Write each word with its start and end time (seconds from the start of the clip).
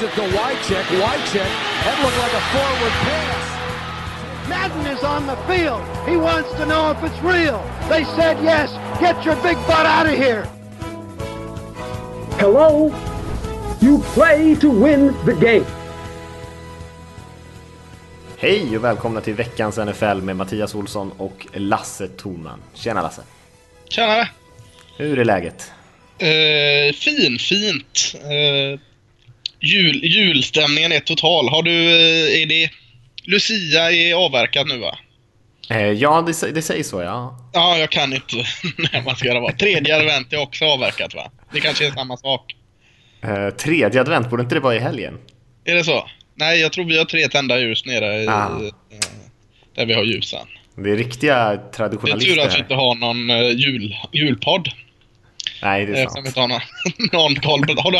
Gives 0.00 0.12
it 0.12 0.22
to 0.22 0.36
Wycheck. 0.36 0.84
Wycheck. 0.84 1.50
That 1.84 1.96
looked 2.02 2.18
like 2.24 2.32
a 2.32 2.44
forward 2.52 2.94
pass. 3.04 4.48
Madden 4.48 4.86
is 4.86 5.04
on 5.04 5.26
the 5.26 5.36
field. 5.46 5.82
He 6.08 6.16
wants 6.16 6.50
to 6.52 6.64
know 6.64 6.90
if 6.90 7.02
it's 7.04 7.22
real. 7.22 7.60
They 7.90 8.04
said 8.16 8.42
yes. 8.42 8.70
Get 8.98 9.24
your 9.26 9.36
big 9.42 9.56
butt 9.66 9.84
out 9.84 10.06
of 10.06 10.12
here. 10.12 10.44
Hello? 12.38 12.90
You 13.80 13.98
play 14.14 14.54
to 14.56 14.70
win 14.70 15.14
the 15.26 15.34
game. 15.34 15.66
Hej 18.38 18.76
och 18.76 18.84
välkomna 18.84 19.20
till 19.20 19.34
veckans 19.34 19.76
NFL 19.76 20.20
med 20.22 20.36
Mattias 20.36 20.74
Olsson 20.74 21.12
och 21.18 21.46
Lasse 21.54 22.08
Thorman. 22.08 22.62
Tjena 22.74 23.02
Lasse! 23.02 23.22
Tjenare! 23.88 24.28
Hur 24.96 25.18
är 25.18 25.24
läget? 25.24 25.72
Uh, 26.22 26.92
fin, 26.92 27.38
fint. 27.38 28.14
Uh, 28.14 28.80
jul, 29.60 30.04
julstämningen 30.04 30.92
är 30.92 31.00
total. 31.00 31.48
Har 31.48 31.62
du, 31.62 31.70
uh, 31.70 32.42
är 32.42 32.46
det... 32.46 32.70
Lucia 33.24 33.92
är 33.92 34.14
avverkat 34.14 34.66
nu 34.66 34.78
va? 34.78 34.98
Uh, 35.70 35.92
ja, 35.92 36.22
det, 36.26 36.52
det 36.54 36.62
sägs 36.62 36.88
så 36.88 37.02
ja. 37.02 37.50
Ja, 37.52 37.78
jag 37.78 37.90
kan 37.90 38.12
inte 38.12 38.36
när 38.92 39.02
man 39.02 39.16
ska 39.16 39.28
göra 39.28 39.40
vad. 39.40 39.58
Tredje 39.58 39.96
advent 39.96 40.32
är 40.32 40.40
också 40.40 40.64
avverkat 40.64 41.14
va? 41.14 41.30
Det 41.52 41.60
kanske 41.60 41.86
är 41.86 41.90
samma 41.90 42.16
sak. 42.16 42.54
Uh, 43.24 43.50
tredje 43.50 44.00
advent, 44.00 44.30
borde 44.30 44.42
inte 44.42 44.54
det 44.54 44.60
vara 44.60 44.76
i 44.76 44.78
helgen? 44.78 45.18
Är 45.64 45.74
det 45.74 45.84
så? 45.84 46.08
Nej, 46.34 46.60
jag 46.60 46.72
tror 46.72 46.84
vi 46.84 46.98
har 46.98 47.04
tre 47.04 47.28
tända 47.28 47.60
ljus 47.60 47.84
nere 47.86 48.22
i, 48.22 48.28
Ah. 48.28 48.60
där 49.74 49.86
vi 49.86 49.94
har 49.94 50.04
ljusen. 50.04 50.46
Det 50.76 50.90
är 50.90 50.96
riktiga 50.96 51.34
Det 51.34 51.54
är 51.54 51.72
traditionalister 51.72 52.34
tur 52.34 52.40
att 52.42 52.54
vi 52.54 52.58
inte 52.58 52.74
har 52.74 52.94
någon 52.94 53.28
jul, 53.56 53.96
julpodd. 54.12 54.68
Nej, 55.62 55.86
det 55.86 55.92
är 55.92 55.96
vi 55.96 56.10
sant. 56.10 56.26
inte 56.26 56.40
har 56.40 56.48
någon, 56.48 56.60
någon 57.12 57.34
koll 57.36 57.66
på 57.66 57.82
Har 57.82 57.90
du 57.90 57.98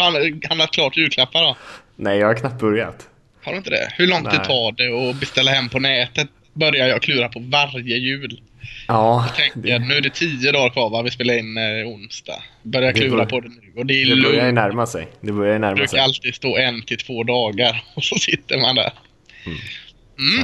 handlat- 0.48 0.72
klart 0.72 0.96
julklappar 0.96 1.42
då? 1.42 1.56
Nej, 1.96 2.18
jag 2.18 2.26
har 2.26 2.34
knappt 2.34 2.60
börjat. 2.60 3.08
Har 3.44 3.52
du 3.52 3.58
inte 3.58 3.70
det? 3.70 3.88
Hur 3.98 4.06
lång 4.06 4.24
tid 4.30 4.44
tar 4.44 4.72
det 4.72 5.10
att 5.10 5.20
beställa 5.20 5.50
hem 5.50 5.68
på 5.68 5.78
nätet? 5.78 6.28
Börjar 6.52 6.86
jag 6.88 7.02
klura 7.02 7.28
på 7.28 7.40
varje 7.40 7.96
jul. 7.96 8.40
Ja, 8.88 9.26
Tänker, 9.36 9.60
det, 9.60 9.78
nu 9.78 9.94
är 9.94 10.00
det 10.00 10.10
tio 10.14 10.52
dagar 10.52 10.70
kvar 10.70 10.90
va? 10.90 11.02
Vi 11.02 11.10
spelar 11.10 11.38
in 11.38 11.56
eh, 11.56 11.88
onsdag. 11.88 12.42
Börjar 12.62 12.92
Det 12.92 12.98
klura 13.00 13.16
bör- 13.16 13.26
på 13.26 13.40
det 13.40 13.48
nu. 13.48 13.72
Och 13.80 13.86
det 13.86 14.02
är 14.02 14.16
det 14.16 14.22
börjar 14.22 14.46
ju 14.46 14.52
närma 14.52 14.86
sig. 14.86 15.08
Det 15.20 15.32
börjar 15.32 15.52
ju 15.52 15.58
Det 15.58 15.58
närma 15.58 15.74
brukar 15.74 15.88
sig. 15.90 16.00
alltid 16.00 16.34
stå 16.34 16.56
en 16.56 16.82
till 16.82 16.98
två 16.98 17.22
dagar. 17.24 17.84
Och 17.94 18.04
så 18.04 18.14
sitter 18.16 18.58
man 18.58 18.74
där. 18.74 18.92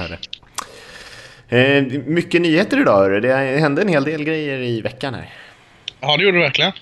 Är 0.00 0.08
det. 0.08 0.18
Eh, 1.78 1.82
mycket 2.06 2.42
nyheter 2.42 2.80
idag 2.80 2.96
hörru. 2.98 3.20
Det 3.20 3.36
hände 3.60 3.82
en 3.82 3.88
hel 3.88 4.04
del 4.04 4.24
grejer 4.24 4.58
i 4.58 4.80
veckan 4.80 5.14
här. 5.14 5.28
Ja, 6.00 6.16
det 6.16 6.22
gjorde 6.24 6.36
du 6.38 6.42
verkligen. 6.42 6.72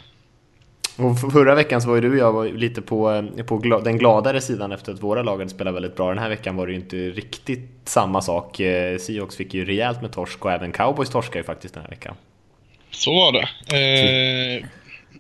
Och 0.97 1.33
förra 1.33 1.55
veckan 1.55 1.83
så 1.83 1.89
var 1.89 1.95
ju 1.95 2.01
du 2.01 2.23
och 2.23 2.47
jag 2.47 2.59
lite 2.59 2.83
på, 2.83 3.13
eh, 3.13 3.45
på 3.45 3.59
gla- 3.59 3.85
den 3.85 3.99
gladare 3.99 4.41
sidan 4.41 4.73
efter 4.73 4.93
att 4.93 5.03
våra 5.03 5.23
lag 5.23 5.39
hade 5.39 5.51
spelat 5.51 5.75
väldigt 5.75 5.97
bra. 5.97 6.09
Den 6.09 6.19
här 6.19 6.29
veckan 6.29 6.57
var 6.57 6.67
det 6.67 6.73
ju 6.73 6.79
inte 6.79 6.97
riktigt 6.97 7.71
samma 7.85 8.23
sak. 8.23 8.61
Eh, 8.61 8.99
Seahawks 8.99 9.37
fick 9.37 9.55
ju 9.55 9.65
rejält 9.65 10.03
med 10.03 10.13
torsk 10.13 10.45
och 10.45 10.53
även 10.53 10.73
Cowboys 10.73 11.11
torskade 11.11 11.39
ju 11.39 11.45
faktiskt 11.45 11.75
den 11.75 11.83
här 11.83 11.91
veckan. 11.91 12.15
Så 12.91 13.15
var 13.15 13.33
det. 13.33 13.49
Eh, 13.77 14.65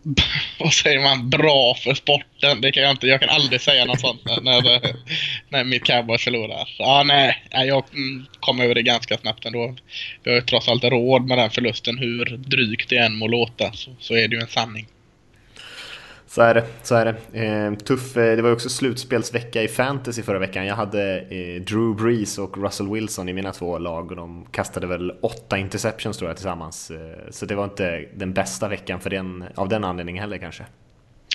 vad 0.60 0.72
säger 0.72 1.00
man? 1.00 1.30
Bra 1.30 1.74
för 1.74 1.94
sporten. 1.94 2.60
Det 2.60 2.72
kan 2.72 2.82
jag 2.82 2.90
inte. 2.92 3.06
Jag 3.06 3.20
kan 3.20 3.28
aldrig 3.28 3.60
säga 3.60 3.84
något 3.84 4.00
sånt 4.00 4.24
när, 4.24 4.40
när, 4.40 4.80
när 5.48 5.64
mitt 5.64 5.84
cowboy 5.84 6.18
förlorar. 6.18 6.74
Ja, 6.78 7.02
nej. 7.06 7.42
Jag 7.50 7.84
mm, 7.92 8.26
kom 8.40 8.60
över 8.60 8.74
det 8.74 8.82
ganska 8.82 9.18
snabbt 9.18 9.46
ändå. 9.46 9.74
Vi 10.22 10.30
har 10.30 10.36
ju 10.36 10.42
trots 10.42 10.68
allt 10.68 10.84
råd 10.84 11.26
med 11.28 11.38
den 11.38 11.50
förlusten. 11.50 11.98
Hur 11.98 12.24
drygt 12.36 12.88
det 12.88 12.96
än 12.96 13.16
må 13.16 13.28
låta 13.28 13.72
så, 13.72 13.90
så 14.00 14.14
är 14.14 14.28
det 14.28 14.36
ju 14.36 14.42
en 14.42 14.48
sanning. 14.48 14.86
Så 16.34 16.42
är 16.42 16.54
det. 16.54 16.64
Så 16.82 16.94
är 16.94 17.04
det. 17.04 17.44
Eh, 17.44 17.74
tuff, 17.74 18.16
eh, 18.16 18.36
det 18.36 18.42
var 18.42 18.48
ju 18.48 18.54
också 18.54 18.68
slutspelsvecka 18.68 19.62
i 19.62 19.68
fantasy 19.68 20.22
förra 20.22 20.38
veckan. 20.38 20.66
Jag 20.66 20.74
hade 20.74 21.20
eh, 21.20 21.62
Drew 21.62 21.96
Brees 21.96 22.38
och 22.38 22.58
Russell 22.58 22.88
Wilson 22.88 23.28
i 23.28 23.32
mina 23.32 23.52
två 23.52 23.78
lag 23.78 24.10
och 24.10 24.16
de 24.16 24.46
kastade 24.50 24.86
väl 24.86 25.12
åtta 25.22 25.58
interceptions 25.58 26.18
tror 26.18 26.30
jag 26.30 26.36
tillsammans. 26.36 26.90
Eh, 26.90 27.30
så 27.30 27.46
det 27.46 27.54
var 27.54 27.64
inte 27.64 28.04
den 28.14 28.32
bästa 28.32 28.68
veckan 28.68 29.00
för 29.00 29.10
den, 29.10 29.44
av 29.54 29.68
den 29.68 29.84
anledningen 29.84 30.20
heller 30.20 30.38
kanske. 30.38 30.64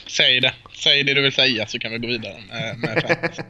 Säg 0.08 0.40
det. 0.40 0.54
Säg 0.74 1.04
det 1.04 1.14
du 1.14 1.22
vill 1.22 1.34
säga 1.34 1.66
så 1.66 1.80
kan 1.80 1.92
vi 1.92 1.98
gå 1.98 2.08
vidare 2.08 2.36
med, 2.50 3.02
fantasy. 3.08 3.42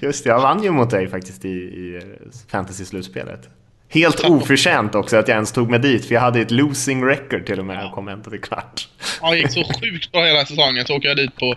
Just 0.00 0.24
det, 0.24 0.30
jag 0.30 0.40
vann 0.40 0.62
ju 0.62 0.70
mot 0.70 0.90
dig 0.90 1.08
faktiskt 1.08 1.44
i, 1.44 1.48
i 1.48 2.00
fantasy-slutspelet. 2.48 3.48
Helt 3.88 4.20
oförtjänt 4.20 4.94
också 4.94 5.16
att 5.16 5.28
jag 5.28 5.34
ens 5.34 5.52
tog 5.52 5.70
mig 5.70 5.78
dit, 5.78 6.06
för 6.06 6.14
jag 6.14 6.20
hade 6.20 6.40
ett 6.40 6.50
losing 6.50 7.04
record 7.04 7.46
till 7.46 7.58
och 7.58 7.64
med 7.64 7.86
och 7.86 7.92
kom 7.92 8.08
ända 8.08 8.30
till 8.30 8.40
kvart. 8.40 8.88
Ja, 9.22 9.30
det 9.30 9.38
gick 9.38 9.50
så 9.50 9.64
sjukt 9.64 10.12
bra 10.12 10.24
hela 10.24 10.46
säsongen 10.46 10.86
så 10.86 10.96
åker 10.96 11.08
jag 11.08 11.16
dit 11.16 11.36
på 11.36 11.54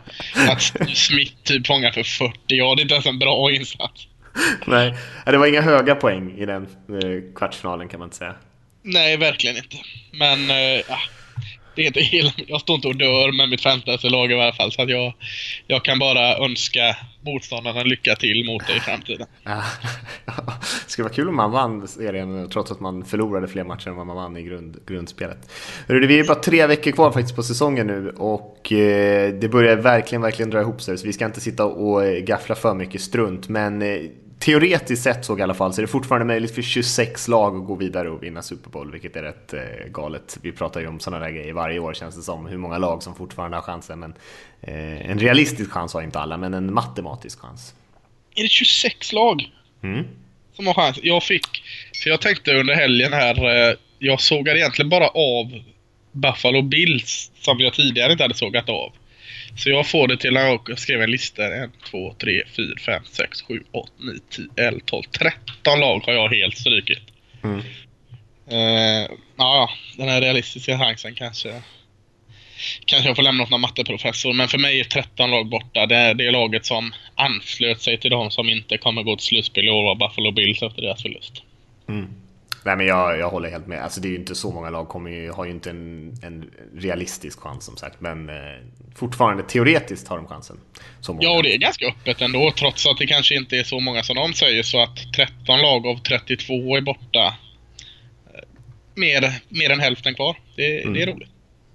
att 0.50 0.62
Smith 0.98 1.34
typ 1.44 1.68
fångar 1.68 1.92
för 1.92 2.04
40. 2.04 2.34
Ja, 2.48 2.76
det 2.76 2.80
är 2.80 2.84
inte 2.84 2.94
ens 2.94 3.06
en 3.06 3.20
bra 3.20 3.52
insats. 3.52 4.08
Nej, 4.68 4.94
det 5.26 5.38
var 5.38 5.48
inga 5.48 5.62
höga 5.62 5.96
poäng 5.96 6.38
i 6.38 6.46
den 6.46 6.64
eh, 6.64 7.34
kvartsfinalen 7.36 7.88
kan 7.88 8.00
man 8.00 8.08
inte 8.08 8.18
säga. 8.18 8.36
Nej, 8.84 9.18
verkligen 9.18 9.58
inte. 9.58 9.78
Men, 10.12 10.50
eh, 10.50 10.82
ja. 10.90 10.98
Det 11.80 11.84
är 11.84 11.88
inte 11.88 12.00
hela, 12.00 12.32
jag 12.48 12.62
står 12.62 12.76
inte 12.76 12.88
och 12.88 12.96
dör 12.96 13.32
med 13.32 13.50
mitt 13.50 13.62
fantasylag 13.62 14.32
i 14.32 14.42
alla 14.42 14.54
fall. 14.54 14.72
Så 14.72 14.82
att 14.82 14.90
jag, 14.90 15.14
jag 15.68 15.84
kan 15.84 16.00
bara 16.00 16.38
önska 16.38 16.98
motståndarna 17.22 17.84
lycka 17.84 18.16
till 18.16 18.46
mot 18.46 18.68
dig 18.68 18.78
i 18.78 18.80
framtiden. 18.80 19.28
Ja, 19.44 19.64
det 20.86 20.92
skulle 20.92 21.04
vara 21.04 21.14
kul 21.14 21.30
om 21.30 21.36
man 21.36 21.52
vann 21.52 21.88
serien 21.88 22.50
trots 22.50 22.72
att 22.72 22.80
man 22.80 23.06
förlorade 23.06 23.48
fler 23.48 23.64
matcher 23.64 23.88
än 23.88 23.96
vad 23.96 24.08
man 24.08 24.16
vann 24.16 24.38
i 24.38 24.44
grund, 24.44 24.78
grundspelet. 24.88 25.52
Hörru, 25.88 26.08
Vi 26.08 26.20
är 26.20 26.24
bara 26.24 26.40
tre 26.40 26.68
veckor 26.68 26.92
kvar 26.92 27.12
faktiskt 27.12 27.36
på 27.36 27.44
säsongen 27.44 27.88
nu 27.88 28.10
och 28.10 28.72
eh, 28.72 29.34
det 29.34 29.50
börjar 29.50 29.76
verkligen, 29.76 30.22
verkligen 30.22 30.50
dra 30.50 30.62
ihop 30.62 30.82
sig 30.82 30.98
så 30.98 31.06
vi 31.06 31.14
ska 31.14 31.26
inte 31.26 31.42
sitta 31.42 31.66
och 31.66 32.06
eh, 32.06 32.20
gaffla 32.20 32.56
för 32.56 32.74
mycket 32.74 33.02
strunt 33.02 33.50
men 33.50 33.82
eh, 33.82 34.02
teoretiskt 34.40 35.04
sett 35.04 35.26
så 35.26 35.38
i 35.38 35.42
alla 35.42 35.54
fall 35.54 35.74
så 35.74 35.82
är 35.82 35.84
det 35.84 35.92
fortfarande 35.92 36.26
möjligt 36.26 36.56
för 36.56 36.62
26 36.62 37.28
lag 37.28 37.56
att 37.58 37.66
gå 37.66 37.76
vidare 37.76 38.10
och 38.10 38.24
vinna 38.24 38.42
Super 38.42 38.70
Bowl 38.70 38.92
vilket 38.92 39.16
är 39.16 39.22
rätt 39.24 39.54
eh, 39.54 39.62
galet. 39.92 40.38
Vi 40.42 40.52
pratar 40.52 40.82
ju 40.82 40.88
om 40.88 41.00
sådana 41.00 41.26
där 41.26 41.32
grejer 41.32 41.54
varje 41.54 41.80
år 41.80 41.94
känns 41.94 42.16
det 42.16 42.22
som, 42.22 42.46
hur 42.46 42.58
många 42.58 42.78
lag 42.78 43.04
som 43.04 43.16
fortfarande 43.16 43.58
har 43.58 43.62
chansen 43.62 44.00
men 44.00 44.14
eh, 44.62 45.12
en 45.12 45.20
realistisk 45.20 45.72
chans 45.72 45.94
har 45.94 46.02
inte 46.02 46.20
alla 46.20 46.38
men 46.38 46.54
en 46.54 46.74
matematisk 46.74 47.40
chans. 47.40 47.74
Är 48.36 48.44
det 48.44 48.50
26 48.50 49.14
lag 49.14 49.52
Mm. 49.84 50.06
som 50.54 50.68
har 50.68 50.74
chans? 50.74 51.00
Jag 51.04 51.24
fick, 51.24 51.46
för 52.04 52.10
jag 52.10 52.22
tänkte 52.22 52.54
under 52.60 52.76
helgen 52.76 53.14
här, 53.14 53.70
eh, 53.70 53.76
jag 54.00 54.22
sågade 54.22 54.60
egentligen 54.60 54.90
bara 54.90 55.08
av 55.08 55.64
Buffalo 56.12 56.62
Bills 56.62 57.32
som 57.40 57.60
jag 57.60 57.74
tidigare 57.74 58.12
inte 58.12 58.24
hade 58.24 58.34
sågat 58.34 58.70
av. 58.70 58.92
Så 59.56 59.70
jag 59.70 59.88
får 59.88 60.08
det 60.08 60.18
till 60.18 60.34
jag 60.34 60.80
skrev 60.80 61.02
en 61.02 61.12
lista. 61.12 61.64
1, 61.64 61.72
2, 61.92 62.14
3, 62.14 62.44
4, 62.56 62.66
5, 62.86 63.04
6, 63.12 63.42
7, 63.42 63.64
8, 63.72 63.92
9, 63.98 64.20
10, 64.30 64.68
11, 64.68 64.80
12, 64.86 65.04
13 65.04 65.80
lag 65.80 66.00
har 66.06 66.14
jag 66.14 66.30
helt 66.30 66.58
strykit. 66.58 67.04
Mm. 67.44 67.60
Eh, 68.52 69.10
ja, 69.38 69.70
den 69.98 70.10
här 70.10 70.22
realistiska 70.22 70.80
chansen 70.80 71.16
kanske 71.16 71.62
Kanske 72.86 73.10
jag 73.10 73.16
får 73.16 73.24
lämna 73.24 73.44
åt 73.44 73.50
någon 73.50 73.62
matteprofessor, 73.62 74.34
men 74.34 74.48
för 74.48 74.58
mig 74.58 74.80
är 74.80 74.84
13 74.84 75.32
lag 75.32 75.50
borta. 75.50 75.86
Det 75.86 75.96
är 75.96 76.14
det 76.14 76.32
laget 76.32 76.66
som 76.66 76.94
anslöt 77.16 77.82
sig 77.82 77.98
till 77.98 78.12
de 78.12 78.32
som 78.32 78.50
inte 78.50 78.78
kommer 78.78 79.04
gå 79.04 79.16
till 79.16 79.26
slutspel 79.26 79.68
i 79.68 79.70
år 79.70 79.96
Buffalo 79.96 80.32
Bills 80.32 80.62
efter 80.62 80.82
deras 80.82 81.02
förlust. 81.02 81.44
Nej 82.70 82.78
men 82.78 82.86
jag, 82.86 83.20
jag 83.20 83.30
håller 83.30 83.50
helt 83.50 83.68
med. 83.68 83.84
Alltså 83.84 84.02
det 84.02 84.08
är 84.08 84.10
ju 84.10 84.16
inte 84.16 84.36
så 84.36 84.52
många 84.52 84.70
lag 84.70 84.88
kommer 84.88 85.12
ju, 85.12 85.32
har 85.32 85.46
ju 85.46 85.52
inte 85.52 85.70
en, 85.70 86.14
en 86.24 86.52
realistisk 86.76 87.40
chans 87.40 87.66
som 87.66 87.78
sagt. 87.78 88.02
Men 88.02 88.30
eh, 88.30 88.36
fortfarande 88.96 89.44
teoretiskt 89.44 90.08
har 90.08 90.18
de 90.18 90.28
chansen. 90.28 90.60
Ja, 91.20 91.38
och 91.38 91.44
det 91.44 91.54
är 91.54 91.58
ganska 91.58 91.88
öppet 91.88 92.22
ändå, 92.22 92.52
trots 92.52 92.88
att 92.88 92.98
det 92.98 93.08
kanske 93.08 93.36
inte 93.36 93.58
är 93.58 93.64
så 93.64 93.80
många 93.80 94.04
som 94.04 94.16
de 94.16 94.34
säger. 94.34 94.64
Så 94.64 94.84
att 94.84 95.14
13 95.16 95.62
lag 95.62 95.88
av 95.88 95.96
32 95.96 96.54
är 96.78 96.82
borta. 96.82 97.34
Eh, 98.34 98.42
Mer, 98.96 99.34
mer 99.50 99.70
än 99.70 99.80
hälften 99.80 100.16
kvar. 100.16 100.38
Det, 100.56 100.94
det 100.94 101.02
är 101.02 101.08
roligt. 101.08 101.30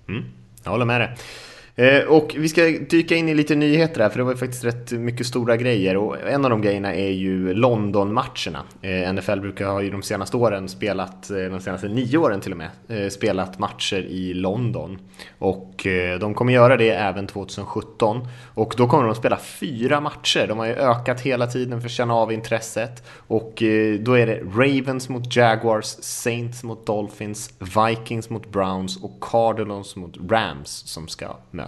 Mm, 0.08 0.24
jag 0.64 0.70
håller 0.70 0.84
med 0.84 1.00
dig. 1.00 1.10
Eh, 1.76 2.04
och 2.04 2.34
vi 2.38 2.48
ska 2.48 2.62
dyka 2.62 3.16
in 3.16 3.28
i 3.28 3.34
lite 3.34 3.54
nyheter 3.54 4.00
här, 4.00 4.08
för 4.08 4.18
det 4.18 4.24
var 4.24 4.32
ju 4.32 4.38
faktiskt 4.38 4.64
rätt 4.64 4.92
mycket 4.92 5.26
stora 5.26 5.56
grejer. 5.56 5.96
Och 5.96 6.20
en 6.20 6.44
av 6.44 6.50
de 6.50 6.62
grejerna 6.62 6.94
är 6.94 7.10
ju 7.10 7.54
London-matcherna. 7.54 8.62
Eh, 8.82 9.14
NFL 9.14 9.40
brukar 9.40 9.66
ha 9.66 9.82
ju 9.82 9.90
de 9.90 10.02
senaste 10.02 10.36
åren 10.36 10.68
spelat, 10.68 11.30
eh, 11.30 11.36
de 11.36 11.60
senaste 11.60 11.88
nio 11.88 12.18
åren 12.18 12.40
till 12.40 12.52
och 12.52 12.58
med, 12.58 12.70
spelat 13.12 13.58
matcher 13.58 14.00
i 14.00 14.34
London. 14.34 14.98
Och 15.38 15.86
de 16.20 16.34
kommer 16.34 16.52
göra 16.52 16.76
det 16.76 16.90
även 16.90 17.26
2017. 17.26 18.28
Och 18.54 18.74
då 18.76 18.88
kommer 18.88 19.04
de 19.04 19.10
att 19.10 19.16
spela 19.16 19.36
fyra 19.36 20.00
matcher. 20.00 20.46
De 20.48 20.58
har 20.58 20.66
ju 20.66 20.72
ökat 20.72 21.20
hela 21.20 21.46
tiden 21.46 21.80
för 21.80 21.88
att 21.88 21.92
känna 21.92 22.14
av 22.14 22.32
intresset. 22.32 23.02
Och 23.26 23.62
då 24.00 24.18
är 24.18 24.26
det 24.26 24.40
Ravens 24.40 25.08
mot 25.08 25.36
Jaguars, 25.36 25.84
Saints 26.00 26.62
mot 26.64 26.86
Dolphins, 26.86 27.50
Vikings 27.58 28.30
mot 28.30 28.52
Browns 28.52 29.02
och 29.02 29.18
Cardinals 29.20 29.96
mot 29.96 30.16
Rams 30.30 30.70
som 30.70 31.08
ska 31.08 31.36
mötas. 31.50 31.63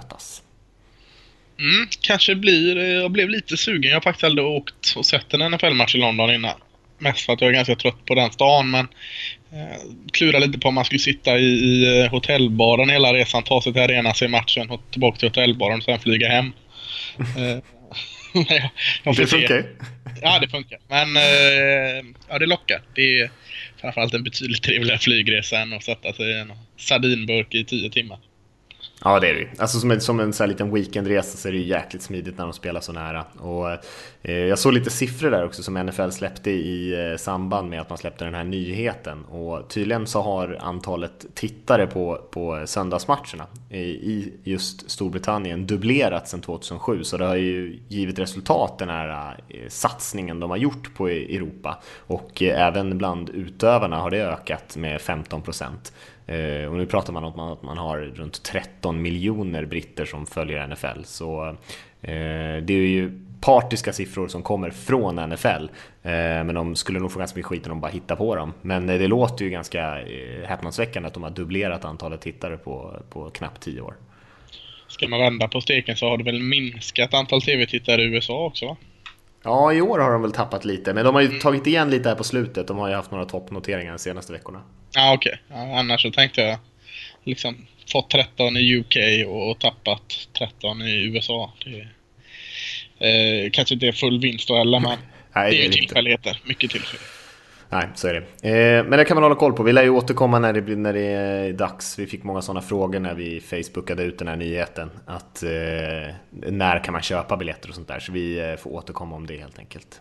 Mm, 1.58 1.88
kanske 2.00 2.34
blir... 2.34 2.76
Jag 2.76 3.10
blev 3.10 3.28
lite 3.28 3.56
sugen. 3.56 3.90
Jag 3.90 3.96
har 3.96 4.00
faktiskt 4.00 4.24
aldrig 4.24 4.46
åkt 4.46 4.94
och 4.96 5.06
sett 5.06 5.34
en 5.34 5.50
NFL-match 5.50 5.94
i 5.94 5.98
London 5.98 6.30
innan. 6.30 6.60
Mest 6.98 7.20
för 7.20 7.32
att 7.32 7.40
jag 7.40 7.50
är 7.50 7.54
ganska 7.54 7.76
trött 7.76 8.04
på 8.04 8.14
den 8.14 8.32
stan, 8.32 8.70
men... 8.70 8.88
Eh, 9.52 9.80
klura 10.12 10.38
lite 10.38 10.58
på 10.58 10.68
om 10.68 10.74
man 10.74 10.84
skulle 10.84 10.98
sitta 10.98 11.38
i, 11.38 11.44
i 11.44 12.00
eh, 12.00 12.10
hotellbaren 12.10 12.90
hela 12.90 13.14
resan, 13.14 13.42
ta 13.42 13.62
sig 13.62 13.72
till 13.72 13.82
arenan, 13.82 14.14
se 14.14 14.28
matchen 14.28 14.70
och 14.70 14.82
tillbaka 14.90 15.18
till 15.18 15.28
hotellbaren 15.28 15.78
och 15.78 15.84
sen 15.84 16.00
flyga 16.00 16.28
hem. 16.28 16.52
Eh, 17.36 17.58
jag, 18.48 18.70
jag 19.04 19.16
får 19.16 19.22
Det 19.22 19.26
funkar. 19.26 19.64
Ja, 20.22 20.38
det 20.38 20.48
funkar. 20.48 20.78
Men 20.88 21.16
eh, 21.16 22.14
ja, 22.28 22.38
det 22.38 22.46
lockar. 22.46 22.82
Det 22.94 23.20
är 23.20 23.30
framförallt 23.80 24.14
en 24.14 24.24
betydligt 24.24 24.62
trevligare 24.62 24.98
flygresa 24.98 25.58
än 25.58 25.72
att 25.72 25.84
sätta 25.84 26.12
sig 26.12 26.30
i 26.30 26.38
en 26.38 26.52
sardinburk 26.76 27.54
i 27.54 27.64
tio 27.64 27.90
timmar. 27.90 28.18
Ja 29.04 29.20
det 29.20 29.28
är 29.28 29.34
det 29.34 29.40
ju. 29.40 29.48
Alltså 29.58 29.80
som 29.80 29.90
en, 29.90 30.00
som 30.00 30.20
en 30.20 30.32
så 30.32 30.42
här 30.42 30.48
liten 30.48 30.74
weekendresa 30.74 31.36
så 31.36 31.48
är 31.48 31.52
det 31.52 31.58
ju 31.58 31.64
jäkligt 31.64 32.02
smidigt 32.02 32.38
när 32.38 32.44
de 32.44 32.52
spelar 32.52 32.80
så 32.80 32.92
nära. 32.92 33.24
Och, 33.38 33.70
eh, 34.22 34.34
jag 34.34 34.58
såg 34.58 34.72
lite 34.72 34.90
siffror 34.90 35.30
där 35.30 35.44
också 35.44 35.62
som 35.62 35.74
NFL 35.74 36.10
släppte 36.10 36.50
i 36.50 37.10
eh, 37.10 37.16
samband 37.16 37.70
med 37.70 37.80
att 37.80 37.88
man 37.88 37.98
släppte 37.98 38.24
den 38.24 38.34
här 38.34 38.44
nyheten. 38.44 39.24
Och 39.24 39.68
tydligen 39.68 40.06
så 40.06 40.22
har 40.22 40.58
antalet 40.60 41.26
tittare 41.34 41.86
på, 41.86 42.20
på 42.30 42.62
söndagsmatcherna 42.66 43.46
i, 43.70 43.80
i 43.80 44.32
just 44.44 44.90
Storbritannien 44.90 45.66
dubblerats 45.66 46.30
sedan 46.30 46.40
2007. 46.40 47.04
Så 47.04 47.16
det 47.16 47.24
har 47.24 47.36
ju 47.36 47.78
givit 47.88 48.18
resultat 48.18 48.78
den 48.78 48.88
här 48.88 49.38
eh, 49.48 49.68
satsningen 49.68 50.40
de 50.40 50.50
har 50.50 50.56
gjort 50.56 50.94
på 50.94 51.08
Europa. 51.08 51.82
Och 51.98 52.42
eh, 52.42 52.66
även 52.66 52.98
bland 52.98 53.30
utövarna 53.30 53.96
har 53.96 54.10
det 54.10 54.26
ökat 54.26 54.76
med 54.76 55.00
15 55.00 55.42
procent. 55.42 55.92
Eh, 56.26 56.66
och 56.66 56.76
nu 56.76 56.86
pratar 56.86 57.12
man 57.12 57.24
om 57.24 57.40
att 57.40 57.62
man 57.62 57.78
har 57.78 57.98
runt 57.98 58.42
13 58.42 59.02
miljoner 59.02 59.64
britter 59.64 60.04
som 60.04 60.26
följer 60.26 60.66
NFL. 60.66 61.04
Så 61.04 61.48
eh, 62.02 62.62
det 62.62 62.74
är 62.74 62.88
ju 62.88 63.20
partiska 63.40 63.92
siffror 63.92 64.28
som 64.28 64.42
kommer 64.42 64.70
från 64.70 65.30
NFL. 65.30 65.64
Eh, 66.02 66.44
men 66.44 66.54
de 66.54 66.76
skulle 66.76 66.98
nog 66.98 67.12
få 67.12 67.18
ganska 67.18 67.36
mycket 67.36 67.48
skit 67.48 67.66
om 67.66 67.70
de 67.70 67.80
bara 67.80 67.92
hittar 67.92 68.16
på 68.16 68.34
dem. 68.36 68.52
Men 68.62 68.88
eh, 68.88 68.98
det 68.98 69.06
låter 69.06 69.44
ju 69.44 69.50
ganska 69.50 70.00
eh, 70.00 70.48
häpnadsväckande 70.48 71.06
att 71.06 71.14
de 71.14 71.22
har 71.22 71.30
dubblerat 71.30 71.84
antalet 71.84 72.20
tittare 72.20 72.56
på, 72.56 73.02
på 73.10 73.30
knappt 73.30 73.62
10 73.62 73.80
år. 73.80 73.94
Ska 74.88 75.08
man 75.08 75.20
vända 75.20 75.48
på 75.48 75.60
steken 75.60 75.96
så 75.96 76.08
har 76.08 76.18
det 76.18 76.24
väl 76.24 76.40
minskat 76.40 77.14
antal 77.14 77.42
tv-tittare 77.42 78.02
i 78.02 78.04
USA 78.04 78.44
också 78.44 78.66
va? 78.66 78.76
Ja, 79.46 79.72
i 79.72 79.80
år 79.80 79.98
har 79.98 80.10
de 80.10 80.22
väl 80.22 80.32
tappat 80.32 80.64
lite, 80.64 80.94
men 80.94 81.04
de 81.04 81.14
har 81.14 81.22
ju 81.22 81.28
tagit 81.38 81.66
igen 81.66 81.90
lite 81.90 82.08
här 82.08 82.16
på 82.16 82.24
slutet. 82.24 82.68
De 82.68 82.78
har 82.78 82.88
ju 82.88 82.94
haft 82.94 83.10
några 83.10 83.24
toppnoteringar 83.24 83.92
de 83.92 83.98
senaste 83.98 84.32
veckorna. 84.32 84.62
Ja, 84.94 85.14
okej. 85.14 85.40
Okay. 85.48 85.68
Ja, 85.68 85.78
annars 85.78 86.02
så 86.02 86.10
tänkte 86.10 86.40
jag 86.40 86.58
liksom 87.24 87.66
fått 87.92 88.10
13 88.10 88.56
i 88.56 88.76
UK 88.76 88.96
och 89.28 89.58
tappat 89.58 90.28
13 90.38 90.82
i 90.82 91.02
USA. 91.04 91.52
Det 91.64 91.88
eh, 93.08 93.50
kanske 93.50 93.74
inte 93.74 93.86
är 93.86 93.92
full 93.92 94.20
vinst 94.20 94.48
då 94.48 94.56
heller, 94.56 94.80
men 94.80 94.98
Nej, 95.34 95.50
det 95.50 95.56
är 95.56 95.62
ju 95.62 95.68
är 95.68 95.72
tillfälligheter. 95.72 96.40
Mycket 96.44 96.70
tillfälligheter. 96.70 97.15
Nej, 97.70 97.88
så 97.94 98.08
är 98.08 98.14
det. 98.14 98.48
Eh, 98.50 98.84
men 98.84 98.98
det 98.98 99.04
kan 99.04 99.14
man 99.14 99.22
hålla 99.22 99.34
koll 99.34 99.52
på. 99.52 99.62
Vi 99.62 99.72
lär 99.72 99.82
ju 99.82 99.90
återkomma 99.90 100.38
när 100.38 100.52
det, 100.52 100.62
blir, 100.62 100.76
när 100.76 100.92
det 100.92 101.00
är 101.00 101.52
dags. 101.52 101.98
Vi 101.98 102.06
fick 102.06 102.24
många 102.24 102.42
sådana 102.42 102.60
frågor 102.60 103.00
när 103.00 103.14
vi 103.14 103.40
facebookade 103.40 104.02
ut 104.02 104.18
den 104.18 104.28
här 104.28 104.36
nyheten. 104.36 104.90
Att 105.06 105.42
eh, 105.42 106.14
när 106.30 106.84
kan 106.84 106.92
man 106.92 107.02
köpa 107.02 107.36
biljetter 107.36 107.68
och 107.68 107.74
sånt 107.74 107.88
där. 107.88 107.98
Så 107.98 108.12
vi 108.12 108.50
eh, 108.50 108.56
får 108.56 108.70
återkomma 108.70 109.16
om 109.16 109.26
det 109.26 109.36
helt 109.36 109.58
enkelt. 109.58 110.00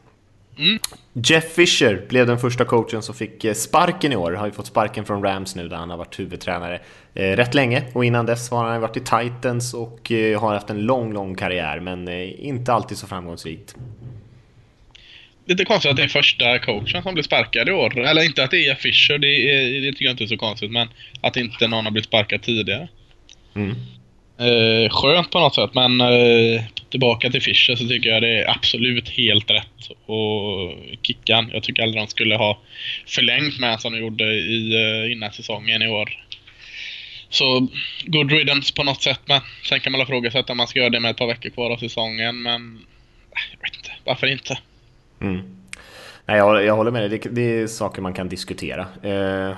Mm. 0.58 0.80
Jeff 1.14 1.54
Fisher 1.54 2.06
blev 2.10 2.28
den 2.28 2.40
första 2.40 2.66
coachen 2.66 3.02
som 3.02 3.16
fick 3.16 3.46
sparken 3.56 4.12
i 4.12 4.16
år. 4.16 4.32
Har 4.32 4.46
ju 4.46 4.52
fått 4.52 4.68
sparken 4.68 5.06
från 5.06 5.24
Rams 5.24 5.56
nu 5.56 5.68
där 5.68 5.78
han 5.78 5.90
har 5.90 5.98
varit 5.98 6.20
huvudtränare 6.20 6.82
rätt 7.14 7.54
länge. 7.54 7.84
Och 7.94 8.06
innan 8.06 8.26
dess 8.26 8.50
har 8.50 8.66
han 8.66 8.82
varit 8.82 8.98
i 8.98 9.00
Titans 9.00 9.74
och 9.74 10.12
har 10.40 10.54
haft 10.54 10.70
en 10.70 10.82
lång, 10.82 11.14
lång 11.14 11.36
karriär. 11.36 11.80
Men 11.80 12.08
inte 12.10 12.74
alltid 12.74 12.98
så 12.98 13.08
framgångsrikt. 13.08 13.76
Lite 15.46 15.66
konstigt 15.66 15.92
att 15.92 15.98
det 15.98 16.04
är 16.04 16.08
första 16.08 16.60
coachen 16.60 17.04
som 17.04 17.14
blir 17.14 17.24
sparkad 17.24 17.70
i 17.70 17.72
år. 17.72 18.00
Eller 18.00 18.26
inte 18.26 18.44
att 18.44 18.52
det 18.52 18.68
är 18.68 18.76
Fischer, 18.76 19.18
det, 19.18 19.28
är, 19.28 19.82
det 19.82 19.92
tycker 19.92 20.06
jag 20.06 20.14
inte 20.14 20.24
är 20.24 20.28
så 20.28 20.38
konstigt. 20.38 20.72
Men 20.72 20.88
att 21.22 21.38
inte 21.38 21.68
någon 21.68 21.86
har 21.86 21.92
blivit 21.92 22.08
sparkad 22.08 22.42
tidigare. 22.42 22.88
Mm. 23.56 23.76
Eh, 24.40 24.90
skönt 24.90 25.32
på 25.32 25.40
något 25.40 25.56
sätt, 25.56 25.74
men 25.74 26.02
eh, 26.02 26.64
tillbaka 26.90 27.30
till 27.30 27.42
Fischer 27.42 27.76
så 27.76 27.88
tycker 27.88 28.10
jag 28.10 28.22
det 28.22 28.42
är 28.42 28.50
absolut 28.50 29.10
helt 29.10 29.52
rätt. 29.52 29.90
Och 30.06 30.74
Kickan, 31.02 31.50
jag 31.54 31.64
tycker 31.64 31.84
aldrig 31.84 32.02
de 32.02 32.08
skulle 32.08 32.36
ha 32.36 32.60
förlängt 33.08 33.60
med 33.60 33.82
som 33.82 33.94
de 33.94 34.00
gjorde 34.00 34.24
i, 34.34 34.74
eh, 34.74 35.12
innan 35.12 35.32
säsongen 35.32 35.82
i 35.82 35.88
år. 35.88 36.26
Så 37.30 37.68
good 38.06 38.32
riddance 38.32 38.74
på 38.74 38.84
något 38.84 39.04
sätt, 39.04 39.20
men 39.26 39.42
sen 39.64 39.80
kan 39.80 39.92
man 39.92 40.02
ifrågasätta 40.02 40.54
om 40.54 40.58
man 40.58 40.68
ska 40.68 40.80
göra 40.80 40.90
det 40.90 41.00
med 41.00 41.12
ett 41.12 41.18
par 41.18 41.28
veckor 41.28 41.50
kvar 41.50 41.72
av 41.72 41.78
säsongen, 41.78 42.42
men 42.42 42.86
jag 43.52 43.68
vet 43.68 43.76
inte, 43.76 43.92
varför 44.04 44.28
inte? 44.28 44.58
Mm. 45.20 45.42
Nej, 46.28 46.38
jag, 46.38 46.64
jag 46.64 46.76
håller 46.76 46.92
med 46.92 47.02
dig. 47.02 47.20
Det, 47.20 47.30
det, 47.30 47.42
är 47.42 47.68
saker 47.68 48.02
man 48.02 48.14
kan 48.14 48.30
diskutera. 48.30 48.88
Eh, 49.02 49.58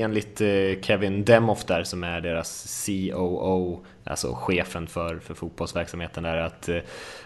enligt 0.00 0.40
eh, 0.40 0.80
Kevin 0.82 1.24
Demoff 1.24 1.64
där 1.64 1.84
som 1.84 2.04
är 2.04 2.20
deras 2.20 2.86
COO, 2.86 3.84
alltså 4.04 4.34
chefen 4.34 4.86
för, 4.86 5.18
för 5.18 5.34
fotbollsverksamheten 5.34 6.22
där, 6.22 6.36
att 6.36 6.68
eh, 6.68 6.78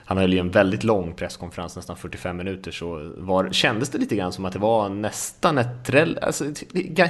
han 0.08 0.19
höll 0.19 0.32
ju 0.32 0.38
en 0.38 0.50
väldigt 0.50 0.84
lång 0.84 1.14
presskonferens, 1.14 1.76
nästan 1.76 1.96
45 1.96 2.37
minuter, 2.37 2.70
så 2.70 3.12
var, 3.16 3.52
kändes 3.52 3.90
det 3.90 3.99
lite 3.99 4.16
grann 4.16 4.32
som 4.32 4.44
att 4.44 4.52
det 4.52 4.58
var 4.58 4.88
nästan 4.88 5.58
ett, 5.58 5.94
alltså 6.22 6.44
ett, 6.44 6.64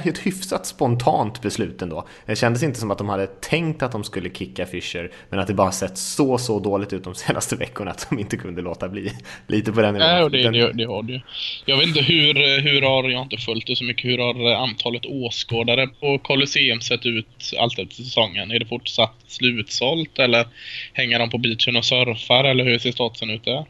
ett 0.05 0.17
hyfsat 0.17 0.65
spontant 0.65 1.41
beslut 1.41 1.81
ändå. 1.81 2.07
Det 2.25 2.35
kändes 2.35 2.63
inte 2.63 2.79
som 2.79 2.91
att 2.91 2.97
de 2.97 3.09
hade 3.09 3.27
tänkt 3.27 3.83
att 3.83 3.91
de 3.91 4.03
skulle 4.03 4.29
kicka 4.29 4.65
Fischer, 4.65 5.11
men 5.29 5.39
att 5.39 5.47
det 5.47 5.53
bara 5.53 5.71
sett 5.71 5.97
så, 5.97 6.37
så 6.37 6.59
dåligt 6.59 6.93
ut 6.93 7.03
de 7.03 7.15
senaste 7.15 7.55
veckorna 7.55 7.91
att 7.91 8.07
de 8.09 8.19
inte 8.19 8.37
kunde 8.37 8.61
låta 8.61 8.89
bli. 8.89 9.11
Lite 9.47 9.71
på 9.71 9.81
den 9.81 9.93
nivån. 9.93 10.07
Nej, 10.07 10.23
och 10.23 10.31
det, 10.31 10.49
det, 10.49 10.73
det 10.73 10.85
har 10.85 11.03
det 11.03 11.21
Jag 11.65 11.77
vet 11.77 11.87
inte 11.87 12.01
hur, 12.01 12.61
hur 12.61 12.81
har, 12.81 13.09
jag 13.09 13.17
har 13.17 13.23
inte 13.23 13.37
följt 13.37 13.67
det 13.67 13.75
så 13.75 13.83
mycket, 13.83 14.11
hur 14.11 14.17
har 14.17 14.55
antalet 14.55 15.05
åskådare 15.05 15.87
på 15.87 16.17
Colosseum 16.17 16.81
sett 16.81 17.05
ut 17.05 17.53
allt 17.59 17.79
efter 17.79 17.95
säsongen? 17.95 18.51
Är 18.51 18.59
det 18.59 18.65
fortsatt 18.65 19.15
slutsålt 19.27 20.19
eller 20.19 20.45
hänger 20.93 21.19
de 21.19 21.29
på 21.29 21.37
beachen 21.37 21.75
och 21.75 21.85
surfar 21.85 22.43
eller 22.43 22.63
hur 22.63 22.88
ser 22.91 22.95
statusen 22.95 23.29
ut 23.29 23.43
där? 23.43 23.65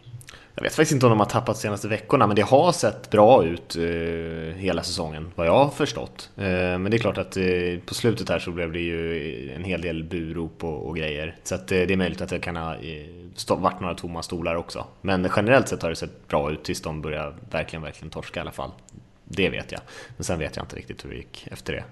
Jag 0.55 0.63
vet 0.63 0.75
faktiskt 0.75 0.91
inte 0.91 1.05
om 1.05 1.09
de 1.09 1.19
har 1.19 1.25
tappat 1.25 1.55
de 1.55 1.61
senaste 1.61 1.87
veckorna, 1.87 2.27
men 2.27 2.35
det 2.35 2.41
har 2.41 2.71
sett 2.71 3.09
bra 3.09 3.45
ut 3.45 3.75
eh, 3.75 4.57
hela 4.57 4.83
säsongen, 4.83 5.31
vad 5.35 5.47
jag 5.47 5.65
har 5.65 5.69
förstått. 5.69 6.29
Eh, 6.37 6.43
men 6.43 6.83
det 6.83 6.97
är 6.97 6.99
klart 6.99 7.17
att 7.17 7.37
eh, 7.37 7.43
på 7.85 7.93
slutet 7.93 8.29
här 8.29 8.39
så 8.39 8.51
blev 8.51 8.71
det 8.71 8.79
ju 8.79 9.51
en 9.55 9.63
hel 9.63 9.81
del 9.81 10.03
burop 10.03 10.63
och, 10.63 10.87
och 10.87 10.97
grejer. 10.97 11.35
Så 11.43 11.55
att, 11.55 11.71
eh, 11.71 11.81
det 11.81 11.93
är 11.93 11.97
möjligt 11.97 12.21
att 12.21 12.29
det 12.29 12.39
kan 12.39 12.55
ha 12.55 12.75
stå, 13.35 13.55
varit 13.55 13.79
några 13.79 13.95
tomma 13.95 14.23
stolar 14.23 14.55
också. 14.55 14.85
Men 15.01 15.29
generellt 15.35 15.67
sett 15.67 15.81
har 15.81 15.89
det 15.89 15.95
sett 15.95 16.27
bra 16.27 16.51
ut 16.51 16.63
tills 16.63 16.81
de 16.81 17.01
börjar 17.01 17.35
verkligen, 17.51 17.83
verkligen 17.83 18.09
torska 18.09 18.39
i 18.39 18.41
alla 18.41 18.51
fall. 18.51 18.71
Det 19.23 19.49
vet 19.49 19.71
jag. 19.71 19.81
Men 20.17 20.23
sen 20.23 20.39
vet 20.39 20.55
jag 20.55 20.63
inte 20.63 20.75
riktigt 20.75 21.05
hur 21.05 21.09
det 21.09 21.17
gick 21.17 21.47
efter 21.51 21.73
det. 21.73 21.83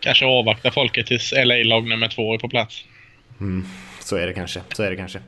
Kanske 0.00 0.26
avvakta 0.26 0.70
folket 0.70 1.06
tills 1.06 1.32
LA-lag 1.32 1.88
nummer 1.88 2.08
två 2.08 2.34
är 2.34 2.38
på 2.38 2.48
plats. 2.48 2.84
Mm, 3.40 3.64
så 4.00 4.16
är 4.16 4.26
det 4.26 4.32
kanske. 4.32 4.60
Så 4.74 4.82
är 4.82 4.90
det 4.90 4.96
kanske. 4.96 5.20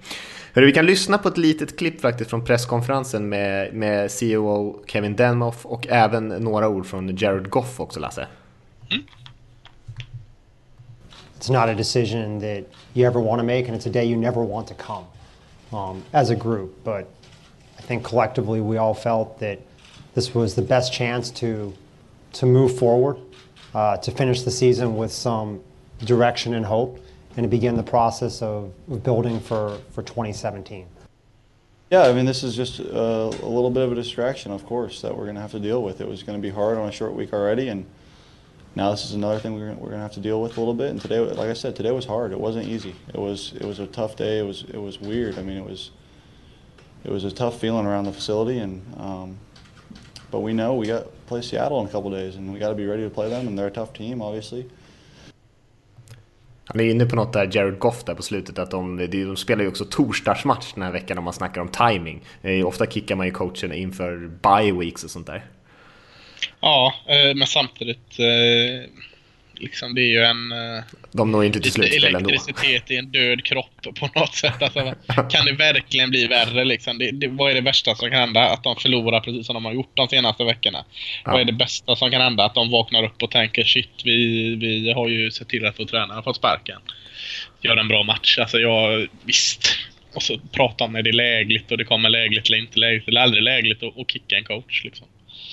Hörru, 0.55 0.67
vi 0.67 0.73
kan 0.73 0.87
lyssna 0.87 1.19
på 1.19 1.29
ett 1.29 1.37
litet 1.39 1.79
klipp 1.79 2.01
faktiskt 2.01 2.31
från 2.31 2.45
presskonferensen 2.45 3.29
med, 3.29 3.75
med 3.75 4.11
CEO 4.11 4.83
Kevin 4.87 5.17
Denmoff 5.17 5.67
och 5.67 5.87
även 5.89 6.29
några 6.29 6.69
ord 6.69 6.87
från 6.87 7.17
Jared 7.17 7.51
Goff 7.51 7.81
också, 7.81 8.01
Lasse. 8.01 8.27
Mm. 8.91 9.03
It's 11.39 11.53
not 11.53 11.71
a 11.71 11.75
decision 11.75 12.41
that 12.41 12.65
you 12.95 13.07
ever 13.07 13.21
want 13.21 13.41
to 13.41 13.47
make, 13.47 13.69
and 13.69 13.81
it's 13.81 13.89
a 13.89 13.93
day 13.93 14.05
you 14.05 14.17
never 14.17 14.43
want 14.43 14.67
to 14.69 14.75
come 14.75 15.05
um, 15.71 16.03
as 16.13 16.31
a 16.31 16.35
group. 16.35 16.85
But 16.85 17.07
I 17.79 17.83
think 17.83 18.05
collectively 18.05 18.61
we 18.61 18.79
all 18.79 18.95
felt 18.95 19.39
that 19.39 19.59
this 20.15 20.35
was 20.35 20.55
the 20.55 20.63
best 20.63 20.93
chance 20.93 21.31
to 21.41 21.73
to 22.33 22.47
move 22.47 22.79
forward, 22.79 23.17
uh, 23.75 23.97
to 23.97 24.11
finish 24.11 24.43
the 24.43 24.51
season 24.51 24.97
with 24.97 25.13
some 25.13 25.59
direction 26.07 26.55
and 26.55 26.67
hope 26.67 26.99
and 27.41 27.51
to 27.51 27.57
begin 27.57 27.75
the 27.75 27.83
process 27.83 28.43
of, 28.43 28.71
building 29.03 29.41
for, 29.41 29.79
for 29.93 30.03
2017? 30.03 30.87
Yeah, 31.91 32.03
I 32.03 32.13
mean, 32.13 32.27
this 32.27 32.43
is 32.43 32.55
just 32.55 32.81
a, 32.81 33.01
a, 33.01 33.49
little 33.49 33.71
bit 33.71 33.83
of 33.83 33.93
a 33.93 33.95
distraction, 33.95 34.53
of 34.53 34.67
course, 34.67 35.01
that 35.01 35.17
we're 35.17 35.25
going 35.25 35.37
to 35.37 35.41
have 35.41 35.53
to 35.53 35.59
deal 35.59 35.83
with. 35.83 36.03
It 36.03 36.07
was 36.07 36.23
going 36.23 36.39
to 36.39 36.43
be 36.43 36.55
hard 36.55 36.77
on 36.77 36.87
a 36.87 36.93
short 36.93 37.15
week 37.15 37.33
already, 37.33 37.69
and 37.69 37.87
now 38.75 38.91
this 38.91 39.07
is 39.07 39.15
another 39.15 39.39
thing 39.39 39.55
we're, 39.55 39.71
we're 39.71 39.89
going 39.89 39.93
to 39.93 39.99
have 40.01 40.13
to 40.13 40.21
deal 40.21 40.43
with 40.43 40.59
a 40.59 40.61
little 40.61 40.75
bit. 40.75 40.91
And 40.91 41.01
today, 41.01 41.19
like 41.19 41.49
I 41.49 41.55
said, 41.55 41.75
today 41.75 41.93
was 41.93 42.05
hard. 42.05 42.33
It 42.33 42.39
wasn't 42.39 42.69
easy. 42.69 42.95
It 43.09 43.19
was 43.19 43.55
it 43.55 43.65
was 43.65 43.79
a 43.79 43.87
tough 43.87 44.17
day. 44.17 44.41
It 44.41 44.45
was 44.45 44.65
it 44.65 44.79
was 44.79 45.01
weird. 45.01 45.39
I 45.39 45.43
mean, 45.43 45.57
it 45.57 45.65
was 45.65 45.93
it 47.05 47.11
was 47.11 47.25
a 47.25 47.33
tough 47.33 47.59
feeling 47.59 47.87
around 47.87 48.05
the 48.05 48.13
facility, 48.13 48.59
and 48.59 48.85
um, 48.99 49.39
but 50.31 50.41
we 50.41 50.53
know 50.53 50.75
we 50.75 50.87
got 50.87 51.05
to 51.05 51.11
play 51.27 51.41
Seattle 51.41 51.81
in 51.81 51.87
a 51.87 51.91
couple 51.91 52.11
days, 52.11 52.37
and 52.37 52.53
we 52.53 52.59
got 52.59 52.69
to 52.69 52.75
be 52.75 52.85
ready 52.85 53.03
to 53.03 53.11
play 53.11 53.31
them. 53.31 53.49
And 53.49 53.59
they're 53.59 53.69
a 53.69 53.71
tough 53.71 53.95
team, 53.95 54.21
obviously. 54.21 54.69
Han 56.73 56.81
är 56.81 56.85
inne 56.85 57.07
på 57.07 57.17
något 57.17 57.33
där, 57.33 57.51
Jared 57.53 57.79
Goff 57.79 58.05
där 58.05 58.15
på 58.15 58.23
slutet, 58.23 58.59
att 58.59 58.71
de, 58.71 59.11
de 59.11 59.37
spelar 59.37 59.63
ju 59.63 59.69
också 59.69 59.85
torsdagsmatch 59.85 60.73
den 60.75 60.83
här 60.83 60.93
veckan 60.93 61.19
om 61.19 61.25
man 61.25 61.33
snackar 61.33 61.61
om 61.61 61.69
timing. 61.69 62.21
Eh, 62.43 62.67
ofta 62.67 62.87
kickar 62.87 63.17
man 63.17 63.27
ju 63.27 63.33
coachen 63.33 63.73
inför 63.73 64.31
bye 64.43 64.73
weeks 64.73 65.05
och 65.05 65.11
sånt 65.11 65.27
där. 65.27 65.45
Ja, 66.61 66.95
eh, 67.07 67.37
men 67.37 67.47
samtidigt 67.47 68.19
eh, 68.19 68.91
liksom 69.61 69.95
det 69.95 70.01
är 70.01 70.11
ju 70.11 70.23
en... 70.23 70.53
Eh, 70.53 70.85
De 71.13 71.33
når 71.33 71.45
inte 71.45 71.61
till 71.61 71.73
slutspel 71.73 72.15
ändå. 72.15 72.29
Elektricitet 72.31 72.91
i 72.91 72.97
en 72.97 73.07
död 73.07 73.45
kropp 73.45 73.87
på 74.01 74.09
något 74.15 74.35
sätt. 74.35 74.63
Alltså, 74.63 74.95
kan 75.31 75.45
det 75.45 75.53
verkligen 75.53 76.11
bli 76.11 76.27
värre 76.27 76.65
liksom? 76.65 76.99
Det, 76.99 77.11
det, 77.11 77.29
vad 77.29 77.51
är 77.51 77.55
det 77.55 77.61
värsta 77.61 77.95
som 77.95 78.11
kan 78.11 78.21
hända? 78.21 78.41
Att 78.41 78.65
de 78.65 78.77
förlorar 78.77 79.21
precis 79.21 79.47
som 79.47 79.55
de 79.55 79.65
har 79.65 79.73
gjort 79.73 79.97
de 79.97 80.09
senaste 80.09 80.45
veckorna. 80.45 80.85
Ja. 81.25 81.33
Vad 81.33 81.41
är 81.41 81.45
det 81.45 81.53
bästa 81.53 81.97
som 81.97 82.11
kan 82.11 82.21
hända? 82.21 82.45
Att 82.45 82.55
de 82.55 82.71
vaknar 82.71 83.05
upp 83.05 83.23
och 83.23 83.31
tänker 83.31 83.65
shit, 83.65 83.91
vi, 84.05 84.55
vi 84.55 84.93
har 84.93 85.09
ju 85.09 85.31
sett 85.31 85.49
till 85.49 85.67
att 85.67 85.81
vår 85.81 85.85
tränare 85.85 86.15
har 86.15 86.23
fått 86.23 86.37
sparken. 86.37 86.81
Gör 87.61 87.77
en 87.77 87.89
bra 87.89 88.03
match. 88.03 88.39
Alltså 88.39 88.59
jag, 88.59 89.09
visst. 89.25 89.77
och 90.15 90.23
så 90.23 90.39
prata 90.53 90.85
om 90.85 90.93
när 90.93 91.03
det 91.03 91.11
är 91.11 91.13
lägligt 91.13 91.73
och 91.73 91.79
det 91.79 91.85
kommer 91.85 92.09
lägligt 92.09 92.47
eller 92.49 92.59
inte 92.59 92.79
lägligt. 92.79 93.09
Eller 93.09 93.21
aldrig 93.21 93.43
lägligt 93.43 93.83
att 93.83 94.11
kicka 94.11 94.37
en 94.37 94.45
coach 94.45 94.85
liksom. 94.85 95.07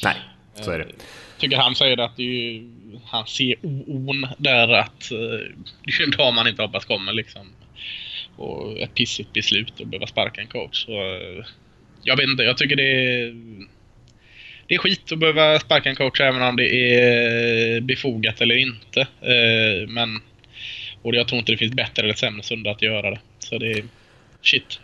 Nej, 0.04 0.16
så 0.64 0.72
är 0.72 0.78
det. 0.80 0.84
Eh, 0.84 0.90
tycker 1.38 1.58
han 1.58 1.76
säger 1.76 1.98
att 1.98 2.18
det 2.18 2.24
är 2.24 2.26
ju, 2.26 2.70
han 3.06 3.28
ser 3.28 3.56
där 4.38 4.68
att 4.68 5.12
eh, 5.12 5.18
det 5.84 5.92
är 6.00 6.04
en 6.04 6.12
dag 6.12 6.34
man 6.34 6.48
inte 6.48 6.62
hoppas 6.62 6.86
kommer 6.86 7.14
liksom. 7.14 7.48
Och 8.36 8.80
ett 8.80 8.94
pissigt 8.94 9.34
beslut 9.34 9.82
att 9.82 9.88
behöva 9.88 10.08
sparka 10.08 10.42
en 10.42 10.48
coach. 10.48 10.86
Så, 10.86 10.92
eh, 10.92 11.46
jag 12.04 12.18
vet 12.18 12.30
inte, 12.30 12.44
jag 12.44 12.58
tycker 12.58 12.76
det 12.76 12.92
är 12.92 13.36
det 14.68 14.76
är 14.76 14.80
skit 14.80 15.12
att 15.12 15.20
behöva 15.20 15.60
sparka 15.60 15.90
en 15.90 15.96
coach 15.96 16.22
även 16.22 16.42
om 16.42 16.56
det 16.56 16.96
är 16.96 17.82
befogat 17.82 18.42
eller 18.42 18.56
inte. 18.58 19.08
Men 19.88 20.22
och 21.02 21.16
jag 21.16 21.28
tror 21.28 21.40
inte 21.40 21.52
det 21.52 21.58
finns 21.58 21.74
bättre 21.74 22.04
eller 22.04 22.14
sämre 22.14 22.44
sunda 22.44 22.72
att 22.72 22.82
göra 22.82 23.12
det. 23.12 23.20
Så 23.40 23.58
det 23.58 23.72
är 23.72 23.84
shit. 24.42 24.80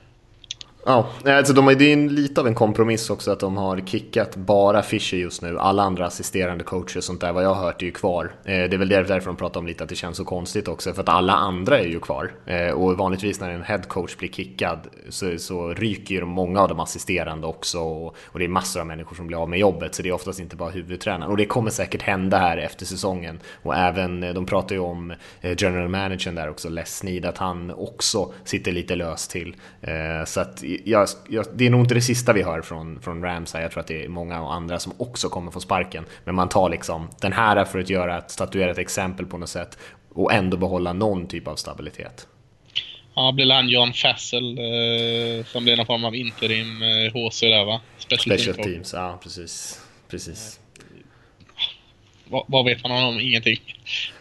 Ja, 0.85 1.09
alltså 1.25 1.53
de, 1.53 1.65
det 1.65 1.85
är 1.85 1.97
ju 1.97 2.09
lite 2.09 2.41
av 2.41 2.47
en 2.47 2.55
kompromiss 2.55 3.09
också 3.09 3.31
att 3.31 3.39
de 3.39 3.57
har 3.57 3.81
kickat 3.85 4.35
bara 4.35 4.81
Fischer 4.81 5.17
just 5.17 5.41
nu. 5.41 5.59
Alla 5.59 5.83
andra 5.83 6.05
assisterande 6.05 6.63
coacher 6.63 6.97
och 6.97 7.03
sånt 7.03 7.21
där, 7.21 7.33
vad 7.33 7.43
jag 7.43 7.53
har 7.53 7.65
hört, 7.65 7.81
är 7.81 7.85
ju 7.85 7.91
kvar. 7.91 8.31
Eh, 8.45 8.51
det 8.51 8.73
är 8.73 8.77
väl 8.77 8.89
därför 8.89 9.25
de 9.25 9.35
pratar 9.35 9.59
om 9.59 9.67
lite 9.67 9.83
att 9.83 9.89
det 9.89 9.95
känns 9.95 10.17
så 10.17 10.25
konstigt 10.25 10.67
också, 10.67 10.93
för 10.93 11.01
att 11.01 11.09
alla 11.09 11.33
andra 11.33 11.79
är 11.79 11.87
ju 11.87 11.99
kvar. 11.99 12.31
Eh, 12.45 12.69
och 12.69 12.97
vanligtvis 12.97 13.39
när 13.39 13.49
en 13.49 13.63
headcoach 13.63 14.17
blir 14.17 14.29
kickad 14.29 14.79
så, 15.09 15.37
så 15.37 15.73
ryker 15.73 16.15
ju 16.15 16.25
många 16.25 16.61
av 16.61 16.67
de 16.67 16.79
assisterande 16.79 17.47
också 17.47 17.79
och, 17.79 18.15
och, 18.25 18.39
det 18.39 18.45
är 18.45 18.49
massor 18.49 18.79
av 18.79 18.87
människor 18.87 19.15
som 19.15 19.27
blir 19.27 19.41
av 19.41 19.49
med 19.49 19.59
jobbet, 19.59 19.95
så 19.95 20.03
det 20.03 20.09
är 20.09 20.13
oftast 20.13 20.39
inte 20.39 20.55
bara 20.55 20.69
huvudtränaren. 20.69 21.31
Och 21.31 21.37
det 21.37 21.45
kommer 21.45 21.69
säkert 21.69 22.01
hända 22.01 22.37
här 22.37 22.57
efter 22.57 22.85
säsongen. 22.85 23.39
Och 23.63 23.75
även, 23.75 24.23
eh, 24.23 24.33
de 24.33 24.45
pratar 24.45 24.75
ju 24.75 24.81
om 24.81 25.11
eh, 25.41 25.55
general 25.57 25.89
managern 25.89 26.35
där 26.35 26.49
också, 26.49 26.69
Les 26.69 26.97
Snead, 26.97 27.25
att 27.25 27.37
han 27.37 27.71
också 27.71 28.33
sitter 28.43 28.71
lite 28.71 28.95
löst 28.95 29.31
till. 29.31 29.55
Eh, 29.81 30.25
så 30.25 30.39
att 30.39 30.63
jag, 30.85 31.07
jag, 31.29 31.45
det 31.53 31.65
är 31.65 31.69
nog 31.69 31.81
inte 31.81 31.93
det 31.93 32.01
sista 32.01 32.33
vi 32.33 32.43
hör 32.43 32.61
från, 32.61 33.01
från 33.01 33.23
Rams 33.23 33.53
här. 33.53 33.61
Jag 33.61 33.71
tror 33.71 33.81
att 33.81 33.87
det 33.87 34.05
är 34.05 34.09
många 34.09 34.35
andra 34.35 34.79
som 34.79 34.93
också 34.97 35.29
kommer 35.29 35.51
få 35.51 35.59
sparken. 35.59 36.05
Men 36.25 36.35
man 36.35 36.49
tar 36.49 36.69
liksom 36.69 37.09
den 37.21 37.33
här 37.33 37.65
för 37.65 37.79
att 37.79 37.89
göra 37.89 38.17
ett, 38.17 38.31
statuera 38.31 38.71
ett 38.71 38.77
exempel 38.77 39.25
på 39.25 39.37
något 39.37 39.49
sätt 39.49 39.77
och 40.09 40.33
ändå 40.33 40.57
behålla 40.57 40.93
någon 40.93 41.27
typ 41.27 41.47
av 41.47 41.55
stabilitet. 41.55 42.27
Ja, 43.15 43.31
blir 43.31 43.51
han 43.51 43.69
John 43.69 43.93
Fassel 43.93 44.57
eh, 44.57 45.45
som 45.45 45.63
blir 45.63 45.77
någon 45.77 45.85
form 45.85 46.05
av 46.05 46.15
interim 46.15 46.81
eh, 46.81 47.13
HC 47.13 47.41
där 47.41 47.65
va? 47.65 47.81
Special, 47.97 48.39
Special 48.39 48.55
team 48.55 48.73
teams, 48.73 48.93
ja 48.93 49.19
precis. 49.23 49.81
precis. 50.09 50.59
Vad, 52.25 52.45
vad 52.47 52.65
vet 52.65 52.83
man 52.83 53.03
om? 53.03 53.19
Ingenting. 53.19 53.59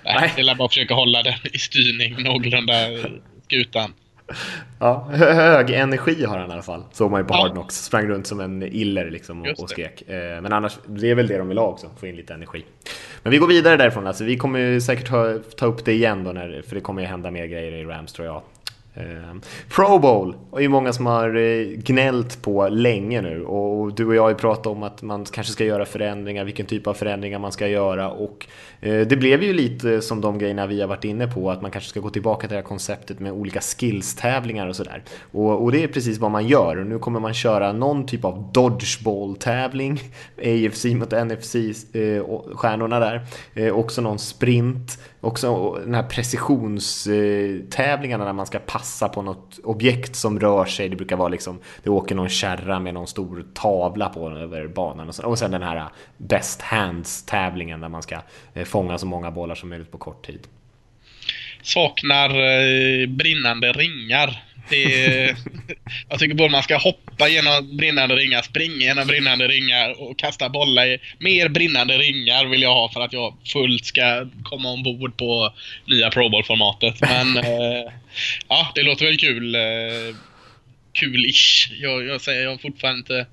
Nej, 0.05 0.15
Nej. 0.21 0.33
Det 0.37 0.43
är 0.43 0.55
bara 0.55 0.65
att 0.65 0.75
försöka 0.75 0.95
hålla 0.95 1.23
den 1.23 1.35
i 1.53 1.59
styrning 1.59 2.23
någorlunda 2.23 2.75
skutan. 3.45 3.95
Ja, 4.79 5.09
hög 5.13 5.71
energi 5.71 6.25
har 6.25 6.39
han 6.39 6.51
i 6.51 6.53
alla 6.53 6.63
fall. 6.63 6.85
Såg 6.93 7.11
man 7.11 7.21
ju 7.21 7.27
på 7.27 7.35
ja. 7.35 7.43
Hardnox. 7.43 7.85
Sprang 7.85 8.09
runt 8.09 8.27
som 8.27 8.41
en 8.41 8.63
iller 8.63 9.11
liksom 9.11 9.43
och, 9.43 9.61
och 9.61 9.71
skrek. 9.71 10.03
Eh, 10.09 10.41
men 10.43 10.53
annars, 10.53 10.79
det 10.87 11.11
är 11.11 11.15
väl 11.15 11.27
det 11.27 11.39
de 11.39 11.49
vill 11.49 11.59
ha 11.59 11.67
också, 11.67 11.91
få 12.01 12.07
in 12.07 12.17
lite 12.17 12.35
energi. 12.35 12.65
Men 13.23 13.31
vi 13.31 13.39
går 13.39 13.49
vidare 13.49 13.77
därifrån. 13.77 14.07
Alltså, 14.07 14.25
vi 14.25 14.37
kommer 14.37 14.81
säkert 14.81 15.09
ta 15.57 15.67
upp 15.67 15.85
det 15.85 15.93
igen 15.93 16.25
då, 16.25 16.33
när, 16.33 16.63
för 16.69 16.75
det 16.75 16.81
kommer 16.81 17.03
ju 17.03 17.09
hända 17.09 17.31
mer 17.31 17.47
grejer 17.47 17.73
i 17.73 17.85
Rams 17.85 18.13
tror 18.13 18.27
jag. 18.27 18.43
Ehm, 18.95 19.41
Pro 19.69 19.99
Bowl 19.99 20.37
är 20.57 20.61
ju 20.61 20.69
många 20.69 20.93
som 20.93 21.07
har 21.07 21.37
eh, 21.37 21.67
gnällt 21.67 22.43
på 22.43 22.69
länge 22.69 23.23
nu. 23.23 23.45
Och 23.45 23.95
du 23.95 24.07
och 24.07 24.15
jag 24.15 24.23
har 24.23 24.29
ju 24.29 24.35
pratat 24.35 24.67
om 24.67 24.83
att 24.83 25.03
man 25.03 25.25
kanske 25.25 25.53
ska 25.53 25.65
göra 25.65 25.85
förändringar, 25.85 26.45
vilken 26.45 26.67
typ 26.67 26.87
av 26.87 26.95
förändringar 26.95 27.39
man 27.39 27.53
ska 27.53 27.69
göra. 27.69 28.11
Och 28.11 28.47
eh, 28.81 29.07
det 29.07 29.17
blev 29.17 29.43
ju 29.43 29.53
lite 29.53 30.03
som 30.03 30.21
de 30.21 30.39
grejerna 30.39 30.67
vi 30.67 30.81
har 30.81 30.89
varit 30.89 31.05
inne 31.05 31.27
på 31.27 31.51
att 31.51 31.63
man 31.63 31.71
kanske 31.71 31.91
ska 31.91 32.01
gå 32.01 32.11
tillbaka 32.11 32.41
till 32.41 32.55
det 32.55 32.63
här 32.63 32.63
konceptet 32.63 33.21
med 33.21 33.33
olika 33.33 33.61
skills-tävlingar 33.61 34.67
och 34.67 34.77
sådär. 34.77 35.03
Och, 35.33 35.63
och, 35.63 35.73
det 35.73 35.83
är 35.83 35.89
precis 35.89 36.19
vad 36.19 36.31
man 36.31 36.47
gör. 36.47 36.77
Och 36.77 36.87
nu 36.87 36.99
kommer 36.99 37.21
man 37.21 37.35
köra 37.35 37.73
någon 37.73 38.07
typ 38.07 38.25
av 38.25 38.51
dodgeball-tävling, 38.53 40.01
AFC 40.39 40.85
mot 40.85 41.13
NFC-stjärnorna 41.13 42.97
eh, 42.97 43.21
där, 43.55 43.73
också 43.73 44.01
någon 44.01 44.19
sprint 44.19 44.99
också 45.23 45.73
den 45.85 45.95
här 45.95 46.03
precisionstävlingarna 46.03 48.25
när 48.25 48.33
man 48.33 48.47
ska 48.47 48.59
passa 48.59 49.09
på 49.09 49.23
något 49.23 49.59
objekt 49.65 50.17
som 50.17 50.41
rör 50.41 50.65
sig. 50.65 50.89
Det 50.89 50.97
brukar 50.97 51.17
vara 51.17 51.29
liksom, 51.29 51.61
det 51.83 51.91
åker 51.91 52.15
någon 52.15 52.29
kärra 52.29 52.81
med 52.81 52.95
någon 52.95 53.07
stor 53.07 53.45
tavla 53.55 54.09
på 54.09 54.31
över 54.31 54.69
banan. 54.69 55.09
Och 55.09 55.15
sen, 55.15 55.25
och 55.25 55.39
sen 55.39 55.51
den 55.51 55.63
här 55.63 55.89
best 56.17 56.63
hands-tävlingen 56.63 57.81
där 57.81 57.89
man 57.89 58.03
ska 58.03 58.19
eh, 58.55 58.65
fånga 58.65 58.99
så 58.99 59.07
många 59.07 59.31
bollar 59.31 59.55
som 59.55 59.69
möjligt 59.69 59.91
på 59.91 59.99
kort 59.99 60.27
tid. 60.27 60.47
Saknar 61.63 62.31
eh, 62.31 63.09
brinnande 63.09 63.73
ringar 63.73 64.43
det 64.69 65.37
jag 66.09 66.19
tycker 66.19 66.35
både 66.35 66.51
man 66.51 66.63
ska 66.63 66.77
hoppa 66.77 67.29
genom 67.29 67.77
brinnande 67.77 68.17
ringar, 68.17 68.43
springa 68.43 68.85
genom 68.85 69.07
brinnande 69.07 69.49
ringar 69.49 70.03
och 70.03 70.19
kasta 70.19 70.49
bollar 70.49 70.87
i 70.87 70.99
mer 71.19 71.49
brinnande 71.49 71.99
ringar 71.99 72.47
vill 72.47 72.63
jag 72.63 72.75
ha 72.75 72.89
för 72.89 73.01
att 73.01 73.13
jag 73.13 73.35
fullt 73.53 73.85
ska 73.85 74.27
komma 74.43 74.69
ombord 74.69 75.17
på 75.17 75.55
nya 75.87 76.11
Pro 76.11 76.29
Bowl-formatet. 76.29 77.01
Men 77.01 77.37
eh, 77.45 77.93
ja, 78.49 78.73
det 78.75 78.83
låter 78.83 79.07
väl 79.07 79.17
kul. 79.17 79.55
Eh, 79.55 80.17
kul-ish. 80.93 81.73
Jag, 81.81 82.07
jag 82.07 82.21
säger 82.21 82.43
jag 82.43 82.53
är 82.53 82.59
fortfarande 82.59 82.99
inte, 82.99 83.27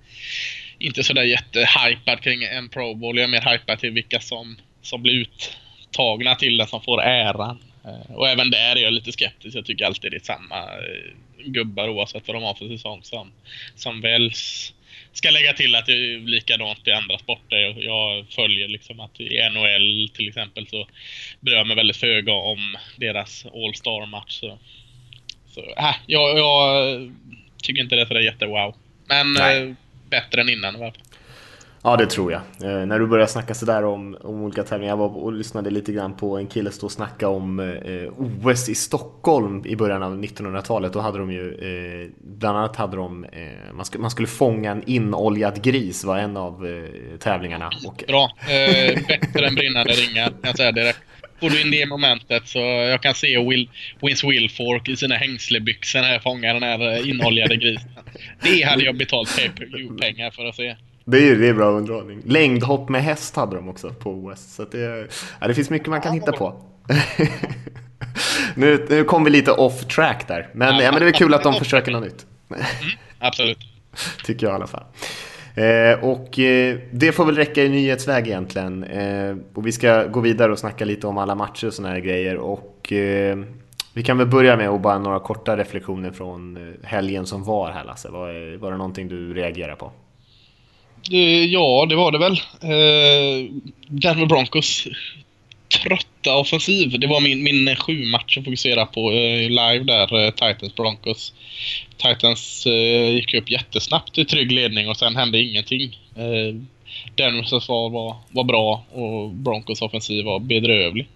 inte 0.79 1.03
sådär 1.03 1.23
jättehypad 1.23 2.21
kring 2.21 2.43
en 2.43 2.69
Pro 2.69 2.95
Bowl. 2.95 3.17
Jag 3.17 3.23
är 3.23 3.27
mer 3.27 3.51
hypad 3.51 3.79
till 3.79 3.91
vilka 3.91 4.19
som, 4.19 4.57
som 4.81 5.01
blir 5.01 5.13
uttagna 5.13 6.35
till 6.35 6.57
den, 6.57 6.67
som 6.67 6.81
får 6.81 7.01
äran. 7.01 7.59
Eh, 7.89 8.15
och 8.15 8.29
även 8.29 8.51
där 8.51 8.75
är 8.75 8.81
jag 8.81 8.93
lite 8.93 9.11
skeptisk. 9.11 9.57
Jag 9.57 9.65
tycker 9.65 9.85
alltid 9.85 10.11
det 10.11 10.17
är 10.17 10.19
samma 10.19 10.57
eh, 10.57 11.13
gubbar 11.45 11.89
oavsett 11.89 12.27
vad 12.27 12.35
de 12.35 12.43
har 12.43 12.53
för 12.53 12.67
säsong 12.67 12.99
som, 13.03 13.31
som 13.75 14.01
väljs. 14.01 14.73
Ska 15.13 15.29
lägga 15.29 15.53
till 15.53 15.75
att 15.75 15.85
det 15.85 15.91
är 15.91 16.19
likadant 16.19 16.87
i 16.87 16.91
andra 16.91 17.17
sporter. 17.17 17.83
Jag 17.83 18.25
följer 18.29 18.67
liksom 18.67 18.99
att 18.99 19.19
i 19.19 19.49
NHL 19.49 20.09
till 20.13 20.27
exempel 20.27 20.67
så 20.67 20.87
bryr 21.39 21.55
jag 21.55 21.67
mig 21.67 21.75
väldigt 21.75 21.97
föga 21.97 22.33
om 22.33 22.77
deras 22.95 23.45
All-Star-match. 23.45 24.39
Så, 24.39 24.59
så 25.53 25.61
äh, 25.61 25.95
jag, 26.05 26.37
jag 26.37 27.11
tycker 27.63 27.81
inte 27.81 27.95
det 27.95 28.01
är 28.01 28.05
sådär 28.05 28.21
jättewow. 28.21 28.75
Men 29.05 29.37
äh, 29.37 29.75
bättre 30.09 30.41
än 30.41 30.49
innan 30.49 30.75
i 30.75 30.77
alla 30.77 30.91
fall. 30.91 31.01
Ja, 31.83 31.97
det 31.97 32.05
tror 32.05 32.31
jag. 32.31 32.41
Eh, 32.63 32.85
när 32.85 32.99
du 32.99 33.07
började 33.07 33.31
snacka 33.31 33.53
sådär 33.53 33.85
om, 33.85 34.17
om 34.21 34.43
olika 34.43 34.63
tävlingar, 34.63 34.91
jag 34.91 34.97
var 34.97 35.17
och 35.17 35.33
lyssnade 35.33 35.69
lite 35.69 35.91
grann 35.91 36.17
på 36.17 36.37
en 36.37 36.47
kille 36.47 36.71
stå 36.71 36.85
och 36.85 36.91
snacka 36.91 37.27
om 37.27 37.59
eh, 37.59 37.93
eh 37.93 38.09
OS 38.17 38.69
i 38.69 38.75
Stockholm 38.75 39.65
i 39.65 39.75
början 39.75 40.03
av 40.03 40.23
1900-talet. 40.23 40.93
Då 40.93 40.99
hade 40.99 41.17
de 41.17 41.31
ju, 41.31 41.47
eh, 41.51 42.09
bland 42.21 42.57
annat 42.57 42.75
hade 42.75 42.97
de, 42.97 43.23
eh, 43.23 43.73
man, 43.73 43.85
sk 43.85 43.97
man, 43.97 44.11
skulle 44.11 44.27
fånga 44.27 44.71
en 44.71 44.83
inoljad 44.89 45.63
gris 45.63 46.03
var 46.03 46.17
en 46.17 46.37
av 46.37 46.67
eh, 46.67 47.17
tävlingarna. 47.19 47.71
Och... 47.87 48.03
Bra, 48.07 48.31
eh, 48.41 48.99
bättre 49.07 49.47
än 49.47 49.55
brinnande 49.55 49.93
ringar 49.93 50.27
kan 50.27 50.39
jag 50.41 50.57
säga 50.57 50.71
direkt. 50.71 50.99
Får 51.39 51.49
du 51.49 51.61
in 51.61 51.71
det 51.71 51.85
momentet 51.85 52.47
så 52.47 52.59
jag 52.59 53.01
kan 53.01 53.13
se 53.13 53.39
Will, 53.49 53.69
Wins 54.01 54.23
Wilfork 54.23 54.89
i 54.89 54.95
sina 54.95 55.15
hängslebyxor 55.15 56.01
när 56.01 56.13
jag 56.13 56.23
fångar 56.23 56.53
den 56.53 56.63
här 56.63 57.09
inoljade 57.09 57.55
grisen. 57.55 57.91
Det 58.41 58.61
hade 58.61 58.83
jag 58.83 58.97
betalt 58.97 59.37
pay-per-view-pengar 59.37 60.31
för 60.31 60.45
att 60.45 60.55
se. 60.55 60.75
Det 61.11 61.29
är, 61.29 61.35
det 61.35 61.47
är 61.47 61.53
bra 61.53 61.69
underhållning. 61.69 62.21
Längdhopp 62.25 62.89
med 62.89 63.03
häst 63.03 63.35
hade 63.35 63.55
de 63.55 63.69
också 63.69 63.89
på 63.89 64.11
OS. 64.11 64.53
Så 64.55 64.63
det, 64.63 65.07
ja, 65.39 65.47
det 65.47 65.53
finns 65.53 65.69
mycket 65.69 65.87
man 65.87 66.01
kan 66.01 66.13
hitta 66.13 66.31
på. 66.31 66.61
nu, 68.55 68.85
nu 68.89 69.03
kom 69.03 69.23
vi 69.23 69.29
lite 69.29 69.51
off 69.51 69.85
track 69.85 70.27
där. 70.27 70.49
Men, 70.53 70.79
ja, 70.79 70.91
men 70.91 71.01
det 71.01 71.07
är 71.07 71.11
kul 71.11 71.33
att 71.33 71.43
de 71.43 71.53
försöker 71.53 71.91
något 71.91 72.03
nytt. 72.03 72.25
Mm, 72.49 72.63
absolut. 73.19 73.57
Tycker 74.25 74.47
jag 74.47 74.53
i 74.53 74.55
alla 74.55 74.67
fall. 74.67 74.83
Eh, 75.55 76.03
och 76.03 76.39
eh, 76.39 76.77
det 76.91 77.11
får 77.11 77.25
väl 77.25 77.35
räcka 77.35 77.63
i 77.63 77.69
nyhetsväg 77.69 78.27
egentligen. 78.27 78.83
Eh, 78.83 79.35
och 79.53 79.67
vi 79.67 79.71
ska 79.71 80.03
gå 80.03 80.19
vidare 80.19 80.51
och 80.51 80.59
snacka 80.59 80.85
lite 80.85 81.07
om 81.07 81.17
alla 81.17 81.35
matcher 81.35 81.67
och 81.67 81.73
sådana 81.73 81.93
här 81.93 82.01
grejer. 82.01 82.37
Och 82.37 82.93
eh, 82.93 83.37
vi 83.93 84.03
kan 84.03 84.17
väl 84.17 84.27
börja 84.27 84.57
med 84.57 84.69
att 84.69 84.81
bara 84.81 84.99
några 84.99 85.19
korta 85.19 85.57
reflektioner 85.57 86.11
från 86.11 86.57
eh, 86.57 86.87
helgen 86.87 87.25
som 87.25 87.43
var 87.43 87.71
här 87.71 87.83
Lasse. 87.83 88.09
Var, 88.09 88.57
var 88.57 88.71
det 88.71 88.77
någonting 88.77 89.07
du 89.07 89.33
reagerade 89.33 89.75
på? 89.75 89.91
Eh, 91.11 91.45
ja, 91.45 91.85
det 91.89 91.95
var 91.95 92.11
det 92.11 92.17
väl. 92.17 92.41
Eh, 92.61 93.51
Denver 93.87 94.25
Broncos 94.25 94.87
trötta 95.69 96.35
offensiv. 96.35 96.99
Det 96.99 97.07
var 97.07 97.21
min, 97.21 97.43
min 97.43 97.75
sju 97.75 98.05
match 98.05 98.37
att 98.37 98.45
fokusera 98.45 98.85
på 98.85 99.11
eh, 99.11 99.49
live 99.49 99.83
där, 99.83 100.25
eh, 100.25 100.31
Titans 100.31 100.75
Broncos. 100.75 101.33
Titans 101.97 102.65
eh, 102.65 103.09
gick 103.15 103.33
upp 103.33 103.51
jättesnabbt 103.51 104.17
i 104.17 104.25
trygg 104.25 104.51
ledning 104.51 104.89
och 104.89 104.97
sen 104.97 105.15
hände 105.15 105.41
ingenting. 105.41 105.97
Eh, 106.15 106.55
Denvers 107.15 107.49
försvar 107.49 107.89
var, 107.89 108.15
var 108.29 108.43
bra 108.43 108.85
och 108.91 109.29
Broncos 109.29 109.81
offensiv 109.81 110.25
var 110.25 110.39
bedrövlig. 110.39 111.07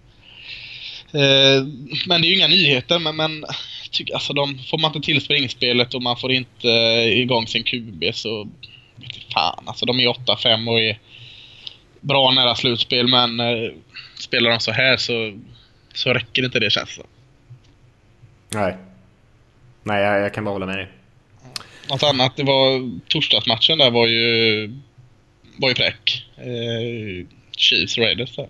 Eh, 1.12 1.66
men 2.06 2.22
det 2.22 2.26
är 2.26 2.30
ju 2.30 2.36
inga 2.36 2.48
nyheter, 2.48 2.98
men, 2.98 3.16
men 3.16 3.44
tyck, 3.90 4.10
alltså 4.10 4.32
de, 4.32 4.58
får 4.58 4.78
man 4.78 4.96
inte 4.96 5.06
till 5.06 5.20
springspelet 5.20 5.94
och 5.94 6.02
man 6.02 6.16
får 6.16 6.32
inte 6.32 6.70
eh, 6.70 7.20
igång 7.20 7.46
sin 7.46 7.64
QB 7.64 8.04
så 8.14 8.48
fan 9.34 9.64
alltså. 9.66 9.86
De 9.86 10.00
är 10.00 10.06
8-5 10.06 10.70
och 10.70 10.80
är 10.80 10.98
bra 12.00 12.30
nära 12.30 12.54
slutspel 12.54 13.08
men 13.08 13.40
eh, 13.40 13.72
spelar 14.18 14.50
de 14.50 14.60
så 14.60 14.72
här 14.72 14.96
så, 14.96 15.40
så 15.94 16.12
räcker 16.12 16.44
inte 16.44 16.60
det 16.60 16.70
känns 16.70 16.96
det 16.96 17.02
Nej. 18.58 18.76
Nej, 19.82 20.02
jag, 20.02 20.20
jag 20.20 20.34
kan 20.34 20.44
bara 20.44 20.52
hålla 20.52 20.66
med 20.66 20.78
dig. 20.78 20.88
Något 21.90 22.02
annat, 22.02 22.36
det 22.36 22.42
var 22.42 22.90
torsdagsmatchen 23.08 23.78
där 23.78 23.90
var 23.90 24.06
ju 24.06 24.66
var 25.56 25.68
ju 25.68 25.74
fräck. 25.74 26.26
Eh, 26.36 27.26
Chiefs 27.56 27.98
Raiders 27.98 28.36
där. 28.36 28.48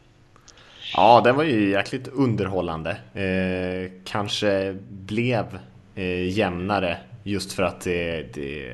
Ja, 0.97 1.21
den 1.25 1.37
var 1.37 1.45
ju 1.45 1.71
jäkligt 1.71 2.09
underhållande. 2.09 2.91
Eh, 3.15 3.91
kanske 4.05 4.77
blev 4.89 5.59
eh, 5.95 6.29
jämnare 6.29 6.99
just 7.25 7.53
för 7.53 7.63
att 7.63 7.81
det, 7.81 8.35
det, 8.35 8.71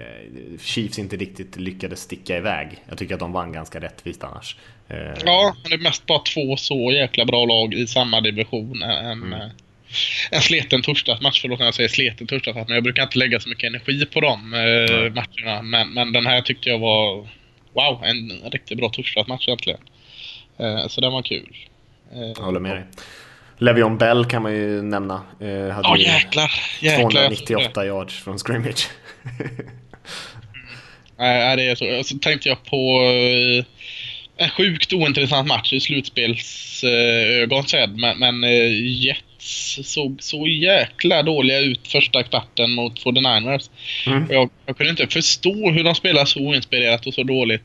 Chiefs 0.61 0.99
inte 0.99 1.17
riktigt 1.17 1.57
lyckades 1.57 2.01
sticka 2.01 2.37
iväg. 2.37 2.69
Jag 2.89 2.99
tycker 2.99 3.15
att 3.15 3.21
de 3.21 3.33
vann 3.33 3.53
ganska 3.53 3.81
rättvist 3.81 4.25
annars. 4.25 4.57
Eh, 4.89 4.97
Ja, 5.25 5.57
men 5.63 5.71
det 5.71 5.77
är 5.77 5.79
mest 5.89 6.07
bara 6.07 6.19
två 6.19 6.57
så 6.57 6.93
jäkla 6.93 7.25
bra 7.25 7.45
lag 7.47 7.75
i 7.75 7.87
samma 7.87 8.21
division. 8.21 8.83
En, 8.83 9.23
Mm. 9.23 9.33
eh, 9.33 9.49
en 10.31 10.41
sleten 10.41 10.83
torsdagsmatch, 10.83 11.41
förlåt 11.41 11.59
när 11.59 11.67
jag 11.67 11.75
säger 11.75 11.89
sleten 11.89 12.27
torsdagsmatch, 12.27 12.69
men 12.69 12.75
jag 12.75 12.85
brukar 12.85 13.03
inte 13.03 13.19
lägga 13.19 13.41
så 13.41 13.49
mycket 13.49 13.65
energi 13.69 14.07
på 14.07 14.21
de 14.21 14.55
eh, 14.55 15.13
matcherna. 15.13 15.63
Men, 15.63 15.91
men 15.93 16.13
den 16.13 16.27
här 16.27 16.41
tyckte 16.43 16.69
jag 16.69 16.79
var, 16.79 17.29
wow, 17.73 18.05
en 18.05 18.51
riktigt 18.53 18.79
bra 18.79 18.89
torsdagsmatch 18.89 19.49
egentligen. 19.49 19.81
Eh, 20.59 20.87
så 20.89 21.01
den 21.01 21.13
var 21.13 21.23
kul. 21.23 21.57
Eh, 22.15 22.21
jag 22.21 22.35
håller 22.45 22.61
med 22.61 22.77
dig. 22.77 22.85
Le'Veon 23.61 23.99
Bell 23.99 24.25
kan 24.25 24.43
man 24.43 24.53
ju 24.53 24.83
nämna. 24.83 25.15
Eh, 25.41 25.69
hade 25.69 25.99
ju 25.99 26.05
jäklar. 26.05 26.53
jäklar 26.81 26.81
jag 26.81 27.01
såg 27.01 27.11
det. 27.11 27.37
298 27.37 27.87
yards 27.87 28.15
från 28.15 28.39
scrimmage. 28.39 28.89
Nej, 31.19 31.57
det 31.57 31.63
är 31.63 31.75
så. 31.75 31.99
Och 31.99 32.07
så 32.07 32.19
tänkte 32.19 32.49
jag 32.49 32.65
på 32.65 33.03
eh, 33.03 33.65
en 34.45 34.51
sjukt 34.51 34.93
ointressant 34.93 35.49
match 35.49 35.73
i 35.73 35.81
slutspelsögon 35.81 37.67
sedd. 37.67 37.97
Men, 37.97 38.19
men 38.19 38.45
eh, 38.45 39.03
Jets 39.05 39.79
såg 39.83 40.23
så 40.23 40.47
jäkla 40.47 41.23
dåliga 41.23 41.59
ut 41.59 41.89
första 41.89 42.23
kvarten 42.23 42.71
mot 42.75 43.05
49ers. 43.05 43.71
Mm. 44.07 44.27
Jag, 44.31 44.51
jag 44.67 44.77
kunde 44.77 44.91
inte 44.91 45.07
förstå 45.07 45.71
hur 45.71 45.85
de 45.85 45.95
spelar 45.95 46.25
så 46.25 46.41
oinspirerat 46.41 47.07
och 47.07 47.15
så 47.15 47.23
dåligt. 47.23 47.65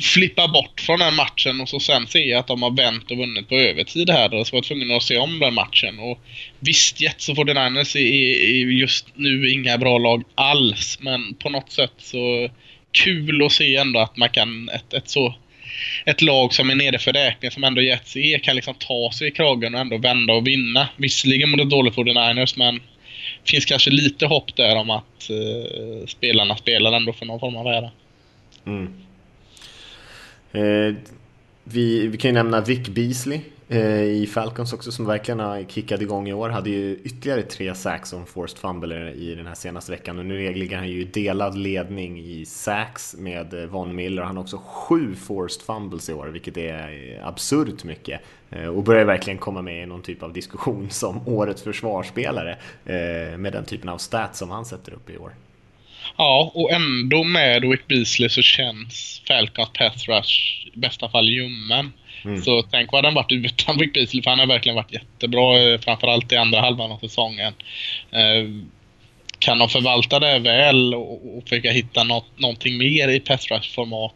Flippa 0.00 0.48
bort 0.48 0.80
från 0.80 0.98
den 0.98 1.14
matchen 1.14 1.60
och 1.60 1.68
så 1.68 1.80
sen 1.80 2.06
se 2.06 2.34
att 2.34 2.46
de 2.46 2.62
har 2.62 2.70
vänt 2.70 3.10
och 3.10 3.16
vunnit 3.16 3.48
på 3.48 3.54
övertid 3.54 4.10
här. 4.10 4.34
Och 4.34 4.46
så 4.46 4.52
var 4.52 4.58
jag 4.58 4.64
tvungen 4.64 4.90
att 4.90 5.02
se 5.02 5.18
om 5.18 5.38
den 5.38 5.54
matchen. 5.54 5.98
Och 5.98 6.20
visst, 6.58 7.00
Jets 7.00 7.28
och 7.28 7.36
49ers 7.36 7.96
är, 7.96 8.00
är 8.00 8.70
just 8.70 9.06
nu 9.14 9.50
inga 9.50 9.78
bra 9.78 9.98
lag 9.98 10.24
alls. 10.34 10.98
Men 11.00 11.34
på 11.34 11.50
något 11.50 11.72
sätt 11.72 11.92
så 11.98 12.50
kul 12.92 13.42
att 13.46 13.52
se 13.52 13.76
ändå 13.76 14.00
att 14.00 14.16
man 14.16 14.28
kan, 14.28 14.68
ett, 14.68 14.94
ett 14.94 15.08
så 15.08 15.34
ett 16.04 16.22
lag 16.22 16.54
som 16.54 16.70
är 16.70 16.74
nere 16.74 16.98
för 16.98 17.12
räkning 17.12 17.50
som 17.50 17.64
ändå 17.64 17.82
Jets 17.82 18.16
är 18.16 18.38
kan 18.38 18.56
liksom 18.56 18.74
ta 18.74 19.10
sig 19.12 19.28
i 19.28 19.30
kragen 19.30 19.74
och 19.74 19.80
ändå 19.80 19.98
vända 19.98 20.34
och 20.34 20.46
vinna. 20.46 20.88
Visserligen 20.96 21.50
mot 21.50 21.60
ett 21.60 21.70
dåligt 21.70 21.94
49ers 21.94 22.54
men 22.56 22.80
finns 23.44 23.64
kanske 23.64 23.90
lite 23.90 24.26
hopp 24.26 24.56
där 24.56 24.76
om 24.76 24.90
att 24.90 25.30
eh, 25.30 26.06
spelarna 26.06 26.56
spelar 26.56 26.92
ändå 26.92 27.12
för 27.12 27.26
någon 27.26 27.40
form 27.40 27.56
av 27.56 27.66
ära. 27.66 27.90
Mm. 28.66 28.94
Eh, 30.52 30.94
vi, 31.64 32.06
vi 32.06 32.18
kan 32.18 32.28
ju 32.28 32.34
nämna 32.34 32.60
Vic 32.60 32.88
Beasley 32.88 33.40
eh, 33.68 34.02
i 34.02 34.26
Falcons 34.26 34.72
också 34.72 34.92
som 34.92 35.06
verkligen 35.06 35.40
har 35.40 35.64
kickat 35.64 36.00
igång 36.00 36.28
i 36.28 36.32
år. 36.32 36.48
Hade 36.48 36.70
ju 36.70 36.96
ytterligare 37.04 37.42
tre 37.42 37.74
sacks 37.74 38.08
som 38.08 38.26
forced 38.26 38.58
fumble 38.58 39.12
i 39.12 39.34
den 39.34 39.46
här 39.46 39.54
senaste 39.54 39.92
veckan 39.92 40.18
och 40.18 40.26
nu 40.26 40.52
ligger 40.52 40.76
han 40.76 40.88
ju 40.88 41.00
i 41.00 41.04
delad 41.04 41.58
ledning 41.58 42.20
i 42.20 42.44
sacks 42.46 43.16
med 43.18 43.54
eh, 43.54 43.66
Von 43.66 43.94
Miller. 43.94 44.22
Han 44.22 44.36
har 44.36 44.42
också 44.42 44.60
sju 44.64 45.14
forced 45.14 45.62
fumbles 45.62 46.08
i 46.08 46.12
år 46.12 46.26
vilket 46.26 46.56
är 46.56 47.18
eh, 47.18 47.26
absurt 47.26 47.84
mycket 47.84 48.20
eh, 48.50 48.66
och 48.66 48.82
börjar 48.82 49.04
verkligen 49.04 49.38
komma 49.38 49.62
med 49.62 49.82
i 49.82 49.86
någon 49.86 50.02
typ 50.02 50.22
av 50.22 50.32
diskussion 50.32 50.90
som 50.90 51.28
årets 51.28 51.62
försvarsspelare 51.62 52.58
eh, 52.84 53.38
med 53.38 53.52
den 53.52 53.64
typen 53.64 53.88
av 53.88 53.98
stats 53.98 54.38
som 54.38 54.50
han 54.50 54.64
sätter 54.64 54.92
upp 54.92 55.10
i 55.10 55.18
år. 55.18 55.32
Ja, 56.16 56.50
och 56.54 56.72
ändå 56.72 57.24
med 57.24 57.64
Wick 57.64 57.86
Beasley 57.88 58.28
så 58.28 58.42
känns 58.42 59.22
Falcons 59.28 59.70
pass 59.72 60.08
rush 60.08 60.66
i 60.74 60.78
bästa 60.78 61.08
fall 61.08 61.28
ljummen. 61.28 61.92
Mm. 62.24 62.42
Så 62.42 62.62
tänk 62.62 62.92
vad 62.92 63.04
den 63.04 63.14
varit 63.14 63.32
utan 63.32 63.78
Wick 63.78 63.94
Beasley, 63.94 64.22
för 64.22 64.30
han 64.30 64.38
har 64.38 64.46
verkligen 64.46 64.76
varit 64.76 64.92
jättebra, 64.92 65.58
eh, 65.58 65.80
framförallt 65.80 66.32
i 66.32 66.36
andra 66.36 66.60
halvan 66.60 66.92
av 66.92 66.98
säsongen. 66.98 67.54
Eh, 68.10 68.44
kan 69.38 69.58
de 69.58 69.68
förvalta 69.68 70.20
det 70.20 70.38
väl 70.38 70.94
och, 70.94 71.36
och 71.36 71.42
försöka 71.42 71.70
hitta 71.70 72.04
något, 72.04 72.38
någonting 72.38 72.78
mer 72.78 73.08
i 73.08 73.20
pass 73.20 73.50
rush-format 73.50 74.14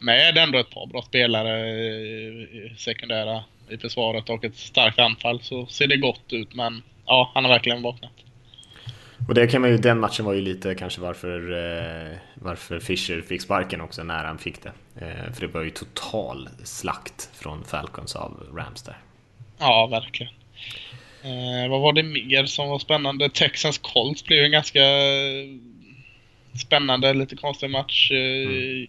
med 0.00 0.38
ändå 0.38 0.58
ett 0.58 0.70
par 0.70 0.86
bra 0.86 1.02
spelare 1.02 1.70
eh, 1.70 2.76
sekundära 2.76 3.44
i 3.70 3.76
försvaret 3.76 4.30
och 4.30 4.44
ett 4.44 4.56
starkt 4.56 4.98
anfall 4.98 5.40
så 5.42 5.66
ser 5.66 5.86
det 5.86 5.96
gott 5.96 6.32
ut. 6.32 6.54
Men 6.54 6.82
ja, 7.06 7.30
han 7.34 7.44
har 7.44 7.52
verkligen 7.52 7.82
vaknat. 7.82 8.12
Och 9.28 9.34
det 9.34 9.46
kan 9.46 9.60
man 9.60 9.70
ju, 9.70 9.78
den 9.78 10.00
matchen 10.00 10.24
var 10.24 10.32
ju 10.32 10.40
lite 10.40 10.74
kanske 10.74 11.00
varför, 11.00 11.52
eh, 11.52 12.16
varför 12.34 12.80
Fischer 12.80 13.22
fick 13.22 13.42
sparken 13.42 13.80
också 13.80 14.02
när 14.02 14.24
han 14.24 14.38
fick 14.38 14.62
det. 14.62 14.72
Eh, 15.00 15.32
för 15.32 15.40
det 15.40 15.46
var 15.46 15.62
ju 15.62 15.70
total 15.70 16.48
slakt 16.64 17.30
från 17.34 17.64
Falcons 17.64 18.16
av 18.16 18.46
Rams 18.56 18.82
där. 18.82 18.96
Ja, 19.58 19.86
verkligen. 19.86 20.32
Eh, 21.22 21.70
vad 21.70 21.80
var 21.80 21.92
det 21.92 22.02
mer 22.02 22.46
som 22.46 22.68
var 22.68 22.78
spännande? 22.78 23.30
Texans 23.30 23.78
Colts 23.78 24.24
blev 24.24 24.38
ju 24.38 24.44
en 24.44 24.52
ganska 24.52 24.80
spännande, 26.66 27.14
lite 27.14 27.36
konstig 27.36 27.70
match. 27.70 28.10
Eh, 28.10 28.88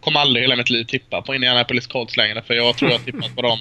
Kommer 0.00 0.20
aldrig 0.20 0.42
i 0.42 0.44
hela 0.44 0.56
mitt 0.56 0.70
liv 0.70 0.84
tippa 0.84 1.22
på 1.22 1.34
Indianapolis 1.34 1.86
Colts 1.86 2.16
längre 2.16 2.42
för 2.42 2.54
jag 2.54 2.76
tror 2.76 2.90
jag 2.90 3.04
tippat 3.04 3.36
på 3.36 3.42
dem. 3.42 3.58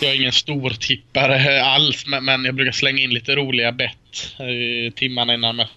Jag 0.00 0.10
är 0.10 0.16
ingen 0.16 0.32
stor 0.32 0.70
tippare 0.70 1.62
alls 1.62 2.06
men, 2.06 2.44
jag 2.44 2.54
brukar 2.54 2.72
slänga 2.72 3.02
in 3.02 3.10
lite 3.10 3.36
roliga 3.36 3.72
bett 3.72 4.36
eh, 4.38 4.92
timmarna 4.94 5.34
innan 5.34 5.56
match. 5.56 5.68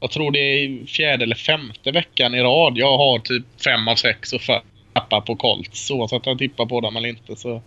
Jag 0.00 0.10
tror 0.10 0.30
det 0.30 0.38
är 0.38 0.86
fjärde 0.86 1.24
eller 1.24 1.36
femte 1.36 1.90
veckan 1.90 2.34
i 2.34 2.40
rad 2.40 2.78
jag 2.78 2.98
har 2.98 3.18
typ 3.18 3.44
fem 3.64 3.88
av 3.88 3.96
sex 3.96 4.32
och 4.32 4.40
tappar 4.92 5.20
på 5.20 5.36
Colts 5.36 5.90
oavsett 5.90 6.26
om 6.26 6.30
jag 6.30 6.38
tippar 6.38 6.66
på 6.66 6.80
dem 6.80 6.96
eller 6.96 7.08
inte. 7.08 7.36
Så, 7.36 7.62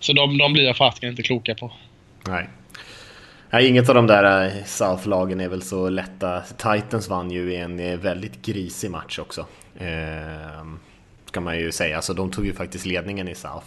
så 0.00 0.12
de, 0.12 0.38
de 0.38 0.52
blir 0.52 0.64
jag 0.64 0.76
fasiken 0.76 1.10
inte 1.10 1.22
kloka 1.22 1.54
på. 1.54 1.72
Nej. 2.26 2.48
Nej, 3.50 3.68
inget 3.68 3.88
av 3.88 3.94
de 3.94 4.06
där 4.06 4.46
eh, 4.46 4.64
South-lagen 4.64 5.40
är 5.40 5.48
väl 5.48 5.62
så 5.62 5.88
lätta. 5.88 6.40
Titans 6.40 7.08
vann 7.08 7.30
ju 7.30 7.52
i 7.52 7.56
en 7.56 7.80
eh, 7.80 7.98
väldigt 7.98 8.42
grisig 8.46 8.90
match 8.90 9.18
också. 9.18 9.46
Eh, 9.78 10.64
ska 11.26 11.40
man 11.40 11.58
ju 11.58 11.72
säga. 11.72 11.96
Alltså 11.96 12.14
de 12.14 12.30
tog 12.30 12.46
ju 12.46 12.52
faktiskt 12.52 12.86
ledningen 12.86 13.28
i 13.28 13.34
South. 13.34 13.66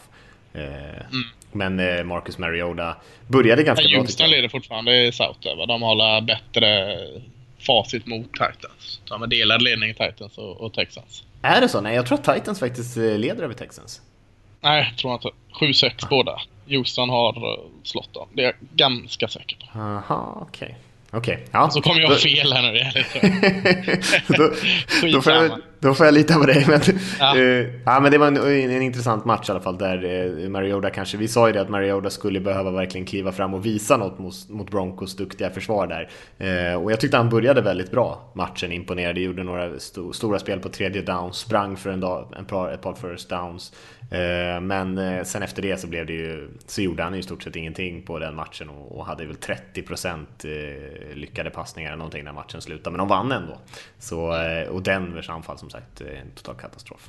Eh, 0.54 1.20
Men 1.52 1.80
eh, 1.80 2.04
Marcus 2.04 2.38
Mariota 2.38 2.96
började 3.28 3.63
ganska 3.63 3.88
bra. 3.88 4.00
Houston 4.00 4.30
leder 4.30 4.50
fortfarande 4.50 5.08
i 5.08 5.12
South 5.12 5.58
va? 5.58 5.66
De 5.66 5.82
har 5.82 6.22
bättre 6.22 6.98
facit 7.60 8.06
mot 8.06 8.32
Titans. 8.32 9.02
De 9.10 9.22
har 9.22 9.28
delad 9.28 9.62
ledning 9.62 9.89
i 9.89 9.94
Titans 9.94 10.38
och, 10.38 10.62
och 10.62 10.74
Texans. 10.74 11.24
Är 11.42 11.62
det 11.62 11.70
så? 11.70 11.82
Nej, 11.82 11.96
jag 11.96 12.06
tror 12.06 12.20
att 12.20 12.36
Titans 12.36 12.60
faktiskt 12.60 12.98
eh, 12.98 13.18
leder 13.18 13.44
över 13.44 13.54
Texans. 13.54 14.02
Nej, 14.62 14.88
jag 14.89 14.98
tror 14.98 15.13
inte. 15.13 15.30
7-6 15.54 16.10
båda. 16.10 16.42
Houston 16.68 17.10
har 17.10 17.60
slått 17.84 18.13
dem. 18.13 18.28
Det 18.34 18.42
är 18.42 18.46
jag 18.46 18.56
ganska 18.76 19.28
säker 19.28 19.58
på. 19.58 19.80
Aha, 19.80 20.48
okej. 20.50 20.78
Okej, 21.12 21.46
ja. 21.52 21.70
Så 21.70 21.82
kommer 21.82 22.02
jag 22.02 22.20
fel 22.20 22.54
här 22.54 22.72
nu. 22.72 22.84
Då, 24.38 24.54
då, 25.12 25.22
får 25.22 25.34
jag. 25.34 25.62
Då 25.88 25.93
får 25.93 26.06
jag 26.06 26.13
lita 26.13 26.34
på 26.39 26.46
dig. 26.46 26.65
Men, 26.67 26.80
Ja. 27.19 27.38
eh, 27.38 27.67
ja, 27.86 28.00
men 28.00 28.12
det 28.12 28.17
var 28.17 28.28
en, 28.28 28.38
en 28.38 28.82
intressant 28.82 29.26
match 29.26 29.50
i 29.50 29.52
alla 29.52 29.62
fall 29.62 29.78
där 29.78 30.04
eh, 30.43 30.50
Mariota 30.50 30.89
kanske, 30.89 31.17
vi 31.17 31.28
sa 31.28 31.48
ju 31.48 31.54
det 31.54 31.62
att 31.62 31.69
Mariota 31.69 32.10
skulle 32.10 32.39
behöva 32.39 32.72
verkligen 32.72 33.06
kliva 33.06 33.32
fram 33.32 33.54
och 33.54 33.65
visa 33.65 33.98
något 33.98 34.19
mot, 34.19 34.50
mot 34.50 34.72
Broncos 34.72 35.15
duktiga 35.15 35.50
försvar 35.50 35.88
där. 35.88 36.10
Eh, 36.38 36.82
och 36.84 36.91
jag 36.91 37.00
tyckte 37.00 37.17
han 37.17 37.30
började 37.30 37.62
väldigt 37.62 37.91
bra 37.91 38.32
matchen, 38.36 38.72
imponerade, 38.72 39.22
gjorde 39.22 39.43
några 39.43 39.80
sto, 39.80 40.13
stora 40.13 40.39
spel 40.39 40.60
på 40.60 40.69
tredje 40.69 41.02
down, 41.02 41.34
sprang 41.34 41.78
för 41.78 41.89
en 41.89 42.00
dag, 42.00 42.34
en 42.38 42.46
par, 42.46 42.72
ett 42.72 42.82
par 42.82 42.93
first 42.93 43.30
downs. 43.30 43.74
Men 44.62 45.00
sen 45.26 45.43
efter 45.43 45.62
det 45.62 45.78
så 45.78 45.88
blev 45.88 46.06
det 46.06 46.13
ju, 46.13 46.50
så 46.67 46.82
gjorde 46.82 47.04
han 47.04 47.13
ju 47.13 47.19
i 47.19 47.24
stort 47.24 47.43
sett 47.43 47.56
ingenting 47.56 48.02
på 48.02 48.19
den 48.19 48.36
matchen 48.36 48.69
och, 48.69 49.06
hade 49.06 49.26
väl 49.26 49.36
30% 49.36 50.26
eh, 50.43 51.15
lyckade 51.15 51.50
passningar 51.50 51.89
eller 51.89 51.98
någonting 51.98 52.24
när 52.24 52.34
matchen 52.34 52.62
slutade. 52.62 52.91
Men 52.91 52.98
de 52.98 53.08
vann 53.08 53.32
ändå. 53.32 53.58
Så, 54.00 54.34
och 54.69 54.82
Denvers 54.82 55.30
anfall 55.30 55.58
som 55.58 55.69
sagt, 55.74 56.02
en 56.02 56.32
total 56.36 56.56
katastrof. 56.56 57.08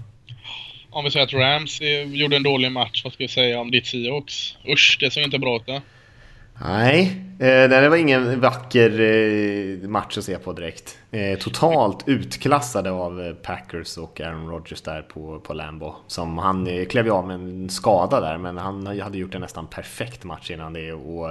Om 0.91 1.05
vi 1.05 1.11
säger 1.11 1.27
att 1.27 1.33
Rams 1.33 1.81
gjorde 2.07 2.37
en 2.37 2.43
dålig 2.43 2.73
match, 2.73 3.05
vad 3.05 3.13
ska 3.13 3.25
vi 3.25 3.29
säga 3.29 3.61
om 3.61 3.71
ditt 3.71 3.87
Seahawks? 3.87 4.57
Usch, 4.69 4.97
det 5.01 5.11
såg 5.11 5.23
inte 5.23 5.39
bra 5.39 5.57
ut. 5.57 5.83
Nej, 6.63 7.23
eh, 7.39 7.69
det 7.69 7.89
var 7.89 7.97
ingen 7.97 8.41
vacker 8.41 9.01
eh, 9.01 9.89
match 9.89 10.19
att 10.19 10.25
se 10.25 10.39
på 10.39 10.53
direkt. 10.53 10.99
Eh, 11.11 11.39
totalt 11.39 12.09
utklassade 12.09 12.91
av 12.91 13.35
Packers 13.35 13.97
och 13.99 14.21
Aaron 14.21 14.49
Rodgers 14.49 14.83
där 14.83 15.03
på, 15.03 15.41
på 15.41 15.55
Lambo. 15.55 15.95
Som 16.07 16.39
han 16.39 16.87
klev 16.87 17.07
ju 17.07 17.13
av 17.13 17.27
med 17.27 17.35
en 17.35 17.71
skada 17.71 18.21
där, 18.21 18.39
men 18.39 18.59
han 18.59 18.87
hade 18.87 19.19
gjort 19.19 19.35
en 19.35 19.41
nästan 19.41 19.67
perfekt 19.67 20.25
match 20.25 20.51
innan 20.51 20.73
det. 20.73 20.93
Och 20.93 21.29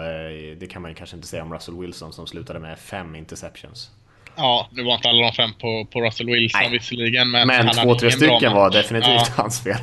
det 0.60 0.67
kan 0.69 0.82
man 0.82 0.91
ju 0.91 0.96
kanske 0.96 1.15
inte 1.15 1.28
säga 1.28 1.43
om 1.43 1.54
Russell 1.54 1.80
Wilson 1.80 2.13
som 2.13 2.28
slutade 2.28 2.60
med 2.60 2.80
fem 2.80 3.15
interceptions. 3.15 3.91
Ja, 4.36 4.69
nu 4.72 4.84
var 4.84 4.93
inte 4.96 5.10
alla 5.10 5.22
de 5.22 5.34
fem 5.34 5.54
på, 5.60 5.86
på 5.86 6.02
Russell 6.02 6.26
Wilson 6.30 6.62
Nej. 6.62 6.72
visserligen. 6.72 7.32
Men, 7.32 7.48
Men 7.48 7.69
två, 7.69 7.96
tre 7.96 8.12
stycken 8.12 8.54
var 8.54 8.72
definitivt 8.72 9.10
Ja. 9.12 9.28
hans 9.38 9.63
fel. 9.63 9.78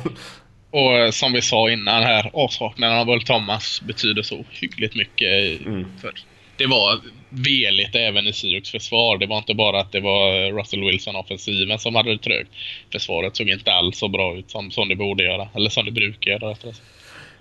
Och 0.71 0.97
eh, 0.97 1.11
som 1.11 1.33
vi 1.33 1.41
sa 1.41 1.69
innan 1.69 2.03
här, 2.03 2.29
avsaknaden 2.33 2.97
av 2.97 3.09
Earl 3.09 3.21
Thomas 3.21 3.81
betyder 3.81 4.21
så 4.21 4.45
hyggligt 4.51 4.95
mycket. 4.95 5.61
Mm. 5.65 5.85
För 6.01 6.11
det 6.57 6.67
var 6.67 6.99
veligt 7.29 7.95
även 7.95 8.27
i 8.27 8.33
Syriks 8.33 8.71
försvar. 8.71 9.17
Det 9.17 9.25
var 9.25 9.37
inte 9.37 9.53
bara 9.53 9.79
att 9.79 9.91
det 9.91 9.99
var 9.99 10.51
Russell 10.59 10.83
Wilson-offensiven 10.83 11.77
som 11.77 11.95
hade 11.95 12.11
det 12.11 12.17
trögt. 12.17 12.49
Försvaret 12.91 13.35
såg 13.35 13.49
inte 13.49 13.71
alls 13.73 13.97
så 13.97 14.07
bra 14.07 14.35
ut 14.35 14.51
som, 14.51 14.71
som 14.71 14.89
det 14.89 14.95
borde 14.95 15.23
göra. 15.23 15.47
Eller 15.55 15.69
som 15.69 15.85
det 15.85 15.91
brukar 15.91 16.31
göra. 16.31 16.55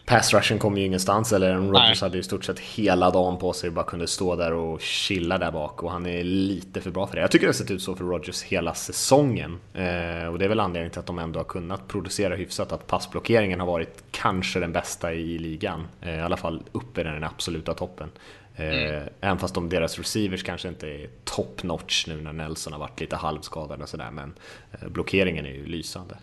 Pass 0.06 0.34
rushen 0.34 0.58
kom 0.58 0.78
ju 0.78 0.84
ingenstans, 0.84 1.32
eller 1.32 1.54
Rodgers 1.54 2.00
hade 2.00 2.16
ju 2.16 2.22
stort 2.22 2.44
sett 2.44 2.58
hela 2.58 3.10
dagen 3.10 3.38
på 3.38 3.52
sig 3.52 3.68
och 3.68 3.74
bara 3.74 3.84
kunde 3.84 4.06
stå 4.06 4.36
där 4.36 4.52
och 4.52 4.80
chilla 4.80 5.38
där 5.38 5.50
bak 5.50 5.82
och 5.82 5.90
han 5.90 6.06
är 6.06 6.24
lite 6.24 6.80
för 6.80 6.90
bra 6.90 7.06
för 7.06 7.14
det. 7.16 7.20
Jag 7.20 7.30
tycker 7.30 7.46
det 7.46 7.48
har 7.48 7.52
sett 7.52 7.70
ut 7.70 7.82
så 7.82 7.94
för 7.96 8.04
Rodgers 8.04 8.42
hela 8.42 8.74
säsongen 8.74 9.58
eh, 9.74 10.26
och 10.26 10.38
det 10.38 10.44
är 10.44 10.48
väl 10.48 10.60
anledningen 10.60 10.90
till 10.90 11.00
att 11.00 11.06
de 11.06 11.18
ändå 11.18 11.38
har 11.38 11.44
kunnat 11.44 11.88
producera 11.88 12.36
hyfsat, 12.36 12.72
att 12.72 12.86
passblockeringen 12.86 13.60
har 13.60 13.66
varit 13.66 14.04
kanske 14.10 14.60
den 14.60 14.72
bästa 14.72 15.12
i 15.12 15.38
ligan, 15.38 15.86
eh, 16.00 16.18
i 16.18 16.20
alla 16.20 16.36
fall 16.36 16.62
uppe 16.72 17.00
i 17.00 17.04
den 17.04 17.24
absoluta 17.24 17.74
toppen. 17.74 18.10
Eh, 18.56 18.64
mm. 18.64 19.08
Även 19.20 19.38
fast 19.38 19.54
de, 19.54 19.68
deras 19.68 19.98
receivers 19.98 20.42
kanske 20.42 20.68
inte 20.68 20.88
är 20.88 21.08
top 21.24 21.62
notch 21.62 22.06
nu 22.06 22.20
när 22.20 22.32
Nelson 22.32 22.72
har 22.72 22.80
varit 22.80 23.00
lite 23.00 23.16
halvskadad 23.16 23.82
och 23.82 23.88
sådär, 23.88 24.10
men 24.10 24.34
eh, 24.72 24.88
blockeringen 24.88 25.46
är 25.46 25.50
ju 25.50 25.66
lysande. 25.66 26.14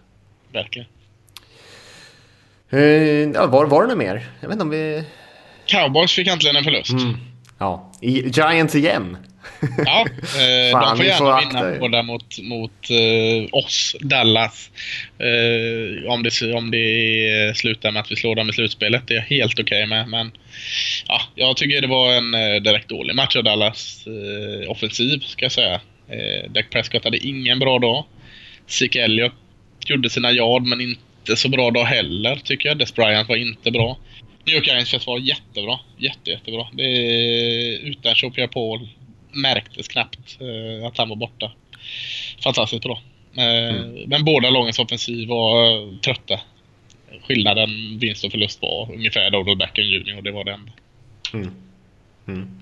Verkligen. 0.52 0.88
Uh, 2.74 2.82
ja, 3.34 3.48
var, 3.48 3.66
var 3.66 3.82
det 3.82 3.88
något 3.88 3.98
mer? 3.98 4.26
Jag 4.42 4.48
vet 4.48 4.54
inte 4.54 4.64
om 4.64 4.70
vi... 4.70 5.04
Cowboys 5.66 6.12
fick 6.12 6.28
äntligen 6.28 6.56
en 6.56 6.64
förlust. 6.64 6.92
Mm. 6.92 7.18
Ja, 7.60 7.92
I, 8.02 8.30
Giants 8.30 8.76
igen. 8.76 9.18
ja, 9.86 10.06
eh, 10.22 10.72
Fan, 10.72 10.98
de 10.98 10.98
får 10.98 11.06
gärna 11.06 11.40
vinna 11.40 11.80
båda 11.80 12.04
mot, 12.04 12.42
mot 12.42 12.90
eh, 12.90 13.48
oss, 13.52 13.96
Dallas. 14.00 14.72
Eh, 15.20 16.12
om, 16.12 16.24
det, 16.24 16.54
om 16.54 16.72
det 16.72 17.58
slutar 17.58 17.92
med 17.92 18.00
att 18.00 18.12
vi 18.12 18.16
slår 18.16 18.36
dem 18.36 18.50
i 18.50 18.54
slutspelet, 18.54 19.04
det 19.08 19.14
är 19.14 19.16
jag 19.16 19.24
helt 19.24 19.60
okej 19.60 19.64
okay 19.64 19.86
med. 19.86 20.08
Men 20.08 20.32
ja, 21.08 21.22
jag 21.36 21.58
tycker 21.58 21.82
det 21.82 21.88
var 21.88 22.14
en 22.14 22.34
eh, 22.34 22.62
direkt 22.62 22.90
dålig 22.90 23.16
match 23.16 23.36
av 23.36 23.44
Dallas 23.44 24.08
eh, 24.08 24.72
offensiv, 24.72 25.20
ska 25.20 25.46
jag 25.46 25.52
säga. 25.52 25.82
Eh, 26.10 26.52
Dak 26.52 26.70
Prescott 26.70 27.04
hade 27.04 27.18
ingen 27.18 27.60
bra 27.60 27.80
dag. 27.80 28.06
Zeke 28.68 29.04
Elliott 29.04 29.34
gjorde 29.86 30.10
sina 30.10 30.32
yard, 30.32 30.64
men 30.64 30.82
inte 30.82 31.02
inte 31.30 31.42
så 31.42 31.50
bra 31.50 31.72
dag 31.72 31.86
heller 31.86 32.36
tycker 32.36 32.70
jag. 32.70 32.78
Des 32.78 32.96
Bryant 32.96 33.30
var 33.30 33.36
inte 33.36 33.72
bra. 33.72 33.98
New 34.46 34.56
York 34.56 34.68
Giants 34.68 34.92
försvar 34.92 35.20
jättebra. 35.20 35.80
Jätte, 35.98 36.32
jättebra. 36.32 36.68
Det 36.74 37.78
utan 37.78 38.16
Chopia 38.16 38.48
Paul 38.48 38.88
märktes 39.32 39.88
knappt 39.88 40.38
eh, 40.42 40.88
att 40.88 40.98
han 40.98 41.10
var 41.10 41.16
borta. 41.16 41.52
Fantastiskt 42.44 42.84
bra. 42.84 43.02
Eh, 43.38 43.76
mm. 43.76 44.10
Men 44.10 44.26
båda 44.26 44.50
lagens 44.50 44.80
offensiv 44.80 45.28
var 45.28 45.72
eh, 45.72 45.98
trötta. 45.98 46.40
Skillnaden 47.28 48.00
vinst 48.00 48.24
och 48.24 48.32
förlust 48.32 48.62
var 48.62 48.94
ungefär 48.94 49.36
Odell 49.36 49.58
Beckham 49.58 49.86
Jr. 49.86 50.22
Det 50.22 50.32
var 50.32 50.44
det 50.44 50.52
enda. 50.52 50.72
Mm. 51.34 51.52
Mm. 52.28 52.60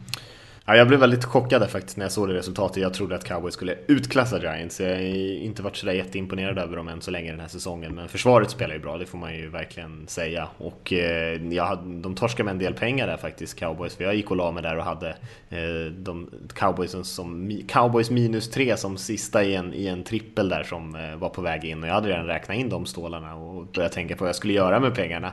Ja, 0.67 0.75
jag 0.75 0.87
blev 0.87 0.99
väldigt 0.99 1.25
chockad 1.25 1.69
faktiskt 1.69 1.97
när 1.97 2.05
jag 2.05 2.11
såg 2.11 2.27
det 2.27 2.33
resultatet. 2.33 2.77
Jag 2.77 2.93
trodde 2.93 3.15
att 3.15 3.23
Cowboys 3.23 3.53
skulle 3.53 3.75
utklassa 3.87 4.39
Giants. 4.39 4.79
Jag 4.79 4.89
har 4.89 5.01
inte 5.43 5.63
varit 5.63 5.75
sådär 5.75 5.93
jätteimponerad 5.93 6.57
över 6.57 6.77
dem 6.77 6.87
än 6.87 7.01
så 7.01 7.11
länge 7.11 7.31
den 7.31 7.39
här 7.39 7.47
säsongen. 7.47 7.95
Men 7.95 8.07
försvaret 8.07 8.49
spelar 8.49 8.73
ju 8.73 8.79
bra, 8.79 8.97
det 8.97 9.05
får 9.05 9.17
man 9.17 9.35
ju 9.35 9.49
verkligen 9.49 10.07
säga. 10.07 10.47
Och 10.57 10.93
eh, 10.93 11.43
ja, 11.53 11.75
de 11.85 12.15
torskade 12.15 12.43
med 12.43 12.51
en 12.51 12.59
del 12.59 12.73
pengar 12.73 13.07
där 13.07 13.17
faktiskt, 13.17 13.59
Cowboys. 13.59 13.95
För 13.95 14.03
jag 14.03 14.15
gick 14.15 14.31
och 14.31 14.37
la 14.37 14.51
mig 14.51 14.63
där 14.63 14.77
och 14.77 14.83
hade 14.83 15.09
eh, 15.49 15.91
de 15.97 16.29
Cowboys, 16.53 16.95
som, 17.03 17.61
Cowboys 17.67 18.09
minus 18.09 18.49
tre 18.49 18.77
som 18.77 18.97
sista 18.97 19.43
i 19.43 19.55
en, 19.55 19.73
i 19.73 19.87
en 19.87 20.03
trippel 20.03 20.49
där 20.49 20.63
som 20.63 20.95
eh, 20.95 21.15
var 21.15 21.29
på 21.29 21.41
väg 21.41 21.65
in. 21.65 21.83
Och 21.83 21.89
jag 21.89 21.93
hade 21.93 22.09
redan 22.09 22.25
räknat 22.25 22.57
in 22.57 22.69
de 22.69 22.85
stålarna 22.85 23.35
och 23.35 23.65
börjat 23.65 23.91
tänka 23.91 24.15
på 24.15 24.23
vad 24.23 24.29
jag 24.29 24.35
skulle 24.35 24.53
göra 24.53 24.79
med 24.79 24.95
pengarna. 24.95 25.31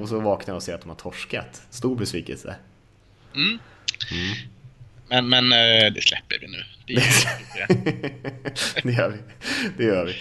Och 0.00 0.08
så 0.08 0.20
vaknade 0.20 0.50
jag 0.50 0.56
och 0.56 0.62
ser 0.62 0.74
att 0.74 0.80
de 0.80 0.88
har 0.88 0.96
torskat. 0.96 1.62
Stor 1.70 1.96
besvikelse. 1.96 2.54
Mm. 3.34 3.58
Mm. 4.12 4.50
Men, 5.08 5.28
men 5.28 5.52
eh, 5.52 5.92
det 5.92 6.02
släpper 6.02 6.38
vi 6.40 6.46
nu. 6.46 6.64
Det, 6.86 6.94
det 8.82 8.92
gör 8.92 9.08
vi. 9.08 9.18
Det 9.76 9.84
gör 9.84 10.04
vi. 10.04 10.14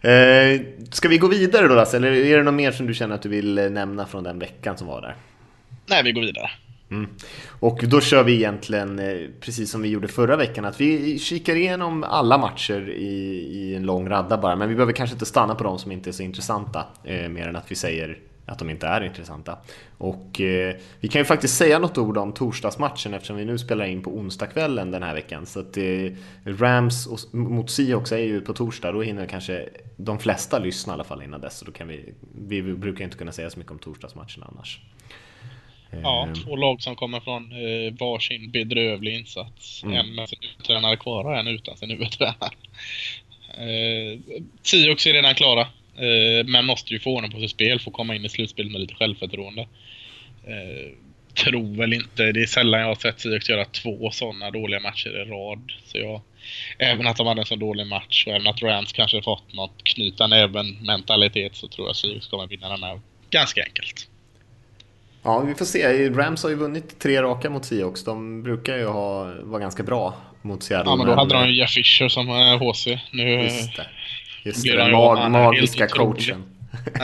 Eh, 0.00 0.60
ska 0.90 1.08
vi 1.08 1.18
gå 1.18 1.28
vidare 1.28 1.68
då 1.68 1.74
Lasse, 1.74 1.96
eller 1.96 2.12
är 2.12 2.36
det 2.36 2.42
något 2.42 2.54
mer 2.54 2.72
som 2.72 2.86
du 2.86 2.94
känner 2.94 3.14
att 3.14 3.22
du 3.22 3.28
vill 3.28 3.58
eh, 3.58 3.70
nämna 3.70 4.06
från 4.06 4.24
den 4.24 4.38
veckan 4.38 4.78
som 4.78 4.86
var 4.86 5.00
där? 5.00 5.16
Nej, 5.86 6.02
vi 6.02 6.12
går 6.12 6.20
vidare. 6.20 6.50
Mm. 6.90 7.10
Och 7.48 7.80
då 7.82 8.00
kör 8.00 8.24
vi 8.24 8.34
egentligen 8.34 9.00
precis 9.40 9.70
som 9.70 9.82
vi 9.82 9.88
gjorde 9.88 10.08
förra 10.08 10.36
veckan 10.36 10.64
att 10.64 10.80
vi 10.80 11.18
kikar 11.18 11.56
igenom 11.56 12.04
alla 12.04 12.38
matcher 12.38 12.90
i, 12.90 13.06
i 13.52 13.74
en 13.74 13.82
lång 13.82 14.08
radda 14.08 14.38
bara 14.38 14.56
men 14.56 14.68
vi 14.68 14.74
behöver 14.74 14.92
kanske 14.92 15.14
inte 15.14 15.26
stanna 15.26 15.54
på 15.54 15.64
de 15.64 15.78
som 15.78 15.92
inte 15.92 16.10
är 16.10 16.12
så 16.12 16.22
intressanta 16.22 16.84
eh, 17.04 17.28
mer 17.28 17.48
än 17.48 17.56
att 17.56 17.70
vi 17.70 17.74
säger 17.74 18.18
att 18.46 18.58
de 18.58 18.70
inte 18.70 18.86
är 18.86 19.00
intressanta. 19.04 19.58
Och 19.98 20.40
eh, 20.40 20.76
vi 21.00 21.08
kan 21.08 21.20
ju 21.20 21.24
faktiskt 21.24 21.56
säga 21.56 21.78
något 21.78 21.98
ord 21.98 22.18
om 22.18 22.32
torsdagsmatchen 22.32 23.14
eftersom 23.14 23.36
vi 23.36 23.44
nu 23.44 23.58
spelar 23.58 23.84
in 23.84 24.02
på 24.02 24.10
onsdagskvällen 24.10 24.90
den 24.90 25.02
här 25.02 25.14
veckan. 25.14 25.46
Så 25.46 25.60
att 25.60 25.76
eh, 25.76 26.12
Rams 26.44 27.06
och, 27.06 27.34
mot 27.34 27.70
Seahawks 27.70 28.12
är 28.12 28.18
ju 28.18 28.40
på 28.40 28.54
torsdag, 28.54 28.92
då 28.92 29.02
hinner 29.02 29.26
kanske 29.26 29.68
de 29.96 30.18
flesta 30.18 30.58
lyssna 30.58 30.92
i 30.92 30.94
alla 30.94 31.04
fall 31.04 31.22
innan 31.22 31.40
dess. 31.40 31.58
Så 31.58 31.64
då 31.64 31.72
kan 31.72 31.88
vi, 31.88 32.14
vi 32.48 32.62
brukar 32.62 33.04
inte 33.04 33.16
kunna 33.16 33.32
säga 33.32 33.50
så 33.50 33.58
mycket 33.58 33.72
om 33.72 33.78
torsdagsmatchen 33.78 34.42
annars. 34.52 34.80
Ja, 36.02 36.28
två 36.44 36.56
lag 36.56 36.82
som 36.82 36.96
kommer 36.96 37.20
från 37.20 37.52
eh, 37.52 37.94
varsin 38.00 38.50
bedrövlig 38.50 39.18
insats. 39.18 39.82
Mm. 39.84 39.96
En 39.96 40.14
med 40.14 40.28
sin 40.28 40.38
tränare 40.66 40.96
kvar 40.96 41.24
och 41.24 41.36
en 41.36 41.46
utan 41.46 41.76
sin 41.76 41.90
huvudtränare. 41.90 42.50
Eh, 43.58 44.18
Seahawks 44.62 45.06
är 45.06 45.12
redan 45.12 45.34
klara. 45.34 45.66
Eh, 45.98 46.46
men 46.46 46.64
måste 46.64 46.92
ju 46.92 47.00
få 47.00 47.14
ordning 47.16 47.32
på 47.32 47.40
sitt 47.40 47.50
spel 47.50 47.80
för 47.80 47.90
att 47.90 47.96
komma 47.96 48.14
in 48.14 48.24
i 48.24 48.28
slutspelet 48.28 48.72
med 48.72 48.80
lite 48.80 48.94
självförtroende. 48.94 49.62
Eh, 50.46 50.92
tror 51.44 51.76
väl 51.76 51.92
inte, 51.92 52.32
det 52.32 52.42
är 52.42 52.46
sällan 52.46 52.80
jag 52.80 52.86
har 52.86 52.94
sett 52.94 53.20
Sirius 53.20 53.48
göra 53.48 53.64
två 53.64 54.10
sådana 54.10 54.50
dåliga 54.50 54.80
matcher 54.80 55.08
i 55.08 55.30
rad. 55.30 55.72
Så 55.84 55.98
jag, 55.98 56.20
även 56.78 57.06
att 57.06 57.16
de 57.16 57.26
hade 57.26 57.40
en 57.40 57.46
så 57.46 57.56
dålig 57.56 57.86
match 57.86 58.26
och 58.26 58.32
även 58.32 58.46
att 58.46 58.62
Rams 58.62 58.92
kanske 58.92 59.22
fått 59.22 59.52
något 59.52 59.84
knyta 59.84 60.26
näven 60.26 60.86
mentalitet 60.86 61.56
så 61.56 61.68
tror 61.68 61.86
jag 61.86 61.96
Sirius 61.96 62.26
kommer 62.26 62.46
vinna 62.46 62.68
den 62.68 62.82
här 62.82 63.00
ganska 63.30 63.62
enkelt. 63.62 64.08
Ja, 65.22 65.40
vi 65.40 65.54
får 65.54 65.64
se. 65.64 66.08
Rams 66.10 66.42
har 66.42 66.50
ju 66.50 66.56
vunnit 66.56 66.98
tre 66.98 67.22
raka 67.22 67.50
mot 67.50 67.64
Seahawks. 67.64 68.04
De 68.04 68.42
brukar 68.42 68.76
ju 68.76 68.86
ha, 68.86 69.34
vara 69.42 69.60
ganska 69.60 69.82
bra 69.82 70.14
mot 70.42 70.62
Seattle. 70.62 70.90
Ja, 70.90 70.96
men 70.96 71.06
då 71.06 71.14
hade 71.14 71.34
de 71.34 71.48
ju 71.48 71.58
Jeff 71.58 71.70
Fisher 71.70 72.08
som 72.08 72.28
HC. 72.28 72.86
Nu, 73.10 73.48
Just 74.46 74.64
det. 74.64 74.76
Den 74.76 74.92
mag 74.92 75.30
magiska 75.30 75.88
coachen. 75.88 76.42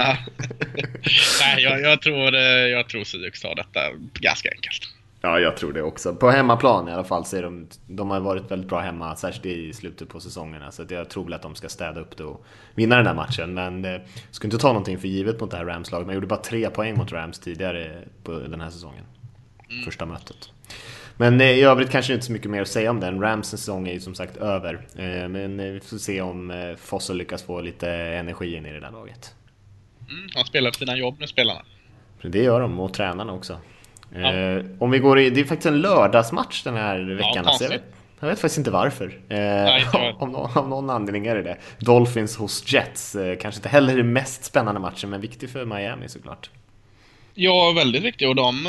Nej, 1.41 1.63
jag, 1.63 1.81
jag, 1.81 2.03
tror, 2.03 2.35
eh, 2.35 2.41
jag 2.43 2.89
tror 2.89 3.05
Siux 3.05 3.41
tar 3.41 3.55
detta 3.55 3.81
ganska 4.15 4.49
enkelt. 4.51 4.83
Ja, 5.21 5.39
jag 5.39 5.57
tror 5.57 5.73
det 5.73 5.83
också. 5.83 6.15
På 6.15 6.31
hemmaplan 6.31 6.89
i 6.89 6.93
alla 6.93 7.05
fall 7.05 7.25
så 7.25 7.37
är 7.37 7.43
de, 7.43 7.69
de 7.87 8.11
har 8.11 8.21
varit 8.21 8.51
väldigt 8.51 8.69
bra 8.69 8.81
hemma, 8.81 9.17
särskilt 9.17 9.47
i 9.47 9.73
slutet 9.73 10.09
på 10.09 10.21
säsongerna. 10.21 10.71
Så 10.71 10.85
jag 10.89 11.11
tror 11.11 11.25
väl 11.25 11.33
att 11.33 11.43
de 11.43 11.55
ska 11.55 11.69
städa 11.69 12.01
upp 12.01 12.17
det 12.17 12.25
och 12.25 12.45
vinna 12.75 12.97
den 12.97 13.05
där 13.05 13.15
matchen. 13.15 13.55
Men 13.55 13.85
eh, 13.85 14.01
ska 14.31 14.47
inte 14.47 14.59
ta 14.59 14.69
någonting 14.69 14.99
för 14.99 15.09
givet 15.09 15.41
mot 15.41 15.51
det 15.51 15.57
här 15.57 15.65
Rams-laget. 15.65 16.07
Man 16.07 16.15
gjorde 16.15 16.27
bara 16.27 16.43
tre 16.43 16.71
poäng 16.71 16.99
mot 16.99 17.13
Rams 17.13 17.39
tidigare 17.39 18.03
på 18.23 18.33
den 18.33 18.61
här 18.61 18.71
säsongen. 18.71 19.05
Mm. 19.71 19.85
Första 19.85 20.07
mötet. 20.07 20.51
Men 21.17 21.41
eh, 21.41 21.51
i 21.51 21.63
övrigt 21.63 21.91
kanske 21.91 22.13
inte 22.13 22.27
så 22.27 22.33
mycket 22.33 22.51
mer 22.51 22.63
att 22.63 22.69
säga 22.69 22.91
om 22.91 23.01
den. 23.01 23.21
Rams 23.21 23.49
säsong 23.49 23.89
är 23.89 23.93
ju 23.93 24.01
som 24.01 24.15
sagt 24.15 24.37
över. 24.37 24.75
Eh, 24.75 25.29
men 25.29 25.61
eh, 25.61 25.67
vi 25.67 25.81
får 25.81 25.99
se 25.99 26.21
om 26.21 26.75
Fossel 26.79 27.17
lyckas 27.17 27.43
få 27.43 27.61
lite 27.61 27.91
energi 27.93 28.57
in 28.57 28.67
i 28.67 28.73
det 28.73 28.81
där 28.81 28.91
laget. 28.91 29.35
Mm, 30.11 30.29
han 30.35 30.45
spelar 30.45 30.71
sina 30.71 30.97
jobb 30.97 31.17
nu, 31.19 31.27
spelarna. 31.27 31.61
Det 32.23 32.43
gör 32.43 32.61
de, 32.61 32.81
och 32.81 32.95
tränarna 32.95 33.33
också. 33.33 33.59
Ja. 34.15 34.33
Om 34.79 34.91
vi 34.91 34.99
går 34.99 35.19
i, 35.19 35.31
det 35.31 35.41
är 35.41 35.45
faktiskt 35.45 35.67
en 35.67 35.81
lördagsmatch 35.81 36.63
den 36.63 36.75
här 36.75 36.99
veckan. 36.99 37.33
Ja, 37.35 37.43
alltså 37.45 37.65
jag, 37.65 37.71
vet, 37.71 37.83
jag 38.21 38.29
vet 38.29 38.39
faktiskt 38.39 38.59
inte 38.59 38.71
varför. 38.71 39.21
Nej, 39.29 39.87
om, 40.19 40.35
av 40.35 40.69
någon 40.69 40.91
anledning 40.91 41.27
är 41.27 41.37
det 41.37 41.43
det. 41.43 41.57
Dolphins 41.79 42.37
hos 42.37 42.73
Jets. 42.73 43.17
Kanske 43.41 43.59
inte 43.59 43.69
heller 43.69 43.97
den 43.97 44.13
mest 44.13 44.45
spännande 44.45 44.81
matchen, 44.81 45.11
men 45.11 45.21
viktig 45.21 45.51
för 45.51 45.65
Miami 45.65 46.09
såklart. 46.09 46.51
Ja, 47.35 47.73
väldigt 47.77 48.03
viktig. 48.03 48.29
Och 48.29 48.35
de 48.35 48.67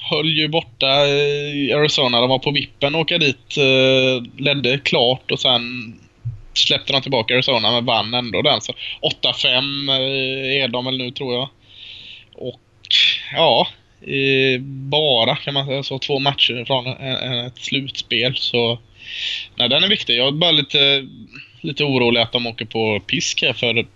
höll 0.00 0.38
ju 0.38 0.48
borta 0.48 1.06
i 1.06 1.72
Arizona. 1.72 2.20
De 2.20 2.28
var 2.28 2.38
på 2.38 2.50
vippen 2.50 2.94
att 2.94 3.00
åka 3.00 3.18
dit. 3.18 3.56
Eh, 3.56 4.42
ledde 4.42 4.78
klart 4.78 5.30
och 5.30 5.40
sen 5.40 5.94
släppte 6.54 6.92
de 6.92 7.02
tillbaka 7.02 7.34
Arizona 7.34 7.70
men 7.70 7.84
vann 7.84 8.14
ändå 8.14 8.42
den. 8.42 8.60
Så 8.60 8.72
8-5 9.22 9.90
eh, 9.90 10.62
är 10.62 10.68
de 10.68 10.84
väl 10.84 10.98
nu 10.98 11.10
tror 11.10 11.34
jag. 11.34 11.48
Och 12.34 12.60
ja, 13.32 13.66
bara 14.90 15.36
kan 15.36 15.54
man 15.54 15.66
säga 15.66 15.82
så. 15.82 15.98
Två 15.98 16.18
matcher 16.18 16.64
från 16.64 16.86
ett 17.46 17.58
slutspel. 17.58 18.36
Så 18.36 18.78
nej, 19.56 19.68
den 19.68 19.84
är 19.84 19.88
viktig. 19.88 20.16
Jag 20.16 20.26
är 20.26 20.32
bara 20.32 20.50
lite, 20.50 21.08
lite 21.60 21.84
orolig 21.84 22.20
att 22.20 22.32
de 22.32 22.46
åker 22.46 22.64
på 22.64 23.00
pisk 23.00 23.42
här 23.42 23.52
för 23.52 23.86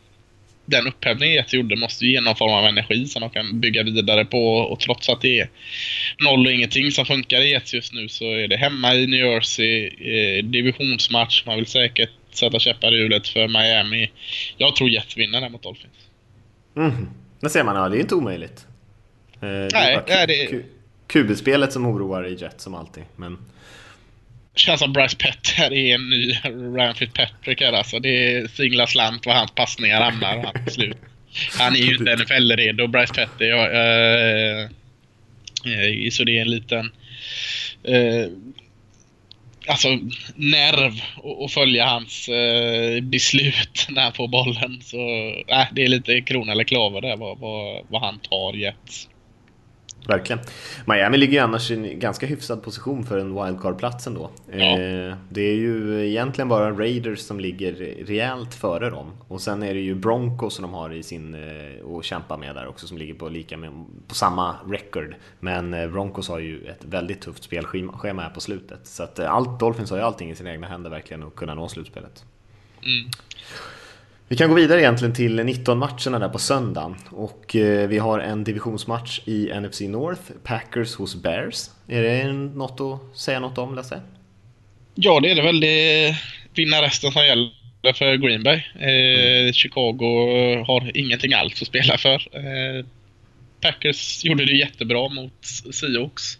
den 0.66 0.86
upphävning 0.86 1.32
Jets 1.32 1.54
gjorde 1.54 1.76
måste 1.76 2.04
ju 2.04 2.12
ge 2.12 2.20
någon 2.20 2.36
form 2.36 2.52
av 2.52 2.64
energi 2.64 3.06
som 3.06 3.20
de 3.20 3.30
kan 3.30 3.60
bygga 3.60 3.82
vidare 3.82 4.24
på 4.24 4.56
och 4.56 4.80
trots 4.80 5.08
att 5.08 5.20
det 5.20 5.40
är 5.40 5.48
noll 6.24 6.46
och 6.46 6.52
ingenting 6.52 6.90
som 6.90 7.06
funkar 7.06 7.40
i 7.40 7.50
Jets 7.50 7.74
just 7.74 7.92
nu 7.92 8.08
så 8.08 8.24
är 8.24 8.48
det 8.48 8.56
hemma 8.56 8.94
i 8.94 9.06
New 9.06 9.20
Jersey, 9.20 9.86
eh, 9.86 10.44
divisionsmatch, 10.44 11.46
man 11.46 11.56
vill 11.56 11.66
säkert 11.66 12.10
sätta 12.30 12.58
käppar 12.58 12.94
i 12.94 12.98
hjulet 12.98 13.28
för 13.28 13.48
Miami. 13.48 14.10
Jag 14.56 14.76
tror 14.76 14.90
Jets 14.90 15.16
vinner 15.16 15.40
där 15.40 15.48
mot 15.48 15.62
Dolphins. 15.62 15.94
Mm. 16.76 17.08
Det 17.40 17.50
ser 17.50 17.64
man, 17.64 17.76
ja, 17.76 17.88
det 17.88 17.96
är 17.96 18.00
inte 18.00 18.14
omöjligt. 18.14 18.66
Eh, 19.34 19.40
det 19.40 19.68
Nej, 19.72 19.98
är 20.06 20.26
det, 20.26 20.62
QB-spelet 21.06 21.72
som 21.72 21.86
oroar 21.86 22.26
i 22.26 22.34
Jets 22.34 22.64
som 22.64 22.74
alltid. 22.74 23.04
Men... 23.16 23.38
Känns 24.54 24.80
som 24.80 24.92
Bryce 24.92 25.16
Petter 25.16 25.72
är 25.72 25.94
en 25.94 26.10
ny 26.10 26.30
Ryan 26.76 26.94
Fitzpatrick 26.94 27.60
här 27.60 27.72
alltså. 27.72 27.98
Det 27.98 28.32
är 28.32 28.48
singla 28.48 28.86
slant 28.86 29.26
var 29.26 29.34
hans 29.34 29.50
passningar 29.50 30.00
hamnar 30.00 30.36
och 30.36 30.44
han 30.44 30.70
slut. 30.70 30.96
Han 31.58 31.76
är 31.76 31.80
ju 31.80 31.96
inte 31.96 32.16
NFL-redo, 32.16 32.86
Bryce 32.86 33.14
Petter. 33.14 33.44
Ja, 33.44 33.66
äh, 33.66 34.68
så 36.10 36.24
det 36.24 36.38
är 36.38 36.42
en 36.42 36.50
liten... 36.50 36.92
Äh, 37.84 38.26
alltså 39.66 39.88
nerv 40.34 40.92
att 41.44 41.52
följa 41.52 41.86
hans 41.86 42.28
eh, 42.28 43.00
beslut 43.00 43.86
när 43.88 44.02
han 44.02 44.12
får 44.12 44.28
bollen. 44.28 44.80
Så 44.82 45.28
äh, 45.48 45.66
det 45.72 45.84
är 45.84 45.88
lite 45.88 46.20
krona 46.20 46.52
eller 46.52 46.64
klava 46.64 47.00
där 47.00 47.16
vad, 47.16 47.38
vad, 47.38 47.84
vad 47.88 48.02
han 48.02 48.18
tar 48.18 48.52
Jets. 48.52 49.08
Verkligen. 50.08 50.40
Miami 50.86 51.16
ligger 51.16 51.32
ju 51.32 51.38
annars 51.38 51.70
i 51.70 51.74
en 51.74 51.98
ganska 51.98 52.26
hyfsad 52.26 52.62
position 52.62 53.04
för 53.04 53.18
en 53.18 53.34
wildcard-plats 53.34 54.06
ändå. 54.06 54.30
Ja. 54.52 54.78
Eh, 54.78 55.14
det 55.28 55.40
är 55.40 55.54
ju 55.54 56.06
egentligen 56.08 56.48
bara 56.48 56.70
Raiders 56.70 57.18
som 57.18 57.40
ligger 57.40 57.72
rejält 58.06 58.54
före 58.54 58.90
dem. 58.90 59.12
Och 59.28 59.40
sen 59.40 59.62
är 59.62 59.74
det 59.74 59.80
ju 59.80 59.94
Broncos 59.94 60.54
som 60.54 60.62
de 60.62 60.74
har 60.74 60.92
i 60.92 61.02
sin, 61.02 61.34
eh, 61.34 61.84
och 61.84 62.04
kämpa 62.04 62.36
med 62.36 62.54
där 62.54 62.66
också, 62.66 62.86
som 62.86 62.98
ligger 62.98 63.14
på, 63.14 63.28
lika 63.28 63.56
med, 63.56 63.70
på 64.08 64.14
samma 64.14 64.56
record. 64.68 65.14
Men 65.40 65.74
eh, 65.74 65.90
Broncos 65.90 66.28
har 66.28 66.38
ju 66.38 66.66
ett 66.66 66.84
väldigt 66.84 67.20
tufft 67.20 67.44
spelschema 67.44 68.22
här 68.22 68.30
på 68.30 68.40
slutet. 68.40 68.80
Så 68.86 69.02
att 69.02 69.18
allt, 69.18 69.60
Dolphins 69.60 69.90
har 69.90 69.96
ju 69.96 70.04
allting 70.04 70.30
i 70.30 70.34
sina 70.34 70.52
egna 70.52 70.66
händer 70.66 70.90
verkligen 70.90 71.22
att 71.22 71.34
kunna 71.34 71.54
nå 71.54 71.68
slutspelet. 71.68 72.24
Mm. 72.82 73.10
Vi 74.28 74.36
kan 74.36 74.48
gå 74.48 74.54
vidare 74.54 74.80
egentligen 74.80 75.14
till 75.14 75.44
19 75.44 75.78
matcherna 75.78 76.18
där 76.18 76.28
på 76.28 76.38
söndagen 76.38 76.96
och 77.10 77.56
eh, 77.56 77.88
vi 77.88 77.98
har 77.98 78.20
en 78.20 78.44
divisionsmatch 78.44 79.20
i 79.24 79.60
NFC 79.60 79.80
North, 79.80 80.22
Packers 80.44 80.94
hos 80.94 81.22
Bears. 81.22 81.70
Är 81.88 82.02
det 82.02 82.32
något 82.32 82.80
att 82.80 83.18
säga 83.18 83.40
något 83.40 83.58
om 83.58 83.74
Lasse? 83.74 84.00
Ja, 84.94 85.20
det 85.20 85.30
är 85.30 85.34
det 85.34 85.42
väl. 85.42 85.60
Det 85.60 86.06
är 86.06 86.22
vinna 86.54 86.82
resten 86.82 87.12
som 87.12 87.26
gäller 87.26 87.92
för 87.94 88.16
Green 88.16 88.42
Bay. 88.42 88.62
Eh, 88.80 89.40
mm. 89.40 89.52
Chicago 89.52 90.64
har 90.66 90.96
ingenting 90.96 91.32
alls 91.32 91.62
att 91.62 91.68
spela 91.68 91.98
för. 91.98 92.28
Eh, 92.32 92.84
Packers 93.60 94.24
gjorde 94.24 94.44
det 94.44 94.56
jättebra 94.56 95.08
mot 95.08 95.44
Seahawks. 95.72 96.38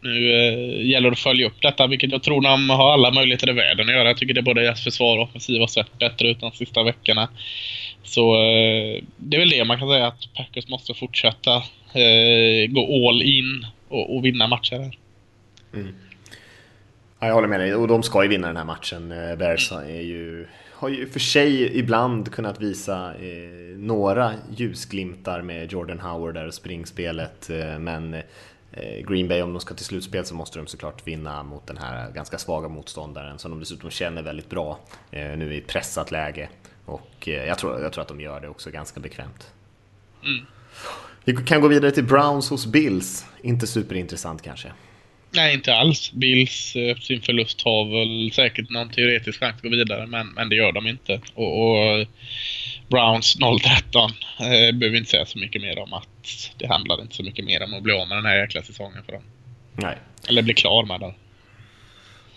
Nu 0.00 0.32
eh, 0.32 0.86
gäller 0.86 1.10
det 1.10 1.12
att 1.12 1.18
följa 1.18 1.46
upp 1.46 1.62
detta, 1.62 1.86
vilket 1.86 2.12
jag 2.12 2.22
tror 2.22 2.40
de 2.40 2.70
har 2.70 2.92
alla 2.92 3.10
möjligheter 3.10 3.50
i 3.50 3.52
världen 3.52 3.88
att 3.88 3.94
göra. 3.94 4.08
Jag 4.08 4.16
tycker 4.16 4.34
det 4.34 4.42
både 4.42 4.62
deras 4.62 4.84
försvar 4.84 5.18
och 5.18 5.22
offensiv 5.22 5.60
har 5.60 5.66
sett 5.66 5.98
bättre 5.98 6.28
ut 6.28 6.40
de 6.40 6.52
sista 6.52 6.82
veckorna. 6.82 7.28
Så 8.02 8.34
eh, 8.34 9.02
det 9.16 9.36
är 9.36 9.38
väl 9.38 9.50
det 9.50 9.64
man 9.64 9.78
kan 9.78 9.88
säga, 9.88 10.06
att 10.06 10.34
Packers 10.34 10.68
måste 10.68 10.94
fortsätta 10.94 11.56
eh, 11.92 12.70
gå 12.70 13.08
all 13.08 13.22
in 13.22 13.66
och, 13.88 14.16
och 14.16 14.24
vinna 14.24 14.46
matcher 14.46 14.76
här. 14.76 14.96
Mm. 15.74 15.94
Ja, 17.20 17.26
jag 17.26 17.34
håller 17.34 17.48
med 17.48 17.60
dig, 17.60 17.74
och 17.74 17.88
de 17.88 18.02
ska 18.02 18.22
ju 18.22 18.28
vinna 18.28 18.46
den 18.46 18.56
här 18.56 18.64
matchen. 18.64 19.12
Eh, 19.12 19.36
Bears 19.36 19.72
är 19.72 20.00
ju, 20.00 20.46
har 20.72 20.88
ju 20.88 21.08
för 21.08 21.20
sig 21.20 21.78
ibland 21.78 22.32
kunnat 22.32 22.60
visa 22.60 23.14
eh, 23.14 23.76
några 23.76 24.32
ljusglimtar 24.56 25.42
med 25.42 25.72
Jordan 25.72 26.00
Howard 26.00 26.34
där 26.34 26.46
och 26.46 26.54
springspelet, 26.54 27.50
eh, 27.50 27.78
men 27.78 28.14
Eh, 28.14 28.20
Green 29.08 29.28
Bay, 29.28 29.42
om 29.42 29.52
de 29.52 29.60
ska 29.60 29.74
till 29.74 29.84
slutspel 29.84 30.24
så 30.24 30.34
måste 30.34 30.58
de 30.58 30.66
såklart 30.66 31.06
vinna 31.06 31.42
mot 31.42 31.66
den 31.66 31.76
här 31.76 32.10
ganska 32.10 32.38
svaga 32.38 32.68
motståndaren 32.68 33.38
som 33.38 33.50
de 33.50 33.60
dessutom 33.60 33.90
känner 33.90 34.22
väldigt 34.22 34.50
bra 34.50 34.78
eh, 35.10 35.36
nu 35.36 35.54
i 35.54 35.58
ett 35.58 35.66
pressat 35.66 36.10
läge. 36.10 36.48
Och 36.84 37.28
eh, 37.28 37.44
jag 37.44 37.58
tror, 37.58 37.80
jag 37.80 37.92
tror 37.92 38.02
att 38.02 38.08
de 38.08 38.20
gör 38.20 38.40
det 38.40 38.48
också 38.48 38.70
ganska 38.70 39.00
bekvämt. 39.00 39.52
Mm. 40.22 40.46
Vi 41.24 41.36
kan 41.36 41.60
gå 41.60 41.68
vidare 41.68 41.90
till 41.90 42.04
Browns 42.04 42.50
hos 42.50 42.66
Bills. 42.66 43.26
Inte 43.42 43.66
superintressant 43.66 44.42
kanske. 44.42 44.72
Nej, 45.30 45.54
inte 45.54 45.74
alls. 45.74 46.12
Bills 46.12 46.76
efter 46.76 47.02
sin 47.02 47.22
förlust 47.22 47.62
har 47.62 47.84
väl 47.84 48.32
säkert 48.32 48.70
någon 48.70 48.90
teoretisk 48.90 49.40
chans 49.40 49.56
att 49.56 49.62
gå 49.62 49.68
vidare, 49.68 50.06
men, 50.06 50.28
men 50.28 50.48
det 50.48 50.56
gör 50.56 50.72
de 50.72 50.86
inte. 50.86 51.20
Och, 51.34 51.62
och 51.62 52.06
Browns 52.88 53.34
013 53.34 54.10
eh, 54.40 54.76
behöver 54.76 54.96
inte 54.96 55.10
säga 55.10 55.26
så 55.26 55.38
mycket 55.38 55.62
mer 55.62 55.78
om 55.78 55.92
att 55.92 56.50
det 56.58 56.66
handlar 56.66 57.00
inte 57.02 57.14
så 57.14 57.22
mycket 57.22 57.44
mer 57.44 57.62
om 57.62 57.74
att 57.74 57.82
bli 57.82 57.92
av 57.92 58.08
med 58.08 58.18
den 58.18 58.26
här 58.26 58.36
jäkla 58.36 58.62
säsongen 58.62 59.02
för 59.04 59.12
dem. 59.12 59.22
Nej. 59.72 59.96
Eller 60.28 60.42
bli 60.42 60.54
klar 60.54 60.84
med 60.84 61.00
den. 61.00 61.12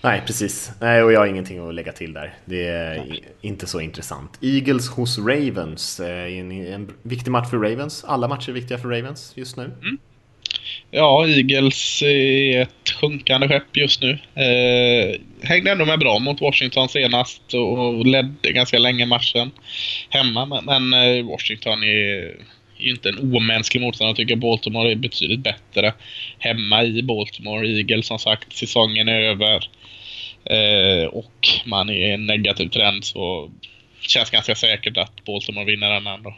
Nej, 0.02 0.22
precis. 0.26 0.72
Nej, 0.80 1.04
och 1.04 1.12
jag 1.12 1.20
har 1.20 1.28
ingenting 1.28 1.70
att 1.70 1.76
lägga 1.76 1.92
till 1.92 2.14
där. 2.14 2.34
Det 2.46 2.68
är 2.68 2.98
Nej. 2.98 3.24
inte 3.42 3.68
så 3.68 3.82
intressant. 3.82 4.38
Eagles 4.42 4.90
hos 4.90 5.18
Ravens. 5.18 6.00
Eh, 6.00 6.40
en, 6.40 6.52
en 6.52 6.94
viktig 7.02 7.32
match 7.32 7.50
för 7.50 7.58
Ravens. 7.58 8.04
Alla 8.04 8.28
matcher 8.28 8.50
är 8.50 8.54
viktiga 8.54 8.78
för 8.78 8.90
Ravens 8.90 9.34
just 9.36 9.58
nu. 9.58 9.64
Mm. 9.64 9.98
Ja, 10.94 11.28
Eagles 11.28 12.02
är 12.02 12.62
ett 12.62 12.90
sjunkande 13.02 13.48
skepp 13.48 13.78
just 13.78 14.02
nu. 14.02 14.12
Eh, 14.36 15.20
hängde 15.42 15.72
ändå 15.72 15.86
med 15.86 16.00
bra 16.00 16.20
mot 16.20 16.42
Washington 16.42 16.90
senast 16.90 17.54
och 17.54 18.06
ledde 18.06 18.52
ganska 18.52 18.80
länge 18.80 19.06
matchen 19.06 19.52
hemma. 20.10 20.62
Men, 20.62 20.94
eh, 20.94 21.26
Washington 21.26 21.84
är 21.84 21.88
ju 22.78 22.92
inte 22.92 23.10
en 23.10 23.36
omänsklig 23.36 23.82
motståndare. 23.82 24.10
Jag 24.10 24.18
tycker 24.18 24.36
Baltimore 24.36 24.92
är 24.92 24.96
betydligt 24.96 25.40
bättre 25.40 25.94
hemma 26.40 26.84
i 26.84 27.04
Baltimore. 27.04 27.68
Eagles 27.68 28.08
som 28.08 28.20
sagt, 28.20 28.54
säsongen 28.54 29.10
är 29.10 29.22
över. 29.22 29.70
Eh, 30.46 31.06
och 31.06 31.50
man 31.66 31.90
är 31.90 31.94
i 31.94 32.12
en 32.12 32.26
negativ 32.26 32.68
trend 32.68 33.06
så 33.06 33.52
känns 34.02 34.30
ganska 34.30 34.56
säkert 34.56 34.98
att 34.98 35.26
Baltimore 35.26 35.66
vinner 35.66 35.90
den 35.90 36.08
ändå. 36.08 36.34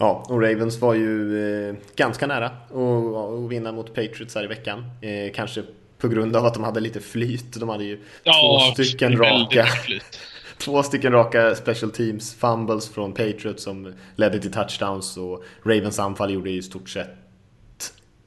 Ja, 0.00 0.24
och 0.28 0.42
Ravens 0.42 0.80
var 0.80 0.94
ju 0.94 1.68
eh, 1.68 1.74
ganska 1.96 2.26
nära 2.26 2.46
att 2.46 3.50
vinna 3.50 3.72
mot 3.72 3.94
Patriots 3.94 4.34
här 4.34 4.44
i 4.44 4.46
veckan. 4.46 4.84
Eh, 5.00 5.32
kanske 5.34 5.62
på 5.98 6.08
grund 6.08 6.36
av 6.36 6.46
att 6.46 6.54
de 6.54 6.64
hade 6.64 6.80
lite 6.80 7.00
flyt. 7.00 7.52
De 7.60 7.68
hade 7.68 7.84
ju 7.84 8.00
ja, 8.22 8.72
två 8.76 8.84
stycken 8.84 9.16
raka 9.16 9.66
två 10.58 10.82
stycken 10.82 11.12
raka 11.12 11.54
special 11.54 11.90
teams 11.90 12.34
fumbles 12.34 12.88
från 12.88 13.12
Patriots 13.12 13.62
som 13.62 13.94
ledde 14.16 14.38
till 14.38 14.52
touchdowns 14.52 15.16
och 15.16 15.44
Ravens 15.64 15.98
anfall 15.98 16.34
gjorde 16.34 16.50
i 16.50 16.62
stort 16.62 16.88
sett 16.88 17.08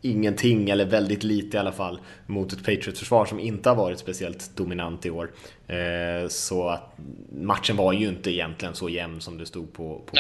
ingenting, 0.02 0.70
eller 0.70 0.86
väldigt 0.86 1.24
lite 1.24 1.58
i 1.58 1.60
alla 1.60 1.72
fall, 1.72 2.00
mot 2.26 2.54
ett 2.54 2.66
Patriots-försvar 2.66 3.26
som 3.26 3.40
inte 3.40 3.70
har 3.70 3.76
varit 3.76 4.00
speciellt 4.00 4.52
dominant 4.56 5.06
i 5.06 5.10
år. 5.10 5.32
Eh, 5.68 6.28
så 6.30 6.70
att 6.70 6.98
matchen 7.32 7.76
var 7.76 7.94
ju 7.94 8.08
inte 8.08 8.32
egentligen 8.32 8.76
så 8.76 8.90
jämn 8.90 9.22
som 9.22 9.38
det 9.38 9.46
stod 9.46 9.74
på, 9.74 10.02
på 10.06 10.16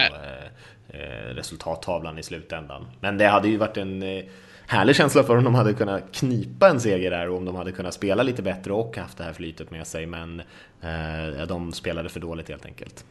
resultattavlan 1.36 2.20
i 2.20 2.24
slutändan. 2.24 2.86
Men 3.00 3.18
det 3.18 3.28
hade 3.28 3.48
ju 3.48 3.58
varit 3.58 3.78
en 3.78 4.04
eh, 4.04 4.24
härlig 4.68 4.96
känsla 4.96 5.24
för 5.24 5.38
om 5.38 5.44
de 5.44 5.56
hade 5.56 5.74
kunnat 5.74 6.12
knipa 6.12 6.70
en 6.70 6.80
seger 6.80 7.12
där 7.12 7.30
och 7.30 7.38
om 7.38 7.46
de 7.46 7.56
hade 7.56 7.72
kunnat 7.72 7.94
spela 7.94 8.24
lite 8.24 8.42
bättre 8.42 8.74
och 8.74 8.98
haft 8.98 9.18
det 9.18 9.24
här 9.24 9.34
flytet 9.34 9.72
med 9.72 9.88
sig. 9.88 10.06
Men 10.06 10.42
eh, 10.82 11.48
de 11.48 11.72
spelade 11.72 12.10
för 12.10 12.20
dåligt 12.20 12.50
helt 12.50 12.66
enkelt. 12.66 13.06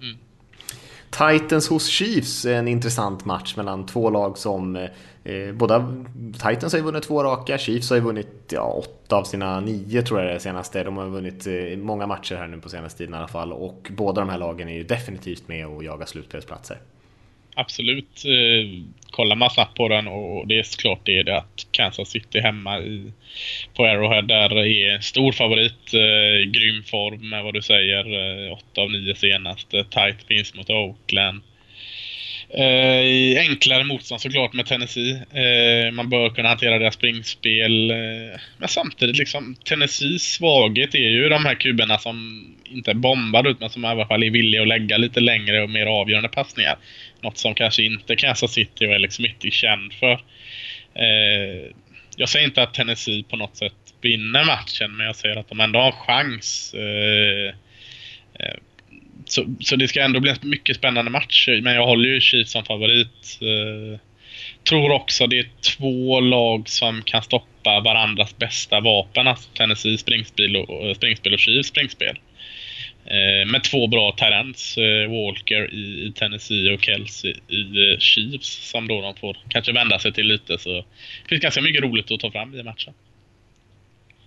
Mm. 0.00 0.16
Titans 1.10 1.68
hos 1.68 1.86
Chiefs, 1.86 2.44
en 2.44 2.68
intressant 2.68 3.24
match 3.24 3.56
mellan 3.56 3.86
två 3.86 4.10
lag 4.10 4.38
som 4.38 4.76
eh, 5.24 5.52
båda 5.52 5.94
Titans 6.32 6.72
har 6.72 6.78
ju 6.78 6.84
vunnit 6.84 7.02
två 7.02 7.24
raka, 7.24 7.58
Chiefs 7.58 7.90
har 7.90 7.96
ju 7.96 8.02
vunnit 8.02 8.52
ja, 8.52 8.62
åtta 8.62 9.16
av 9.16 9.24
sina 9.24 9.60
nio 9.60 10.02
tror 10.02 10.20
jag 10.20 10.28
det 10.28 10.34
är 10.34 10.38
senaste. 10.38 10.84
De 10.84 10.96
har 10.96 11.06
vunnit 11.06 11.46
eh, 11.46 11.78
många 11.78 12.06
matcher 12.06 12.34
här 12.34 12.46
nu 12.46 12.60
på 12.60 12.68
senaste 12.68 12.98
tiden 12.98 13.14
i 13.14 13.18
alla 13.18 13.28
fall 13.28 13.52
och 13.52 13.90
båda 13.96 14.20
de 14.20 14.30
här 14.30 14.38
lagen 14.38 14.68
är 14.68 14.74
ju 14.74 14.84
definitivt 14.84 15.48
med 15.48 15.66
och 15.66 15.84
jagar 15.84 16.06
slutspelsplatser 16.06 16.78
absolut 17.56 18.24
eh, 18.24 18.68
kollar 19.10 19.36
man 19.36 19.50
snabbt 19.50 19.76
på 19.76 19.88
den 19.88 20.08
och 20.08 20.46
det 20.46 20.58
är 20.58 20.62
såklart 20.62 21.00
det, 21.04 21.18
är 21.18 21.24
det 21.24 21.36
att 21.36 21.66
Kansas 21.70 22.08
City 22.08 22.40
hemma 22.40 22.78
i, 22.78 23.12
på 23.74 23.84
Arrowhead 23.84 24.22
där 24.22 24.66
är 24.66 24.94
en 24.94 25.02
stor 25.02 25.32
favorit. 25.32 25.94
Eh, 25.94 26.50
grym 26.50 26.82
form 26.82 27.28
med 27.28 27.44
vad 27.44 27.54
du 27.54 27.62
säger. 27.62 28.04
Eh, 28.46 28.52
8 28.52 28.80
av 28.80 28.90
9 28.90 29.14
senaste. 29.14 29.84
Tight 29.84 30.16
vinst 30.28 30.54
mot 30.54 30.70
Oakland. 30.70 31.42
Eh, 32.48 33.40
enklare 33.40 33.84
motstånd 33.84 34.20
såklart 34.20 34.52
med 34.52 34.66
Tennessee. 34.66 35.10
Eh, 35.12 35.92
man 35.92 36.08
bör 36.08 36.30
kunna 36.30 36.48
hantera 36.48 36.78
deras 36.78 36.94
springspel. 36.94 37.90
Eh, 37.90 38.40
men 38.58 38.68
samtidigt 38.68 39.18
liksom 39.18 39.54
Tennessees 39.64 40.22
svaghet 40.22 40.94
är 40.94 41.08
ju 41.08 41.28
de 41.28 41.44
här 41.44 41.54
kuberna 41.54 41.98
som 41.98 42.46
inte 42.64 42.94
bombar 42.94 43.48
ut 43.48 43.60
men 43.60 43.70
som 43.70 43.84
i 43.84 43.88
alla 43.88 44.06
fall 44.06 44.22
är 44.22 44.30
villiga 44.30 44.62
att 44.62 44.68
lägga 44.68 44.96
lite 44.96 45.20
längre 45.20 45.62
och 45.62 45.70
mer 45.70 45.86
avgörande 45.86 46.28
passningar. 46.28 46.76
Något 47.20 47.38
som 47.38 47.54
kanske 47.54 47.82
inte 47.82 48.16
Kansas 48.16 48.52
City 48.52 48.86
och 48.86 48.94
Alex 48.94 49.14
Smith 49.14 49.46
är 49.46 49.50
känd 49.50 49.92
för. 49.92 50.12
Eh, 50.94 51.70
jag 52.16 52.28
säger 52.28 52.46
inte 52.46 52.62
att 52.62 52.74
Tennessee 52.74 53.24
på 53.28 53.36
något 53.36 53.56
sätt 53.56 53.74
vinner 54.00 54.44
matchen 54.44 54.96
men 54.96 55.06
jag 55.06 55.16
säger 55.16 55.36
att 55.36 55.48
de 55.48 55.60
ändå 55.60 55.78
har 55.78 55.92
chans. 55.92 56.74
Eh, 56.74 57.54
eh, 58.40 58.56
så, 59.28 59.54
så 59.60 59.76
det 59.76 59.88
ska 59.88 60.02
ändå 60.02 60.20
bli 60.20 60.30
en 60.30 60.50
mycket 60.50 60.76
spännande 60.76 61.10
match. 61.10 61.48
Men 61.62 61.74
jag 61.74 61.86
håller 61.86 62.08
ju 62.08 62.20
Chiefs 62.20 62.50
som 62.50 62.64
favorit. 62.64 63.38
Eh, 63.40 64.00
tror 64.68 64.92
också 64.92 65.26
det 65.26 65.38
är 65.38 65.48
två 65.76 66.20
lag 66.20 66.68
som 66.68 67.02
kan 67.02 67.22
stoppa 67.22 67.80
varandras 67.80 68.38
bästa 68.38 68.80
vapen. 68.80 69.26
Alltså 69.26 69.48
Tennessee 69.54 69.98
springspel 69.98 70.56
och, 70.56 70.96
springspel 70.96 71.32
och 71.32 71.38
Chiefs 71.38 71.68
springspel. 71.68 72.18
Eh, 73.04 73.50
med 73.52 73.64
två 73.64 73.86
bra 73.86 74.12
talents, 74.12 74.78
eh, 74.78 75.10
Walker 75.10 75.74
i, 75.74 76.06
i 76.06 76.12
Tennessee 76.12 76.74
och 76.74 76.82
Kelsey 76.82 77.34
i 77.48 77.92
eh, 77.92 77.98
Chiefs, 77.98 78.70
som 78.70 78.88
då 78.88 79.00
de 79.00 79.16
får 79.16 79.36
kanske 79.48 79.72
vända 79.72 79.98
sig 79.98 80.12
till 80.12 80.26
lite. 80.26 80.58
Så 80.58 80.74
det 81.22 81.28
finns 81.28 81.42
ganska 81.42 81.62
mycket 81.62 81.82
roligt 81.82 82.10
att 82.10 82.20
ta 82.20 82.30
fram 82.30 82.54
i 82.54 82.62
matchen. 82.62 82.94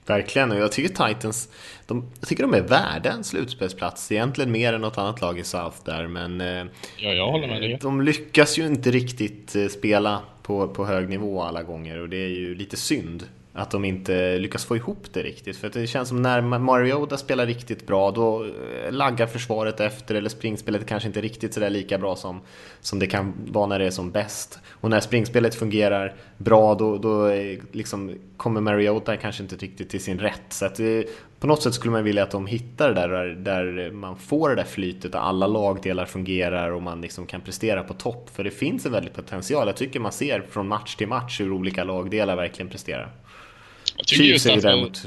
Verkligen, 0.10 0.52
och 0.52 0.58
jag 0.58 0.72
tycker 0.72 1.08
Titans, 1.08 1.50
de, 1.88 2.06
jag 2.20 2.30
tycker 2.30 2.44
de 2.44 2.54
är 2.54 2.62
värda 2.62 3.12
en 3.12 3.24
slutspelsplats, 3.24 4.12
egentligen 4.12 4.52
mer 4.52 4.74
än 4.74 4.82
något 4.82 4.98
annat 4.98 5.22
lag 5.22 5.40
i 5.40 5.44
South 5.44 5.78
där, 5.86 6.08
men 6.08 6.42
eh, 6.42 6.66
Ja, 6.98 7.10
jag 7.14 7.32
håller 7.32 7.48
med 7.48 7.62
dig. 7.62 7.80
de 7.82 8.02
lyckas 8.02 8.58
ju 8.60 8.66
inte 8.66 8.92
riktigt 8.92 9.56
eh, 9.56 9.68
spela 9.68 10.20
på, 10.44 10.68
på 10.68 10.86
hög 10.86 11.10
nivå 11.10 11.42
alla 11.42 11.64
gånger 11.64 12.00
och 12.02 12.10
det 12.10 12.18
är 12.18 12.28
ju 12.30 12.56
lite 12.56 12.78
synd 12.78 13.24
att 13.54 13.72
de 13.72 13.86
inte 13.86 14.38
lyckas 14.38 14.66
få 14.66 14.76
ihop 14.76 15.14
det 15.14 15.24
riktigt. 15.24 15.58
För 15.58 15.70
det 15.70 15.88
känns 15.88 16.10
som 16.10 16.22
när 16.22 16.42
Mariota 16.42 17.18
spelar 17.18 17.46
riktigt 17.46 17.88
bra 17.88 18.12
då 18.12 18.46
eh, 18.46 18.92
laggar 18.92 19.28
försvaret 19.28 19.80
efter 19.80 20.16
eller 20.16 20.30
springspelet 20.30 20.88
kanske 20.88 21.08
inte 21.08 21.22
riktigt 21.22 21.54
sådär 21.54 21.70
lika 21.70 21.98
bra 21.98 22.16
som, 22.16 22.42
som 22.82 23.00
det 23.00 23.08
kan 23.08 23.34
vara 23.48 23.66
när 23.66 23.80
det 23.80 23.86
är 23.86 23.92
som 23.92 24.12
bäst. 24.12 24.60
Och 24.72 24.90
när 24.90 25.00
springspelet 25.00 25.56
fungerar 25.56 26.14
bra 26.38 26.76
då, 26.76 26.98
då 26.98 27.28
eh, 27.28 27.60
liksom, 27.72 28.16
kommer 28.38 28.62
Mariota 28.62 29.18
kanske 29.18 29.44
inte 29.44 29.56
riktigt 29.56 29.90
till 29.90 30.04
sin 30.04 30.20
rätt. 30.20 30.44
Så 30.50 30.66
att 30.66 30.76
det, 30.76 31.06
på 31.40 31.48
något 31.48 31.64
sätt 31.64 31.74
skulle 31.74 31.92
man 31.92 32.04
vilja 32.04 32.24
att 32.24 32.32
de 32.32 32.48
hittar 32.48 32.94
det 32.94 33.02
där, 33.02 33.26
där 33.26 33.92
man 33.92 34.18
får 34.18 34.50
det 34.50 34.56
där 34.56 34.64
flytet 34.64 35.12
där 35.12 35.20
alla 35.20 35.48
lagdelar 35.48 36.06
fungerar 36.06 36.72
och 36.72 36.82
man 36.82 37.02
liksom 37.02 37.26
kan 37.26 37.42
prestera 37.42 37.84
på 37.84 37.94
topp. 37.94 38.30
För 38.34 38.44
det 38.44 38.52
finns 38.52 38.86
en 38.86 38.92
väldig 38.92 39.14
potential. 39.14 39.68
Jag 39.68 39.76
tycker 39.76 40.00
man 40.00 40.12
ser 40.12 40.42
från 40.50 40.68
match 40.68 40.96
till 40.96 41.08
match 41.08 41.40
hur 41.40 41.52
olika 41.52 41.84
lagdelar 41.84 42.36
verkligen 42.36 42.70
presterar. 42.70 43.12
Tycker 44.06 44.24
Chiefs 44.24 44.46
är 44.46 44.56
ju 44.56 44.62
däremot 44.62 45.02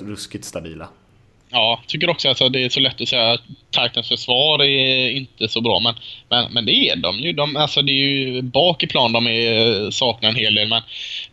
ruskigt 0.00 0.44
stabila. 0.44 0.88
Ja, 1.50 1.80
tycker 1.86 2.10
också 2.10 2.28
att 2.28 2.52
det 2.52 2.64
är 2.64 2.68
så 2.68 2.80
lätt 2.80 3.00
att 3.00 3.08
säga 3.08 3.30
att 3.32 3.42
Titans 3.70 4.08
försvar 4.08 4.62
är 4.64 5.10
inte 5.10 5.48
så 5.48 5.60
bra. 5.60 5.80
Men, 5.80 5.94
men, 6.28 6.52
men 6.52 6.66
det 6.66 6.72
är 6.72 6.96
de 6.96 7.18
ju. 7.18 7.32
De, 7.32 7.56
alltså 7.56 7.82
det 7.82 7.92
är 7.92 7.94
ju 7.94 8.42
bak 8.42 8.82
i 8.82 8.86
plan 8.86 9.12
de 9.12 9.26
är, 9.26 9.90
saknar 9.90 10.28
en 10.28 10.36
hel 10.36 10.54
del. 10.54 10.68
Men 10.68 10.82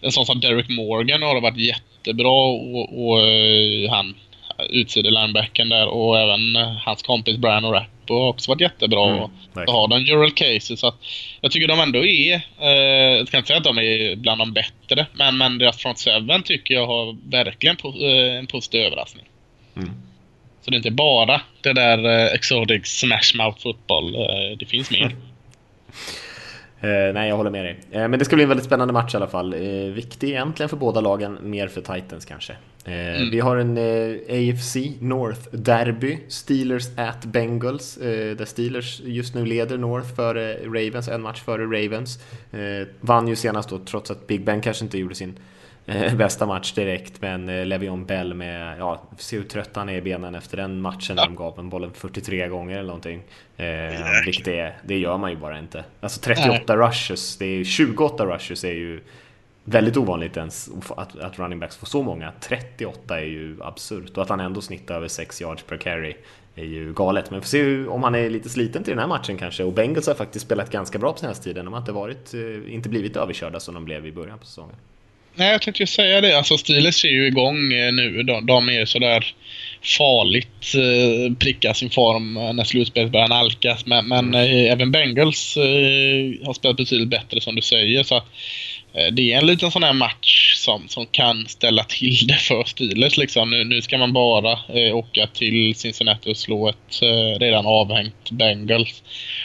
en 0.01 0.11
sån 0.11 0.25
som 0.25 0.39
Derek 0.39 0.69
Morgan 0.69 1.21
har 1.21 1.41
varit 1.41 1.57
jättebra 1.57 2.31
och, 2.31 3.07
och 3.07 3.19
eh, 3.19 3.89
han 3.89 4.15
utsida 4.69 5.09
linebacken 5.09 5.69
där 5.69 5.87
och 5.87 6.19
även 6.19 6.55
eh, 6.55 6.71
hans 6.85 7.03
kompis 7.03 7.37
Brian 7.37 7.65
O'Rapp 7.65 7.85
har 8.09 8.27
också 8.29 8.51
varit 8.51 8.61
jättebra. 8.61 9.09
Mm, 9.09 9.23
och 9.23 9.31
så 9.53 9.71
har 9.71 9.87
de 9.87 10.01
Jural 10.01 10.31
Casey 10.31 10.77
så 10.77 10.87
att 10.87 10.95
jag 11.41 11.51
tycker 11.51 11.67
de 11.67 11.79
ändå 11.79 12.05
är, 12.05 12.33
eh, 12.61 13.17
jag 13.17 13.27
ska 13.27 13.37
inte 13.37 13.47
säga 13.47 13.57
att 13.57 13.63
de 13.63 13.77
är 13.77 14.15
bland 14.15 14.41
de 14.41 14.53
bättre, 14.53 15.05
men, 15.13 15.37
men 15.37 15.57
deras 15.57 15.77
front 15.77 15.99
seven 15.99 16.43
tycker 16.43 16.73
jag 16.73 16.87
har 16.87 17.29
verkligen 17.29 17.75
po- 17.75 18.03
eh, 18.03 18.39
en 18.39 18.47
positiv 18.47 18.81
överraskning. 18.81 19.25
Mm. 19.75 19.89
Så 20.61 20.71
det 20.71 20.75
är 20.75 20.77
inte 20.77 20.91
bara 20.91 21.41
det 21.61 21.73
där 21.73 22.05
eh, 22.05 22.33
exotic 22.33 22.85
smash 22.85 23.35
mouth 23.37 23.61
fotboll. 23.61 24.15
Eh, 24.15 24.57
det 24.59 24.65
finns 24.65 24.91
mer. 24.91 25.15
Eh, 26.81 27.13
nej, 27.13 27.29
jag 27.29 27.37
håller 27.37 27.49
med 27.49 27.65
dig. 27.65 27.77
Men 27.91 28.19
det 28.19 28.25
ska 28.25 28.35
bli 28.35 28.43
en 28.43 28.49
väldigt 28.49 28.65
spännande 28.65 28.93
match 28.93 29.13
i 29.13 29.17
alla 29.17 29.27
fall. 29.27 29.55
Viktig 29.91 30.29
egentligen 30.29 30.69
för 30.69 30.77
båda 30.77 31.01
lagen, 31.01 31.37
mer 31.41 31.67
för 31.67 31.81
Titans 31.81 32.25
kanske. 32.25 32.53
Eh, 32.85 33.29
Vi 33.31 33.39
har 33.39 33.57
en 33.57 33.77
eh, 33.77 34.15
AFC 34.29 34.75
North 34.99 35.41
Derby, 35.51 36.17
Steelers 36.27 36.97
at 36.97 37.25
Bengals, 37.25 37.97
eh, 37.97 38.35
där 38.35 38.45
Steelers 38.45 39.01
just 39.05 39.35
nu 39.35 39.45
leder 39.45 39.77
North 39.77 40.15
före 40.15 40.57
Ravens, 40.65 41.07
en 41.07 41.21
match 41.21 41.41
före 41.41 41.63
Ravens. 41.63 42.19
Vann 43.01 43.27
ju 43.27 43.35
senast 43.35 43.69
då, 43.69 43.79
trots 43.79 44.11
att 44.11 44.27
Big 44.27 44.43
Ben 44.45 44.61
kanske 44.61 44.85
inte 44.85 44.97
gjorde 44.97 45.15
sin 45.15 45.39
bästa 46.17 46.45
match 46.45 46.73
direkt, 46.73 47.21
men 47.21 47.49
Le'Veon 47.49 48.05
Bell 48.05 48.33
med, 48.33 48.77
ja, 48.79 49.03
se 49.17 49.37
hur 49.37 49.43
trött 49.43 49.69
han 49.73 49.89
är 49.89 49.97
i 49.97 50.01
benen 50.01 50.35
efter 50.35 50.57
den 50.57 50.81
matchen 50.81 51.15
när 51.15 51.25
de 51.25 51.35
gav 51.35 51.59
en 51.59 51.69
bollen 51.69 51.91
43 51.93 52.47
gånger 52.47 52.77
eller 52.77 52.87
någonting. 52.87 53.21
Vilket 54.25 54.47
är, 54.47 54.77
det 54.83 54.97
gör 54.97 55.17
man 55.17 55.31
ju 55.31 55.37
bara 55.37 55.59
inte. 55.59 55.83
Alltså 55.99 56.21
38 56.21 56.77
rushes, 56.77 57.37
det 57.37 57.45
är 57.45 57.57
ju 57.57 57.65
28 57.65 58.25
rushes 58.25 58.63
är 58.63 58.73
ju 58.73 59.01
väldigt 59.65 59.97
ovanligt 59.97 60.37
ens 60.37 60.69
att, 60.97 61.19
att 61.19 61.39
running 61.39 61.59
backs 61.59 61.77
får 61.77 61.87
så 61.87 62.03
många. 62.03 62.31
38 62.41 63.19
är 63.19 63.25
ju 63.25 63.57
absurt 63.61 64.17
och 64.17 64.23
att 64.23 64.29
han 64.29 64.39
ändå 64.39 64.61
snittar 64.61 64.95
över 64.95 65.07
6 65.07 65.41
yards 65.41 65.63
per 65.63 65.77
carry 65.77 66.15
är 66.55 66.65
ju 66.65 66.93
galet. 66.93 67.31
Men 67.31 67.39
vi 67.39 67.41
får 67.41 67.49
se 67.49 67.87
om 67.87 68.03
han 68.03 68.15
är 68.15 68.29
lite 68.29 68.49
sliten 68.49 68.83
till 68.83 68.91
den 68.91 68.99
här 68.99 69.07
matchen 69.07 69.37
kanske. 69.37 69.63
Och 69.63 69.73
Bengals 69.73 70.07
har 70.07 70.13
faktiskt 70.13 70.45
spelat 70.45 70.71
ganska 70.71 70.99
bra 70.99 71.13
på 71.13 71.19
senaste 71.19 71.43
tiden. 71.43 71.65
De 71.65 71.73
har 71.73 71.79
inte, 71.79 71.91
varit, 71.91 72.33
eh, 72.33 72.73
inte 72.73 72.89
blivit 72.89 73.17
överkörda 73.17 73.59
som 73.59 73.73
de 73.73 73.85
blev 73.85 74.07
i 74.07 74.11
början 74.11 74.39
på 74.39 74.45
säsongen. 74.45 74.75
Nej, 75.37 75.51
jag 75.51 75.61
tänkte 75.61 75.83
ju 75.83 75.87
säga 75.87 76.21
det. 76.21 76.37
Alltså 76.37 76.57
Steelers 76.57 77.05
är 77.05 77.09
ju 77.09 77.27
igång 77.27 77.73
eh, 77.73 77.93
nu. 77.93 78.23
De, 78.23 78.45
de 78.45 78.69
är 78.69 78.85
sådär 78.85 79.35
farligt 79.97 80.75
eh, 80.75 81.35
pricka 81.37 81.73
sin 81.73 81.89
form 81.89 82.37
eh, 82.37 82.53
när 82.53 82.63
slutspelet 82.63 83.11
börjar 83.11 83.27
nalkas. 83.27 83.85
Men, 83.85 84.07
men 84.07 84.33
eh, 84.33 84.71
även 84.71 84.91
Bengals 84.91 85.57
eh, 85.57 86.45
har 86.45 86.53
spelat 86.53 86.77
betydligt 86.77 87.09
bättre 87.09 87.41
som 87.41 87.55
du 87.55 87.61
säger. 87.61 88.03
Så 88.03 88.23
Eh, 88.95 89.11
det 89.11 89.33
är 89.33 89.37
en 89.37 89.47
liten 89.47 89.71
sån 89.71 89.83
här 89.83 89.93
match 89.93 90.55
som, 90.55 90.87
som 90.87 91.05
kan 91.05 91.47
ställa 91.47 91.83
till 91.83 92.27
det 92.27 92.33
för 92.33 92.63
Steelers. 92.63 93.17
Liksom. 93.17 93.49
Nu, 93.49 93.63
nu 93.63 93.81
ska 93.81 93.97
man 93.97 94.13
bara 94.13 94.51
eh, 94.51 94.95
åka 94.95 95.27
till 95.27 95.75
Cincinnati 95.75 96.31
och 96.31 96.37
slå 96.37 96.69
ett 96.69 97.01
eh, 97.01 97.39
redan 97.39 97.65
avhängt 97.65 98.31
Bengals 98.31 99.03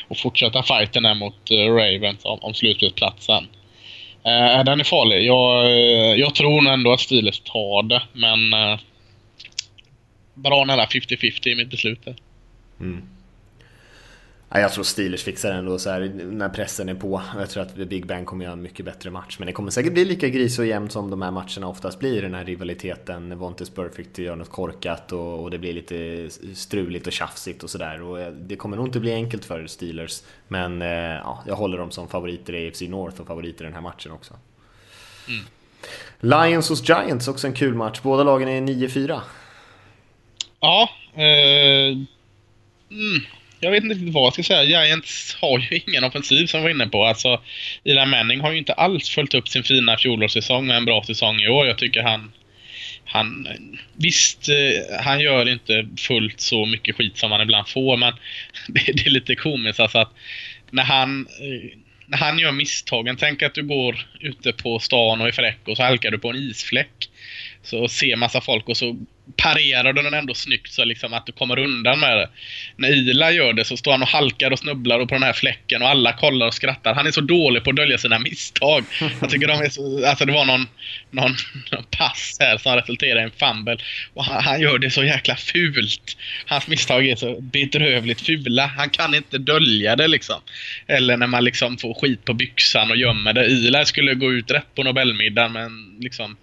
och 0.09 0.19
fortsätta 0.19 0.63
fighten 0.63 1.05
här 1.05 1.15
mot 1.15 1.51
eh, 1.51 1.75
Ravens 1.75 2.25
om, 2.25 2.39
om 2.43 2.55
slutspelsplatsen. 2.55 3.47
Eh, 4.25 4.65
den 4.65 4.81
är 4.81 4.85
farlig. 4.85 5.27
Jag, 5.27 5.65
eh, 5.65 6.15
jag 6.21 6.35
tror 6.35 6.63
nog 6.63 6.73
ändå 6.73 6.93
att 6.93 7.01
Steelers 7.01 7.41
tar 7.41 7.83
det, 7.83 8.03
men 8.13 8.55
eh, 8.55 8.79
bra 10.35 10.65
nära 10.65 10.85
50-50 10.85 11.49
i 11.49 11.55
mitt 11.55 11.71
beslut. 11.71 12.05
där. 12.05 12.17
Ja, 14.53 14.61
jag 14.61 14.73
tror 14.73 14.85
Steelers 14.85 15.23
fixar 15.23 15.51
det 15.51 15.57
ändå 15.57 15.79
så 15.79 15.91
här, 15.91 16.13
när 16.15 16.49
pressen 16.49 16.89
är 16.89 16.95
på. 16.95 17.23
Jag 17.39 17.51
tror 17.51 17.63
att 17.63 17.75
Big 17.75 18.07
Ben 18.07 18.25
kommer 18.25 18.45
göra 18.45 18.53
en 18.53 18.63
mycket 18.63 18.85
bättre 18.85 19.11
match. 19.11 19.37
Men 19.39 19.47
det 19.47 19.53
kommer 19.53 19.71
säkert 19.71 19.93
bli 19.93 20.05
lika 20.05 20.29
gris 20.29 20.59
och 20.59 20.67
jämnt 20.67 20.93
som 20.93 21.11
de 21.11 21.23
här 21.23 21.31
matcherna 21.31 21.69
oftast 21.69 21.99
blir. 21.99 22.23
Den 22.23 22.35
här 22.35 22.45
rivaliteten. 22.45 23.39
Vontes 23.39 23.71
Perfect 23.71 24.19
gör 24.19 24.37
något 24.37 24.51
korkat 24.51 25.13
och, 25.13 25.43
och 25.43 25.51
det 25.51 25.59
blir 25.59 25.73
lite 25.73 26.29
struligt 26.55 27.07
och 27.07 27.13
tjafsigt 27.13 27.63
och 27.63 27.71
sådär. 27.71 28.21
Eh, 28.21 28.33
det 28.33 28.57
kommer 28.57 28.77
nog 28.77 28.87
inte 28.87 29.01
bli 29.01 29.13
enkelt 29.13 29.45
för 29.45 29.67
Steelers. 29.67 30.23
Men 30.49 30.83
eh, 30.83 30.89
ja, 30.89 31.43
jag 31.47 31.57
håller 31.57 31.79
dem 31.79 31.91
som 31.91 32.09
favoriter 32.09 32.55
i 32.55 32.69
AFC 32.69 32.83
North 32.83 33.21
och 33.21 33.27
favoriter 33.27 33.65
i 33.65 33.67
den 33.67 33.75
här 33.75 33.81
matchen 33.81 34.13
också. 34.13 34.35
Lions 36.21 36.69
hos 36.69 36.89
Giants, 36.89 37.29
också 37.29 37.47
en 37.47 37.55
kul 37.55 37.75
match. 37.75 38.01
Båda 38.03 38.25
lagen 38.25 38.49
är 38.49 38.61
9-4. 38.61 39.21
Ja, 40.61 40.89
eh, 41.15 41.97
mm, 42.91 43.21
jag 43.61 43.71
vet 43.71 43.83
inte 43.83 43.95
riktigt 43.95 44.15
vad 44.15 44.27
jag 44.27 44.33
ska 44.33 44.43
säga. 44.43 44.63
Giants 44.85 45.37
har 45.41 45.59
ju 45.59 45.81
ingen 45.87 46.05
offensiv 46.05 46.47
som 46.47 46.61
vi 46.61 46.65
var 46.65 46.71
inne 46.71 46.87
på. 46.87 47.05
Alltså, 47.05 47.41
Eli 47.85 48.07
Manning 48.07 48.41
har 48.41 48.53
ju 48.53 48.59
inte 48.59 48.73
alls 48.73 49.09
följt 49.09 49.35
upp 49.35 49.49
sin 49.49 49.63
fina 49.63 49.97
fjolårssäsong 49.97 50.67
med 50.67 50.77
en 50.77 50.85
bra 50.85 51.03
säsong 51.05 51.41
i 51.41 51.49
år. 51.49 51.67
Jag 51.67 51.79
tycker 51.79 52.03
han 52.03 52.33
han, 53.05 53.49
visst, 53.97 54.49
eh, 54.49 55.01
han 55.05 55.21
gör 55.21 55.49
inte 55.49 55.89
fullt 55.99 56.41
så 56.41 56.67
mycket 56.67 56.97
skit 56.97 57.19
som 57.19 57.33
han 57.33 57.41
ibland 57.41 57.69
får, 57.69 57.97
men 57.97 58.13
det, 58.69 58.93
det 58.93 59.07
är 59.07 59.11
lite 59.11 59.35
komiskt 59.35 59.81
alltså 59.81 59.99
att 59.99 60.13
när 60.71 60.83
han, 60.83 61.27
eh, 61.41 61.79
när 62.07 62.19
han 62.19 62.39
gör 62.39 62.53
misstagen, 62.53 63.17
tänk 63.17 63.43
att 63.43 63.55
du 63.55 63.63
går 63.63 64.07
ute 64.21 64.53
på 64.53 64.79
stan 64.79 65.21
och 65.21 65.29
är 65.29 65.33
fräck 65.33 65.59
och 65.69 65.77
så 65.77 65.83
halkar 65.83 66.11
du 66.11 66.19
på 66.19 66.31
en 66.31 66.37
isfläck. 66.37 67.11
Så 67.63 67.89
ser 67.89 68.17
massa 68.17 68.41
folk 68.41 68.69
och 68.69 68.77
så 68.77 68.97
parerar 69.37 69.93
du 69.93 70.03
den 70.03 70.15
ändå 70.15 70.35
snyggt 70.35 70.73
så 70.73 70.85
liksom 70.85 71.15
att 71.15 71.27
du 71.27 71.33
kommer 71.33 71.59
undan 71.59 72.01
med 72.01 72.19
det. 72.19 72.29
När 72.77 72.89
Ila 72.89 73.31
gör 73.31 73.53
det 73.53 73.65
så 73.65 73.77
står 73.77 73.93
han 73.93 74.03
och 74.03 74.09
halkar 74.09 74.51
och 74.51 74.59
snubblar 74.59 74.99
och 74.99 75.09
på 75.09 75.15
den 75.15 75.23
här 75.23 75.33
fläcken 75.33 75.83
och 75.83 75.89
alla 75.89 76.13
kollar 76.13 76.47
och 76.47 76.55
skrattar. 76.55 76.95
Han 76.95 77.07
är 77.07 77.11
så 77.11 77.21
dålig 77.21 77.65
på 77.65 77.71
att 77.71 77.77
dölja 77.77 77.99
sina 77.99 78.19
misstag. 78.19 78.85
Jag 79.21 79.31
tycker 79.31 79.49
de 79.49 79.61
är 79.61 79.69
så, 79.69 80.07
alltså 80.07 80.25
det 80.25 80.33
var 80.33 80.45
någon, 80.45 80.67
någon, 81.11 81.37
någon 81.73 81.85
pass 81.91 82.37
här 82.41 82.59
som 82.59 82.77
resulterade 82.77 83.21
i 83.21 83.25
en 83.25 83.31
fumble 83.31 83.77
och 84.15 84.25
han, 84.25 84.45
han 84.45 84.61
gör 84.61 84.79
det 84.79 84.91
så 84.91 85.05
jäkla 85.05 85.37
fult. 85.37 86.17
Hans 86.47 86.69
misstag 86.69 87.07
är 87.07 87.17
så 87.17 87.41
bedrövligt 87.41 88.21
fula. 88.21 88.67
Han 88.67 88.91
kan 88.91 89.15
inte 89.15 89.39
dölja 89.39 89.97
det 89.97 90.09
liksom. 90.09 90.41
Eller 90.87 91.17
när 91.17 91.27
man 91.27 91.45
liksom 91.45 91.79
får 91.79 91.95
skit 91.95 92.25
på 92.25 92.35
byxan 92.35 92.91
och 92.91 92.97
gömmer 92.97 93.33
det. 93.33 93.47
Ila 93.47 93.85
skulle 93.85 94.15
gå 94.15 94.33
ut 94.33 94.51
rätt 94.51 94.75
på 94.75 94.83
Nobelmiddagen 94.83 95.53
men 95.53 95.90
liksom 96.01 96.37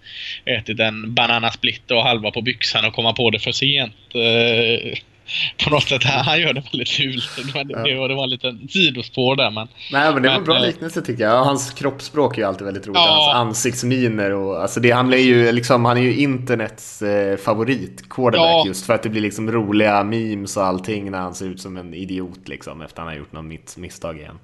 ätit 0.44 0.80
en 0.80 1.14
bananasplitter 1.14 1.96
och 1.96 2.02
halva 2.02 2.30
på 2.30 2.42
byxan 2.42 2.84
och 2.84 2.94
komma 2.94 3.12
på 3.12 3.30
det 3.30 3.38
för 3.38 3.52
sent. 3.52 3.94
Eh, 4.14 4.98
på 5.64 5.70
något 5.70 5.88
sätt, 5.88 6.04
han 6.04 6.40
gör 6.40 6.52
det 6.52 6.62
väldigt 6.72 6.88
fult. 6.88 7.24
Det 7.44 7.54
var, 7.54 7.64
det 7.64 7.94
var, 7.96 8.08
det 8.08 8.14
var 8.14 8.68
sidospår 8.68 9.36
där 9.36 9.50
men... 9.50 9.68
Nej 9.92 10.12
men 10.12 10.22
det 10.22 10.28
var 10.28 10.36
en 10.36 10.44
bra 10.44 10.56
eh, 10.56 10.66
liknelse 10.66 11.02
tycker 11.02 11.24
jag. 11.24 11.44
Hans 11.44 11.70
kroppsspråk 11.70 12.34
är 12.34 12.42
ju 12.42 12.48
alltid 12.48 12.64
väldigt 12.64 12.86
roligt. 12.86 12.96
Ja. 12.96 13.32
Hans 13.34 13.48
ansiktsminer 13.48 14.32
och 14.32 14.62
alltså 14.62 14.80
det, 14.80 14.90
han 14.90 15.12
är 15.12 15.16
ju 15.16 15.52
liksom, 15.52 15.84
han 15.84 15.96
är 15.96 16.02
ju 16.02 16.16
internets 16.16 17.02
eh, 17.02 17.36
favorit 17.36 18.08
quarterback 18.10 18.48
Ja. 18.48 18.66
just 18.66 18.86
för 18.86 18.94
att 18.94 19.02
det 19.02 19.08
blir 19.08 19.22
liksom 19.22 19.50
roliga 19.52 20.04
memes 20.04 20.56
och 20.56 20.64
allting 20.64 21.10
när 21.10 21.18
han 21.18 21.34
ser 21.34 21.46
ut 21.46 21.60
som 21.60 21.76
en 21.76 21.94
idiot 21.94 22.48
liksom 22.48 22.82
efter 22.82 23.02
han 23.02 23.08
har 23.08 23.16
gjort 23.18 23.32
något 23.32 23.76
misstag 23.76 24.18
igen. 24.18 24.38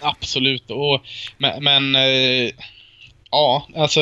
Absolut. 0.00 0.70
Och, 0.70 1.00
men 1.38 1.64
men 1.64 1.94
eh, 1.94 2.52
Ja, 3.34 3.66
alltså 3.76 4.00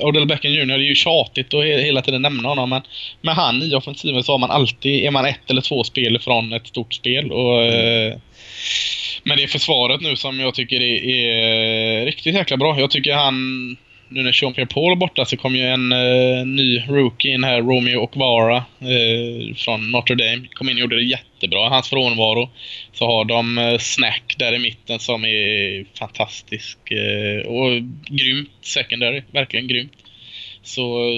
Odell 0.00 0.26
Beckham 0.26 0.52
Jr. 0.52 0.70
är 0.70 0.78
ju 0.78 0.94
tjatigt 0.94 1.54
att 1.54 1.64
hela 1.64 2.02
tiden 2.02 2.22
nämna 2.22 2.48
honom 2.48 2.70
men 2.70 2.82
med 3.22 3.34
han 3.34 3.62
i 3.62 3.74
offensiven 3.74 4.22
så 4.22 4.32
har 4.32 4.38
man 4.38 4.50
alltid, 4.50 5.04
är 5.04 5.10
man 5.10 5.26
ett 5.26 5.50
eller 5.50 5.60
två 5.60 5.84
spel 5.84 6.18
från 6.18 6.52
ett 6.52 6.66
stort 6.66 6.94
spel 6.94 7.32
och 7.32 7.62
mm. 7.62 8.20
Men 9.22 9.36
det 9.36 9.42
är 9.42 9.46
försvaret 9.48 10.00
nu 10.00 10.16
som 10.16 10.40
jag 10.40 10.54
tycker 10.54 10.80
är, 10.80 11.04
är 11.04 12.06
riktigt 12.06 12.34
jäkla 12.34 12.56
bra. 12.56 12.80
Jag 12.80 12.90
tycker 12.90 13.14
han 13.14 13.76
nu 14.08 14.22
när 14.22 14.32
Sean 14.32 14.54
Pierre 14.54 14.66
Paul 14.66 14.92
är 14.92 14.96
borta 14.96 15.24
så 15.24 15.36
kom 15.36 15.56
ju 15.56 15.62
en 15.62 15.92
uh, 15.92 16.46
ny 16.46 16.78
rookie 16.88 17.34
in 17.34 17.44
här, 17.44 17.62
Romeo 17.62 17.98
Okvara 17.98 18.56
uh, 18.56 19.54
från 19.54 19.90
Notre 19.90 20.14
Dame. 20.14 20.48
Kom 20.52 20.68
in 20.68 20.76
och 20.76 20.80
gjorde 20.80 20.96
det 20.96 21.02
jättebra. 21.02 21.68
Hans 21.68 21.88
frånvaro. 21.88 22.50
Så 22.92 23.06
har 23.06 23.24
de 23.24 23.58
uh, 23.58 23.78
Snack 23.78 24.34
där 24.38 24.54
i 24.54 24.58
mitten 24.58 24.98
som 24.98 25.24
är 25.24 25.98
fantastisk. 25.98 26.78
och 27.46 27.70
grymt 28.08 28.50
secondary. 28.60 29.22
Verkligen 29.32 29.68
grymt. 29.68 29.92
Så 30.62 31.12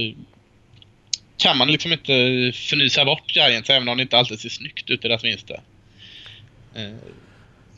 kan 1.39 1.59
man 1.59 1.73
liksom 1.73 1.93
inte 1.93 2.13
förnysa 2.55 3.05
bort 3.05 3.37
Giants 3.37 3.71
även 3.71 3.89
om 3.89 3.97
det 3.97 4.03
inte 4.03 4.19
alltid 4.19 4.41
ser 4.41 4.49
snyggt 4.49 4.91
ut 4.91 5.05
i 5.05 5.09
deras 5.09 5.25
vinster. 5.25 5.61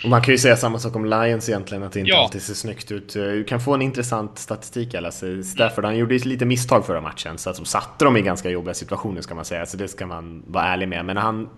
Och 0.05 0.11
man 0.11 0.23
kan 0.23 0.35
ju 0.35 0.39
säga 0.39 0.57
samma 0.57 0.79
sak 0.79 0.97
om 0.97 1.05
Lions 1.05 1.49
egentligen, 1.49 1.83
att 1.83 1.93
det 1.93 2.01
inte 2.01 2.11
ja. 2.11 2.23
alltid 2.23 2.43
ser 2.43 2.55
snyggt 2.55 2.93
ut. 2.93 3.13
Du 3.13 3.45
kan 3.45 3.61
få 3.61 3.75
en 3.75 3.83
intressant 3.83 4.39
statistik 4.39 4.95
Alice. 4.95 5.43
Stafford 5.45 5.85
han 5.85 5.97
gjorde 5.97 6.19
lite 6.19 6.45
misstag 6.45 6.87
förra 6.87 7.01
matchen, 7.01 7.39
så 7.39 7.51
att 7.51 7.57
de 7.57 7.65
satte 7.65 8.05
dem 8.05 8.17
i 8.17 8.23
ganska 8.23 8.51
jobbiga 8.51 8.75
situationer 8.75 9.21
ska 9.21 9.35
man 9.35 9.45
säga. 9.45 9.67
Så 9.67 9.77
det 9.77 9.89
ska 9.89 10.07
man 10.07 10.43
vara 10.47 10.65
ärlig 10.65 10.89
med. 10.89 11.05
Men 11.05 11.17
han 11.17 11.49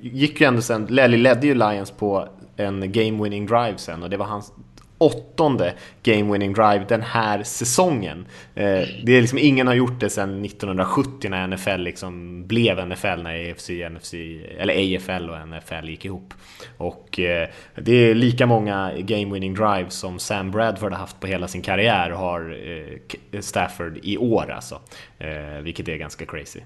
gick 0.00 0.40
ju 0.40 0.46
ändå 0.46 0.62
sen, 0.62 0.86
ledde 0.86 1.46
ju 1.46 1.54
Lions 1.54 1.90
på 1.90 2.28
en 2.56 2.92
game 2.92 3.22
winning 3.22 3.46
drive 3.46 3.74
sen 3.76 4.02
och 4.02 4.10
det 4.10 4.16
var 4.16 4.26
hans 4.26 4.52
åttonde 5.02 5.74
game 6.02 6.32
winning 6.32 6.52
drive 6.52 6.84
den 6.88 7.02
här 7.02 7.42
säsongen. 7.42 8.26
Eh, 8.54 8.82
det 9.04 9.12
är 9.12 9.20
liksom, 9.20 9.38
ingen 9.38 9.66
har 9.66 9.74
gjort 9.74 10.00
det 10.00 10.10
sedan 10.10 10.44
1970 10.44 11.30
när 11.30 11.46
NFL 11.46 11.80
liksom 11.80 12.46
blev 12.46 12.88
NFL, 12.88 13.22
när 13.22 13.50
AFC, 13.50 13.70
NFC, 13.90 14.14
eller 14.58 14.96
AFL 14.96 15.30
och 15.30 15.48
NFL 15.48 15.88
gick 15.88 16.04
ihop. 16.04 16.34
Och 16.76 17.20
eh, 17.20 17.48
det 17.74 17.92
är 17.92 18.14
lika 18.14 18.46
många 18.46 18.92
game 18.98 19.34
winning 19.34 19.54
drives 19.54 19.94
som 19.94 20.18
Sam 20.18 20.50
Bradford 20.50 20.92
har 20.92 20.98
haft 20.98 21.20
på 21.20 21.26
hela 21.26 21.48
sin 21.48 21.62
karriär 21.62 22.10
har 22.10 22.58
eh, 23.32 23.40
Stafford 23.40 23.98
i 24.02 24.16
år 24.18 24.50
alltså. 24.50 24.80
Vilket 25.62 25.88
är 25.88 25.96
ganska 25.96 26.26
crazy. 26.26 26.60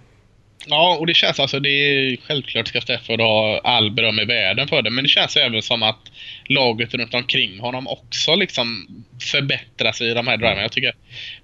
Ja, 0.68 0.96
och 1.00 1.06
det 1.06 1.14
känns 1.14 1.40
alltså, 1.40 1.60
det 1.60 1.68
är 1.68 2.16
självklart 2.16 2.68
ska 2.68 2.80
Stafford 2.80 3.20
ha 3.20 3.60
all 3.64 3.90
beröm 3.90 4.20
i 4.20 4.24
världen 4.24 4.68
för 4.68 4.82
det, 4.82 4.90
men 4.90 5.04
det 5.04 5.08
känns 5.08 5.36
även 5.36 5.62
som 5.62 5.82
att 5.82 6.12
laget 6.44 6.94
runt 6.94 7.14
omkring 7.14 7.58
honom 7.58 7.86
också 7.86 8.34
liksom 8.34 8.86
förbättras 9.32 10.00
i 10.00 10.14
de 10.14 10.26
här 10.26 10.36
driverna. 10.36 10.62
Jag 10.62 10.72
tycker 10.72 10.94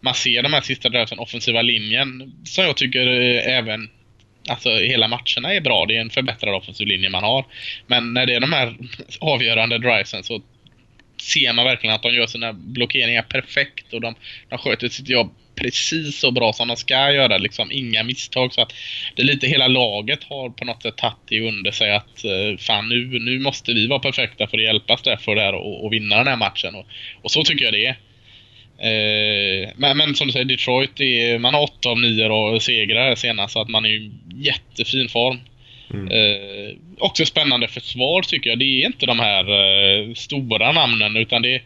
man 0.01 0.15
ser 0.15 0.43
de 0.43 0.53
här 0.53 0.61
sista 0.61 0.89
drivesen, 0.89 1.19
offensiva 1.19 1.63
linjen, 1.63 2.33
som 2.45 2.65
jag 2.65 2.77
tycker 2.77 3.21
eh, 3.21 3.57
även 3.59 3.91
Alltså 4.49 4.77
hela 4.77 5.09
matcherna 5.09 5.55
är 5.55 5.61
bra. 5.61 5.87
Det 5.87 5.97
är 5.97 6.01
en 6.01 6.11
förbättrad 6.11 6.55
offensiv 6.55 6.87
linje 6.87 7.11
man 7.11 7.25
har. 7.25 7.45
Men 7.87 8.15
när 8.15 8.27
det 8.27 8.35
är 8.35 8.41
de 8.41 8.53
här 8.53 8.77
avgörande 9.21 9.79
drivesen 9.79 10.23
så 10.23 10.43
ser 11.23 11.53
man 11.53 11.65
verkligen 11.65 11.95
att 11.95 12.03
de 12.03 12.15
gör 12.15 12.27
sina 12.27 12.53
blockeringar 12.53 13.23
perfekt 13.23 13.93
och 13.93 14.01
de, 14.01 14.15
de 14.49 14.59
sköter 14.59 14.89
sitt 14.89 15.09
jobb 15.09 15.35
precis 15.63 16.21
så 16.21 16.31
bra 16.31 16.53
som 16.53 16.69
de 16.69 16.77
ska 16.77 17.13
göra. 17.13 17.39
Liksom 17.39 17.73
inga 17.73 18.03
misstag. 18.03 18.55
Så 18.55 18.63
att 18.63 18.75
det 19.15 19.23
är 19.23 19.27
lite 19.27 19.47
hela 19.47 19.69
laget 19.69 20.25
har 20.25 20.51
på 20.51 20.65
något 20.65 20.83
sätt 20.83 20.97
tagit 20.97 21.17
det 21.29 21.41
under 21.41 21.71
sig 21.71 21.93
att 21.93 22.25
eh, 22.25 22.57
fan 22.59 22.89
nu, 22.89 23.19
nu 23.19 23.39
måste 23.39 23.73
vi 23.73 23.87
vara 23.87 23.99
perfekta 23.99 24.47
för 24.47 24.57
att 24.59 24.65
hjälpa 24.65 24.97
Stafford 24.97 25.37
där 25.37 25.55
och, 25.55 25.85
och 25.85 25.93
vinna 25.93 26.17
den 26.17 26.27
här 26.27 26.37
matchen. 26.37 26.75
Och, 26.75 26.87
och 27.23 27.31
så 27.31 27.45
tycker 27.45 27.65
jag 27.65 27.75
det 27.75 27.87
är. 27.87 27.97
Eh, 28.83 29.71
men, 29.77 29.97
men, 29.97 30.15
som 30.15 30.27
du 30.27 30.33
säger, 30.33 30.45
Detroit, 30.45 31.01
är, 31.01 31.39
man 31.39 31.55
har 31.55 31.63
8 31.63 31.89
av 31.89 32.01
9 32.01 32.61
segrar 32.61 33.15
senast 33.15 33.53
så 33.53 33.61
att 33.61 33.69
man 33.69 33.85
är 33.85 33.91
i 33.91 34.11
jättefin 34.35 35.09
form. 35.09 35.41
Mm. 35.95 36.09
Eh, 36.09 36.77
också 36.99 37.27
spännande 37.27 37.69
försvar 37.69 38.23
tycker 38.23 38.51
jag. 38.51 38.59
Det 38.59 38.65
är 38.65 38.87
inte 38.87 39.07
de 39.07 39.19
här 39.19 39.45
eh, 39.51 40.15
stora 40.15 40.73
namnen 40.73 41.17
utan 41.17 41.43
det 41.43 41.55
är 41.55 41.63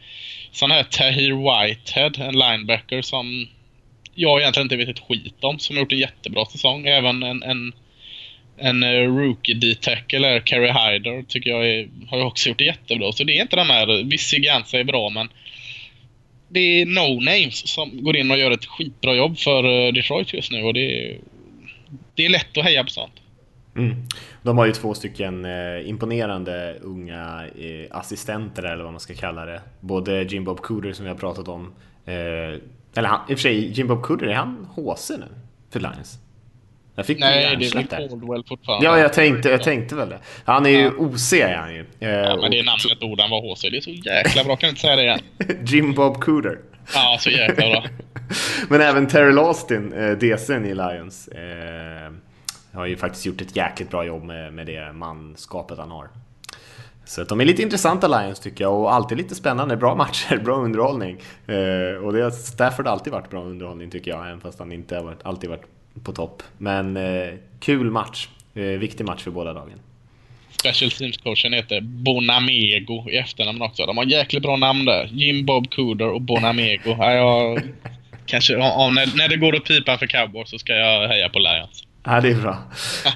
sån 0.53 0.71
här 0.71 0.83
Tahir 0.83 1.33
Whitehead, 1.33 2.13
en 2.29 2.39
linebacker 2.39 3.03
som 3.03 3.49
jag 4.17 4.41
egentligen 4.41 4.65
inte 4.65 4.77
vet 4.77 4.89
ett 4.89 5.05
skit 5.09 5.35
om, 5.41 5.59
som 5.59 5.77
har 5.77 5.81
gjort 5.81 5.93
en 5.93 5.99
jättebra 5.99 6.47
säsong. 6.47 6.87
Även 6.87 7.23
en, 7.23 7.43
en, 7.43 7.73
en 8.57 8.83
eh, 8.83 9.17
Rookie-detektor 9.17 10.17
eller 10.17 10.41
Carrie 10.41 10.73
Hyder, 10.73 11.23
tycker 11.29 11.51
jag 11.51 11.69
är, 11.69 11.89
har 12.09 12.25
också 12.25 12.49
gjort 12.49 12.59
det 12.59 12.65
jättebra. 12.65 13.13
Så 13.13 13.25
det 13.25 13.39
är 13.39 13.43
inte 13.43 13.57
de 13.57 13.71
här, 13.71 14.05
visst 14.05 14.37
Gansa 14.37 14.79
är 14.79 14.85
bra 14.85 15.11
men 15.11 15.29
det 16.49 16.61
är 16.61 16.87
no-names 16.87 17.67
som 17.67 18.05
går 18.05 18.17
in 18.17 18.31
och 18.31 18.39
gör 18.39 18.51
ett 18.51 18.67
skitbra 18.67 19.15
jobb 19.15 19.39
för 19.39 19.65
eh, 19.65 19.93
Detroit 19.93 20.33
just 20.33 20.53
nu 20.53 20.63
och 20.63 20.75
det 20.75 21.11
är, 21.11 21.19
det 22.15 22.25
är 22.25 22.29
lätt 22.29 22.59
att 22.59 22.65
heja 22.65 22.85
på 22.85 22.91
sånt. 22.91 23.13
Mm. 23.77 23.97
De 24.43 24.59
har 24.59 24.67
ju 24.67 24.73
två 24.73 24.95
stycken 24.95 25.45
eh, 25.45 25.89
imponerande 25.89 26.77
unga 26.83 27.45
eh, 27.59 27.97
assistenter 27.97 28.63
eller 28.63 28.85
vad 28.85 28.93
man 28.93 29.01
ska 29.01 29.15
kalla 29.15 29.45
det. 29.45 29.61
Både 29.81 30.23
Jim 30.23 30.45
Bob 30.45 30.61
Cooter 30.61 30.93
som 30.93 31.05
vi 31.05 31.11
har 31.11 31.19
pratat 31.19 31.49
om 31.49 31.75
eh, 32.07 32.61
eller 32.97 33.09
han, 33.09 33.21
i 33.29 33.35
och 33.35 33.39
för 33.39 33.43
sig, 33.43 33.71
Jim 33.73 33.89
Bob 33.89 34.03
Cooter, 34.03 34.27
är 34.27 34.35
han 34.35 34.69
HC 34.75 35.11
nu? 35.11 35.27
För 35.71 35.81
Lions? 35.81 36.19
Jag 36.95 37.07
fick 37.07 37.19
Nej, 37.19 37.57
det 37.57 37.67
är 37.67 37.75
väl 37.75 37.87
Caldwell 37.87 38.45
fortfarande. 38.45 38.87
Ja, 38.87 38.99
jag 38.99 39.13
tänkte, 39.13 39.49
jag 39.49 39.63
tänkte 39.63 39.95
väl 39.95 40.09
det. 40.09 40.19
Han 40.45 40.67
är 40.67 40.71
ju 40.71 40.91
OC 40.91 41.33
är 41.33 41.57
han 41.57 41.75
ju. 41.75 41.87
Ja, 41.99 42.37
men 42.41 42.51
det 42.51 42.59
är 42.59 42.65
namnet 42.65 43.03
ord 43.03 43.21
han 43.21 43.31
var 43.31 43.55
HC. 43.55 43.63
Det 43.63 43.77
är 43.77 43.81
så 43.81 43.91
jäkla 43.91 44.45
bra, 44.45 44.57
kan 44.57 44.69
inte 44.69 44.81
säga 44.81 44.97
det 44.97 45.03
igen? 45.03 45.21
Jim 45.67 45.95
Bob 45.95 46.21
Cooter. 46.21 46.59
Ja, 46.95 47.17
så 47.21 47.31
jäkla 47.31 47.71
bra. 47.71 47.85
men 48.69 48.81
även 48.81 49.07
Terry 49.07 49.39
Austin, 49.39 49.93
eh, 49.93 50.11
DCn 50.11 50.65
i 50.65 50.75
Lions, 50.75 51.29
eh, 51.29 52.13
har 52.73 52.87
ju 52.87 52.97
faktiskt 52.97 53.27
gjort 53.27 53.41
ett 53.41 53.57
jäkligt 53.57 53.91
bra 53.91 54.05
jobb 54.05 54.25
med, 54.25 54.53
med 54.53 54.67
det 54.67 54.93
manskapet 54.93 55.79
han 55.79 55.91
har. 55.91 56.09
Så 57.07 57.23
att 57.23 57.29
de 57.29 57.41
är 57.41 57.45
lite 57.45 57.63
intressanta 57.63 58.09
Lions 58.09 58.41
tycker 58.41 58.65
jag 58.65 58.75
och 58.75 58.95
alltid 58.95 59.19
lite 59.19 59.35
spännande. 59.35 59.77
Bra 59.77 59.95
matcher, 59.95 60.37
bra 60.45 60.57
underhållning. 60.57 61.17
Eh, 61.47 62.05
och 62.05 62.13
det 62.13 62.23
har 62.23 62.31
Stafford 62.31 62.87
alltid 62.87 63.13
varit 63.13 63.31
bra 63.31 63.43
underhållning 63.43 63.91
tycker 63.91 64.11
jag, 64.11 64.27
även 64.27 64.41
fast 64.41 64.59
han 64.59 64.73
inte 64.73 64.97
har 64.97 65.03
varit, 65.03 65.19
alltid 65.23 65.51
varit 65.51 65.65
på 66.05 66.13
topp. 66.13 66.43
Men 66.59 66.97
eh, 66.97 67.35
kul 67.61 67.91
match. 67.91 68.29
Eh, 68.55 68.63
viktig 68.63 69.05
match 69.05 69.23
för 69.23 69.31
båda 69.31 69.53
lagen. 69.53 69.79
Special 70.51 70.91
Teams-coachen 70.91 71.55
heter 71.55 71.81
Bonamego 71.81 73.11
i 73.11 73.17
efternamn 73.17 73.63
också. 73.63 73.87
De 73.87 73.97
har 73.97 74.05
jäkligt 74.05 74.43
bra 74.43 74.57
namn 74.57 74.85
där. 74.85 75.09
Jim 75.13 75.47
Bob 75.47 75.71
Cooder 75.71 76.09
och 76.09 76.21
Bonamego. 76.21 76.97
Ja, 76.99 77.13
jag, 77.13 77.63
kanske, 78.27 78.53
ja, 78.53 78.91
när, 78.95 79.17
när 79.17 79.29
det 79.29 79.37
går 79.37 79.55
åt 79.55 79.65
pipan 79.65 79.99
för 79.99 80.07
Cowboys 80.07 80.51
så 80.51 80.59
ska 80.59 80.73
jag 80.73 81.09
heja 81.09 81.29
på 81.29 81.39
Lions. 81.39 81.85
Ja, 82.05 82.21
det 82.21 82.29
är 82.29 82.35
bra. 82.35 82.59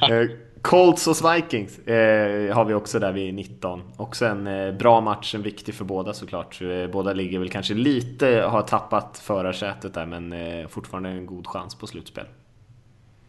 Eh, 0.61 0.71
Colts 0.71 1.07
och 1.07 1.17
Vikings 1.35 1.79
eh, 1.79 2.55
har 2.55 2.65
vi 2.65 2.75
också 2.75 2.99
där 2.99 3.13
vid 3.13 3.35
19. 3.35 3.83
Också 3.97 4.27
en 4.27 4.47
eh, 4.47 4.73
bra 4.73 5.01
match, 5.01 5.35
en 5.35 5.43
viktig 5.43 5.75
för 5.75 5.85
båda 5.85 6.15
såklart. 6.15 6.63
Eh, 6.63 6.87
båda 6.93 7.13
ligger 7.13 7.39
väl 7.39 7.49
kanske 7.49 7.75
lite, 7.75 8.27
har 8.27 8.63
tappat 8.63 9.23
förarsätet 9.25 9.95
där 9.95 10.07
men 10.07 10.33
eh, 10.33 10.69
fortfarande 10.69 11.09
en 11.09 11.27
god 11.27 11.47
chans 11.47 11.75
på 11.75 11.87
slutspel. 11.87 12.25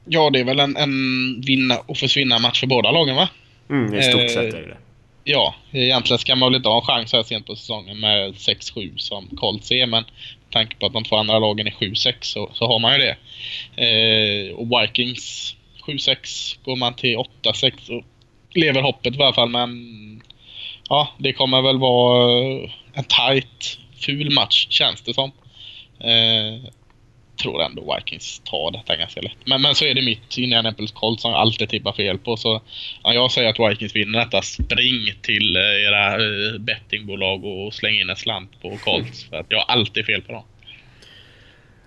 Ja, 0.05 0.29
det 0.29 0.39
är 0.39 0.43
väl 0.43 0.59
en, 0.59 0.77
en 0.77 0.89
vinna 1.41 1.77
och 1.85 1.97
försvinna 1.97 2.39
match 2.39 2.59
för 2.59 2.67
båda 2.67 2.91
lagen 2.91 3.15
va? 3.15 3.29
Mm, 3.69 3.93
i 3.93 4.03
stort 4.03 4.29
sett 4.29 4.53
är 4.53 4.61
det 4.61 4.77
Ja, 5.23 5.55
egentligen 5.71 6.19
ska 6.19 6.35
man 6.35 6.51
väl 6.51 6.55
inte 6.55 6.69
ha 6.69 6.75
en 6.75 6.85
chans 6.85 7.13
här 7.13 7.23
sent 7.23 7.45
på 7.45 7.55
säsongen 7.55 7.99
med 7.99 8.33
6-7 8.33 8.97
som 8.97 9.27
Colts 9.27 9.71
är, 9.71 9.85
men 9.85 10.03
med 10.03 10.51
tanke 10.51 10.75
på 10.75 10.85
att 10.85 10.93
de 10.93 11.03
två 11.03 11.15
andra 11.15 11.39
lagen 11.39 11.67
är 11.67 11.71
7-6 11.71 12.13
så, 12.21 12.49
så 12.53 12.67
har 12.67 12.79
man 12.79 12.93
ju 12.93 12.97
det. 12.97 13.17
Eh, 13.75 14.55
och 14.55 14.67
Vikings 14.67 15.55
7-6. 15.81 16.57
Går 16.63 16.75
man 16.75 16.93
till 16.93 17.17
8-6 17.43 17.73
så 17.81 18.03
lever 18.53 18.81
hoppet 18.81 19.15
i 19.15 19.21
alla 19.21 19.33
fall. 19.33 19.49
Men 19.49 20.21
ja, 20.89 21.09
det 21.17 21.33
kommer 21.33 21.61
väl 21.61 21.77
vara 21.77 22.31
eh, 22.31 22.71
en 22.93 23.03
tight, 23.03 23.79
ful 23.99 24.33
match 24.33 24.67
känns 24.69 25.01
det 25.01 25.13
som. 25.13 25.31
Eh, 25.99 26.71
tror 27.41 27.61
ändå 27.61 27.95
Vikings 27.95 28.39
tar 28.39 28.71
detta 28.71 28.95
ganska 28.95 29.21
lätt. 29.21 29.37
Men, 29.45 29.61
men 29.61 29.75
så 29.75 29.85
är 29.85 29.93
det 29.93 30.01
mitt 30.01 30.37
Indianapolis 30.37 30.91
Colts 30.91 31.21
som 31.21 31.31
jag 31.31 31.39
alltid 31.39 31.69
tippar 31.69 31.93
fel 31.93 32.17
på. 32.17 32.37
Så 32.37 32.61
ja, 33.03 33.13
jag 33.13 33.31
säger 33.31 33.49
att 33.49 33.71
Vikings 33.71 33.95
vinner 33.95 34.19
detta. 34.19 34.41
Spring 34.41 35.13
till 35.21 35.55
eh, 35.55 35.61
era 35.61 36.13
eh, 36.13 36.59
bettingbolag 36.59 37.45
och 37.45 37.73
släng 37.73 37.99
in 37.99 38.09
en 38.09 38.15
slant 38.15 38.61
på 38.61 38.77
Colts. 38.77 39.23
För 39.29 39.37
att 39.37 39.45
jag 39.49 39.57
har 39.57 39.65
alltid 39.73 40.05
fel 40.05 40.21
på 40.21 40.31
dem. 40.31 40.43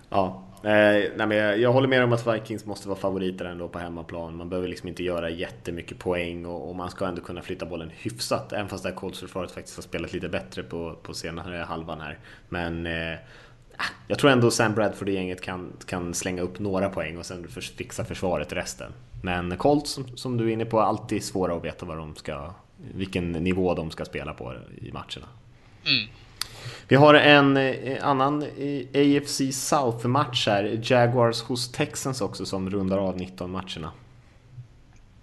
Ja, 0.09 0.44
Eh, 0.65 1.11
nej, 1.15 1.27
men 1.27 1.37
jag, 1.37 1.59
jag, 1.59 1.73
håller 1.73 1.87
med 1.87 2.03
om 2.03 2.13
att 2.13 2.27
Vikings 2.27 2.65
måste 2.65 2.87
vara 2.87 2.99
favoriter 2.99 3.45
ändå 3.45 3.67
på 3.67 3.79
hemmaplan. 3.79 4.37
Man 4.37 4.49
behöver 4.49 4.67
liksom 4.67 4.89
inte 4.89 5.03
göra 5.03 5.29
jättemycket 5.29 5.99
poäng 5.99 6.45
och, 6.45 6.69
och 6.69 6.75
man 6.75 6.89
ska 6.89 7.05
ändå 7.05 7.21
kunna 7.21 7.41
flytta 7.41 7.65
bollen 7.65 7.91
hyfsat. 7.95 8.53
Även 8.53 8.69
fast 8.69 8.83
det 8.83 8.89
här 8.89 8.95
Colts-försvaret 8.95 9.51
faktiskt 9.51 9.77
har 9.77 9.83
spelat 9.83 10.13
lite 10.13 10.29
bättre 10.29 10.63
på, 10.63 10.95
på 11.03 11.13
senare 11.13 11.57
halvan 11.57 12.01
här. 12.01 12.19
Men 12.49 12.85
eh, 12.85 13.13
ah, 13.77 13.83
jag 14.07 14.19
tror 14.19 14.31
ändå 14.31 14.51
Sam 14.51 14.73
Bradford 14.75 15.07
och 15.07 15.13
gänget 15.13 15.41
kan, 15.41 15.73
kan 15.85 16.13
slänga 16.13 16.41
upp 16.41 16.59
några 16.59 16.89
poäng 16.89 17.17
och 17.17 17.25
sen 17.25 17.47
fixa 17.77 18.05
försvaret 18.05 18.53
resten. 18.53 18.91
Men 19.21 19.57
Colts, 19.57 19.91
som, 19.91 20.17
som 20.17 20.37
du 20.37 20.47
är 20.49 20.53
inne 20.53 20.65
på, 20.65 20.79
är 20.79 20.83
alltid 20.83 21.23
svåra 21.23 21.55
att 21.55 21.65
veta 21.65 21.85
vad 21.85 21.97
de 21.97 22.15
ska, 22.15 22.53
vilken 22.93 23.31
nivå 23.31 23.73
de 23.73 23.91
ska 23.91 24.05
spela 24.05 24.33
på 24.33 24.53
i 24.77 24.91
matcherna. 24.91 25.27
Mm. 25.85 26.07
Vi 26.87 26.95
har 26.95 27.13
en 27.13 27.57
eh, 27.57 27.97
annan 28.01 28.41
eh, 28.41 29.17
AFC 29.17 29.41
South-match 29.51 30.47
här. 30.47 30.79
Jaguars 30.83 31.41
hos 31.41 31.71
Texans 31.71 32.21
också 32.21 32.45
som 32.45 32.69
rundar 32.69 32.97
av 32.97 33.17
19 33.17 33.51
matcherna. 33.51 33.91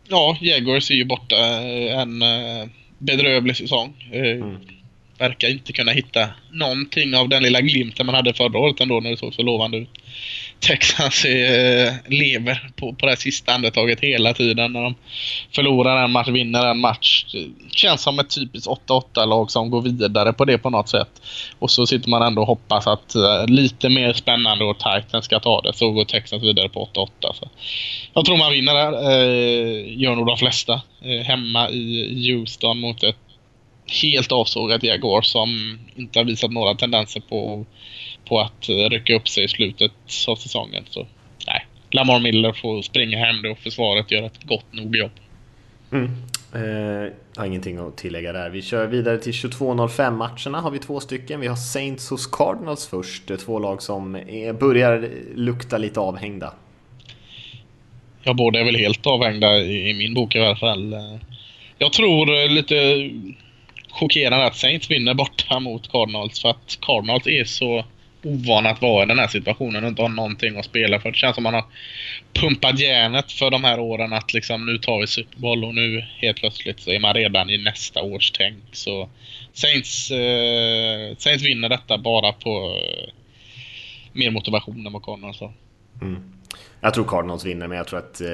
Ja, 0.08 0.38
Jaguars 0.40 0.90
är 0.90 0.94
ju 0.94 1.04
borta 1.04 1.36
eh, 1.36 2.00
en 2.00 2.24
bedrövlig 2.98 3.56
säsong. 3.56 4.08
Mm. 4.12 4.56
Verkar 5.18 5.48
inte 5.48 5.72
kunna 5.72 5.92
hitta 5.92 6.28
någonting 6.52 7.14
av 7.14 7.28
den 7.28 7.42
lilla 7.42 7.60
glimten 7.60 8.06
man 8.06 8.14
hade 8.14 8.34
förra 8.34 8.58
året 8.58 8.80
ändå 8.80 9.00
när 9.00 9.10
det 9.10 9.16
såg 9.16 9.34
så 9.34 9.42
lovande 9.42 9.78
ut. 9.78 9.88
Texas 10.62 11.24
eh, 11.24 11.92
lever 12.06 12.70
på, 12.76 12.94
på 12.94 13.06
det 13.06 13.12
här 13.12 13.16
sista 13.16 13.52
andetaget 13.52 14.00
hela 14.00 14.34
tiden 14.34 14.72
när 14.72 14.82
de 14.82 14.94
förlorar 15.54 16.04
en 16.04 16.10
match, 16.10 16.28
vinner 16.28 16.66
en 16.66 16.80
match. 16.80 17.26
Det 17.32 17.76
känns 17.76 18.02
som 18.02 18.18
ett 18.18 18.34
typiskt 18.34 18.68
8-8-lag 18.68 19.50
som 19.50 19.70
går 19.70 19.82
vidare 19.82 20.32
på 20.32 20.44
det 20.44 20.58
på 20.58 20.70
något 20.70 20.88
sätt. 20.88 21.22
Och 21.58 21.70
så 21.70 21.86
sitter 21.86 22.10
man 22.10 22.22
ändå 22.22 22.42
och 22.42 22.48
hoppas 22.48 22.86
att 22.86 23.14
eh, 23.14 23.46
lite 23.46 23.88
mer 23.88 24.12
spännande 24.12 24.64
och 24.64 24.78
Titans 24.78 25.24
ska 25.24 25.40
ta 25.40 25.60
det. 25.60 25.72
Så 25.72 25.90
går 25.90 26.04
Texas 26.04 26.42
vidare 26.42 26.68
på 26.68 26.88
8-8. 26.94 27.08
Så. 27.34 27.48
Jag 28.14 28.24
tror 28.24 28.36
man 28.36 28.52
vinner 28.52 28.74
där. 28.74 28.92
Eh, 28.92 30.00
gör 30.00 30.16
nog 30.16 30.26
de 30.26 30.36
flesta. 30.36 30.80
Eh, 31.02 31.24
hemma 31.24 31.70
i 31.70 32.32
Houston 32.32 32.78
mot 32.78 33.02
ett 33.02 33.16
helt 34.02 34.32
avsågat 34.32 34.82
Jaguar 34.82 35.22
som 35.22 35.78
inte 35.96 36.18
har 36.18 36.24
visat 36.24 36.52
några 36.52 36.74
tendenser 36.74 37.20
på, 37.20 37.66
på 38.32 38.40
att 38.40 38.68
rycka 38.90 39.14
upp 39.14 39.28
sig 39.28 39.44
i 39.44 39.48
slutet 39.48 39.92
av 40.28 40.36
säsongen. 40.36 40.84
Så 40.90 41.06
nej, 41.46 41.66
Lamar 41.90 42.20
Miller 42.20 42.52
får 42.52 42.82
springa 42.82 43.18
hem 43.18 43.42
det 43.42 43.50
och 43.50 43.58
försvaret 43.58 44.10
gör 44.10 44.22
ett 44.22 44.44
gott 44.44 44.72
nog 44.72 44.96
jobb. 44.96 45.10
Mm. 45.92 46.10
Eh, 46.54 47.12
har 47.36 47.46
ingenting 47.46 47.78
att 47.78 47.96
tillägga 47.96 48.32
där. 48.32 48.50
Vi 48.50 48.62
kör 48.62 48.86
vidare 48.86 49.18
till 49.18 49.32
22.05 49.32 50.10
matcherna 50.10 50.60
har 50.60 50.70
vi 50.70 50.78
två 50.78 51.00
stycken. 51.00 51.40
Vi 51.40 51.46
har 51.46 51.56
Saints 51.56 52.10
hos 52.10 52.26
Cardinals 52.26 52.86
först. 52.86 53.30
Två 53.44 53.58
lag 53.58 53.82
som 53.82 54.14
är, 54.14 54.52
börjar 54.52 55.08
lukta 55.34 55.78
lite 55.78 56.00
avhängda. 56.00 56.54
Ja, 58.22 58.34
båda 58.34 58.60
är 58.60 58.64
väl 58.64 58.76
helt 58.76 59.06
avhängda 59.06 59.58
i, 59.58 59.90
i 59.90 59.94
min 59.94 60.14
bok 60.14 60.34
i 60.34 60.38
alla 60.38 60.56
fall. 60.56 60.94
Jag 61.78 61.92
tror 61.92 62.48
lite 62.48 63.10
chockerande 63.90 64.46
att 64.46 64.56
Saints 64.56 64.90
vinner 64.90 65.14
borta 65.14 65.60
mot 65.60 65.92
Cardinals 65.92 66.40
för 66.42 66.48
att 66.48 66.78
Cardinals 66.80 67.26
är 67.26 67.44
så 67.44 67.84
ovana 68.22 68.70
att 68.70 68.82
vara 68.82 69.02
i 69.02 69.06
den 69.06 69.18
här 69.18 69.28
situationen 69.28 69.84
och 69.84 69.88
inte 69.88 70.02
ha 70.02 70.08
någonting 70.08 70.58
att 70.58 70.64
spela 70.64 71.00
för. 71.00 71.10
Det 71.10 71.16
känns 71.16 71.34
som 71.34 71.44
man 71.44 71.54
har 71.54 71.64
pumpat 72.32 72.78
järnet 72.78 73.32
för 73.32 73.50
de 73.50 73.64
här 73.64 73.80
åren 73.80 74.12
att 74.12 74.34
liksom 74.34 74.66
nu 74.66 74.78
tar 74.78 75.00
vi 75.00 75.06
Super 75.06 75.38
Bowl 75.38 75.64
och 75.64 75.74
nu 75.74 76.04
helt 76.16 76.36
plötsligt 76.36 76.80
så 76.80 76.90
är 76.90 76.98
man 76.98 77.14
redan 77.14 77.50
i 77.50 77.58
nästa 77.58 78.02
års 78.02 78.30
tänk. 78.30 78.58
Så 78.72 79.08
Saints, 79.52 80.10
eh, 80.10 81.16
Saints 81.18 81.44
vinner 81.44 81.68
detta 81.68 81.98
bara 81.98 82.32
på 82.32 82.76
eh, 82.76 83.12
mer 84.12 84.30
motivation 84.30 84.86
än 84.86 84.92
vad 84.92 85.04
Cardinals 85.04 85.40
har. 85.40 85.52
Mm. 86.00 86.22
Jag 86.84 86.94
tror 86.94 87.04
Cardinals 87.04 87.44
vinner, 87.44 87.68
men 87.68 87.78
jag 87.78 87.86
tror 87.86 87.98
att 87.98 88.20
eh, 88.20 88.26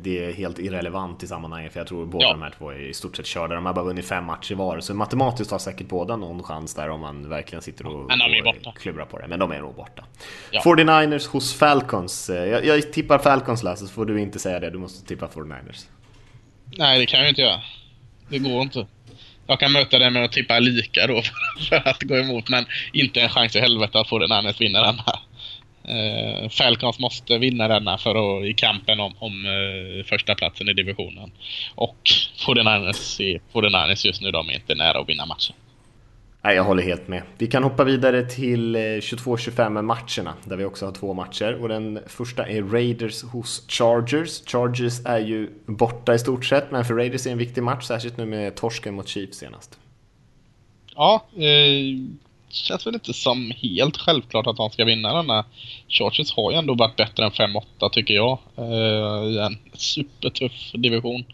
det 0.00 0.24
är 0.24 0.32
helt 0.32 0.58
irrelevant 0.58 1.22
i 1.22 1.26
sammanhanget. 1.26 1.72
För 1.72 1.80
jag 1.80 1.86
tror 1.86 2.06
båda 2.06 2.24
Ja. 2.24 2.30
de 2.32 2.42
här 2.42 2.52
två 2.58 2.70
är 2.70 2.78
i 2.78 2.94
stort 2.94 3.16
sett 3.16 3.26
körda. 3.26 3.54
De 3.54 3.66
har 3.66 3.72
bara 3.72 3.84
vunnit 3.84 4.06
fem 4.08 4.24
matcher 4.24 4.54
var. 4.54 4.80
Så 4.80 4.94
matematiskt 4.94 5.50
har 5.50 5.58
säkert 5.58 5.88
båda 5.88 6.16
någon 6.16 6.42
chans 6.42 6.74
där 6.74 6.88
om 6.90 7.00
man 7.00 7.28
verkligen 7.28 7.62
sitter 7.62 7.86
och, 7.86 8.06
Men 8.08 8.18
de 8.18 8.68
och 8.68 8.78
klubbrar 8.78 9.04
på 9.04 9.18
det. 9.18 9.26
Men 9.28 9.38
de 9.38 9.52
är 9.52 9.60
nog 9.60 9.74
borta. 9.74 10.04
Ja. 10.50 10.60
49ers 10.64 11.28
hos 11.28 11.54
Falcons. 11.54 12.30
Eh, 12.30 12.44
Jag, 12.44 12.64
jag 12.66 12.92
tippar 12.92 13.18
Falcons 13.18 13.62
Lasse, 13.62 13.86
så 13.86 13.92
får 13.92 14.06
du 14.06 14.20
inte 14.20 14.38
säga 14.38 14.60
det. 14.60 14.70
Du 14.70 14.78
måste 14.78 15.06
tippa 15.08 15.26
49ers. 15.26 15.86
Nej, 16.78 16.98
det 16.98 17.06
kan 17.06 17.20
jag 17.20 17.28
inte 17.28 17.42
göra. 17.42 17.60
Det 18.28 18.38
går 18.38 18.62
inte. 18.62 18.86
Jag 19.46 19.60
kan 19.60 19.72
möta 19.72 19.98
det 19.98 20.10
med 20.10 20.24
att 20.24 20.32
tippa 20.32 20.58
lika 20.58 21.06
då 21.06 21.22
för 21.68 21.88
att 21.88 22.02
gå 22.02 22.16
emot, 22.16 22.48
men 22.48 22.64
inte 22.92 23.20
en 23.20 23.28
chans 23.28 23.56
i 23.56 23.60
helvete 23.60 24.00
att 24.00 24.08
få 24.08 24.18
den 24.18 24.28
Niners 24.30 24.60
Uh, 25.88 26.48
Falcons 26.48 26.98
måste 26.98 27.38
vinna 27.38 27.68
denna 27.68 27.98
för 27.98 28.10
att, 28.38 28.44
i 28.46 28.54
kampen 28.54 29.00
om, 29.00 29.12
om 29.18 29.44
eh, 29.46 30.04
första 30.04 30.34
platsen 30.34 30.68
i 30.68 30.72
divisionen. 30.74 31.30
Och 31.74 31.96
49ers, 32.46 33.20
är- 33.20 33.40
49ers 33.52 34.06
just 34.06 34.22
nu, 34.22 34.30
de 34.30 34.48
är 34.48 34.54
inte 34.54 34.74
nära 34.74 34.98
att 35.00 35.08
vinna 35.08 35.26
matchen. 35.26 35.56
Nej, 36.42 36.56
jag 36.56 36.64
håller 36.64 36.82
helt 36.82 37.08
med. 37.08 37.22
Vi 37.38 37.46
kan 37.46 37.62
hoppa 37.62 37.84
vidare 37.84 38.22
till 38.22 38.74
eh, 38.74 38.78
22-25 38.80 39.82
matcherna 39.82 40.34
där 40.44 40.56
vi 40.56 40.64
också 40.64 40.84
har 40.84 40.92
två 40.92 41.14
matcher. 41.14 41.54
Och 41.62 41.68
den 41.68 42.00
första 42.06 42.46
är 42.48 42.62
Raiders 42.62 43.22
hos 43.22 43.64
Chargers. 43.68 44.42
Chargers 44.46 45.00
är 45.04 45.18
ju 45.18 45.50
borta 45.66 46.14
i 46.14 46.18
stort 46.18 46.44
sett, 46.44 46.70
men 46.70 46.84
för 46.84 46.94
Raiders 46.94 47.20
är 47.26 47.30
det 47.30 47.32
en 47.32 47.38
viktig 47.38 47.62
match, 47.62 47.84
särskilt 47.84 48.16
nu 48.16 48.26
med 48.26 48.54
torsken 48.54 48.94
mot 48.94 49.08
Chiefs 49.08 49.38
senast. 49.38 49.78
Ja, 50.94 51.26
eh, 51.36 51.96
känns 52.52 52.86
väl 52.86 52.94
inte 52.94 53.12
som 53.12 53.52
helt 53.62 53.96
självklart 53.96 54.46
att 54.46 54.56
de 54.56 54.70
ska 54.70 54.84
vinna 54.84 55.14
denna. 55.14 55.44
Chargers 55.88 56.32
har 56.32 56.50
ju 56.50 56.58
ändå 56.58 56.74
varit 56.74 56.96
bättre 56.96 57.24
än 57.24 57.30
5-8 57.30 57.88
tycker 57.92 58.14
jag. 58.14 58.38
Eh, 58.56 59.24
I 59.24 59.38
en 59.38 59.58
supertuff 59.74 60.72
division. 60.72 61.24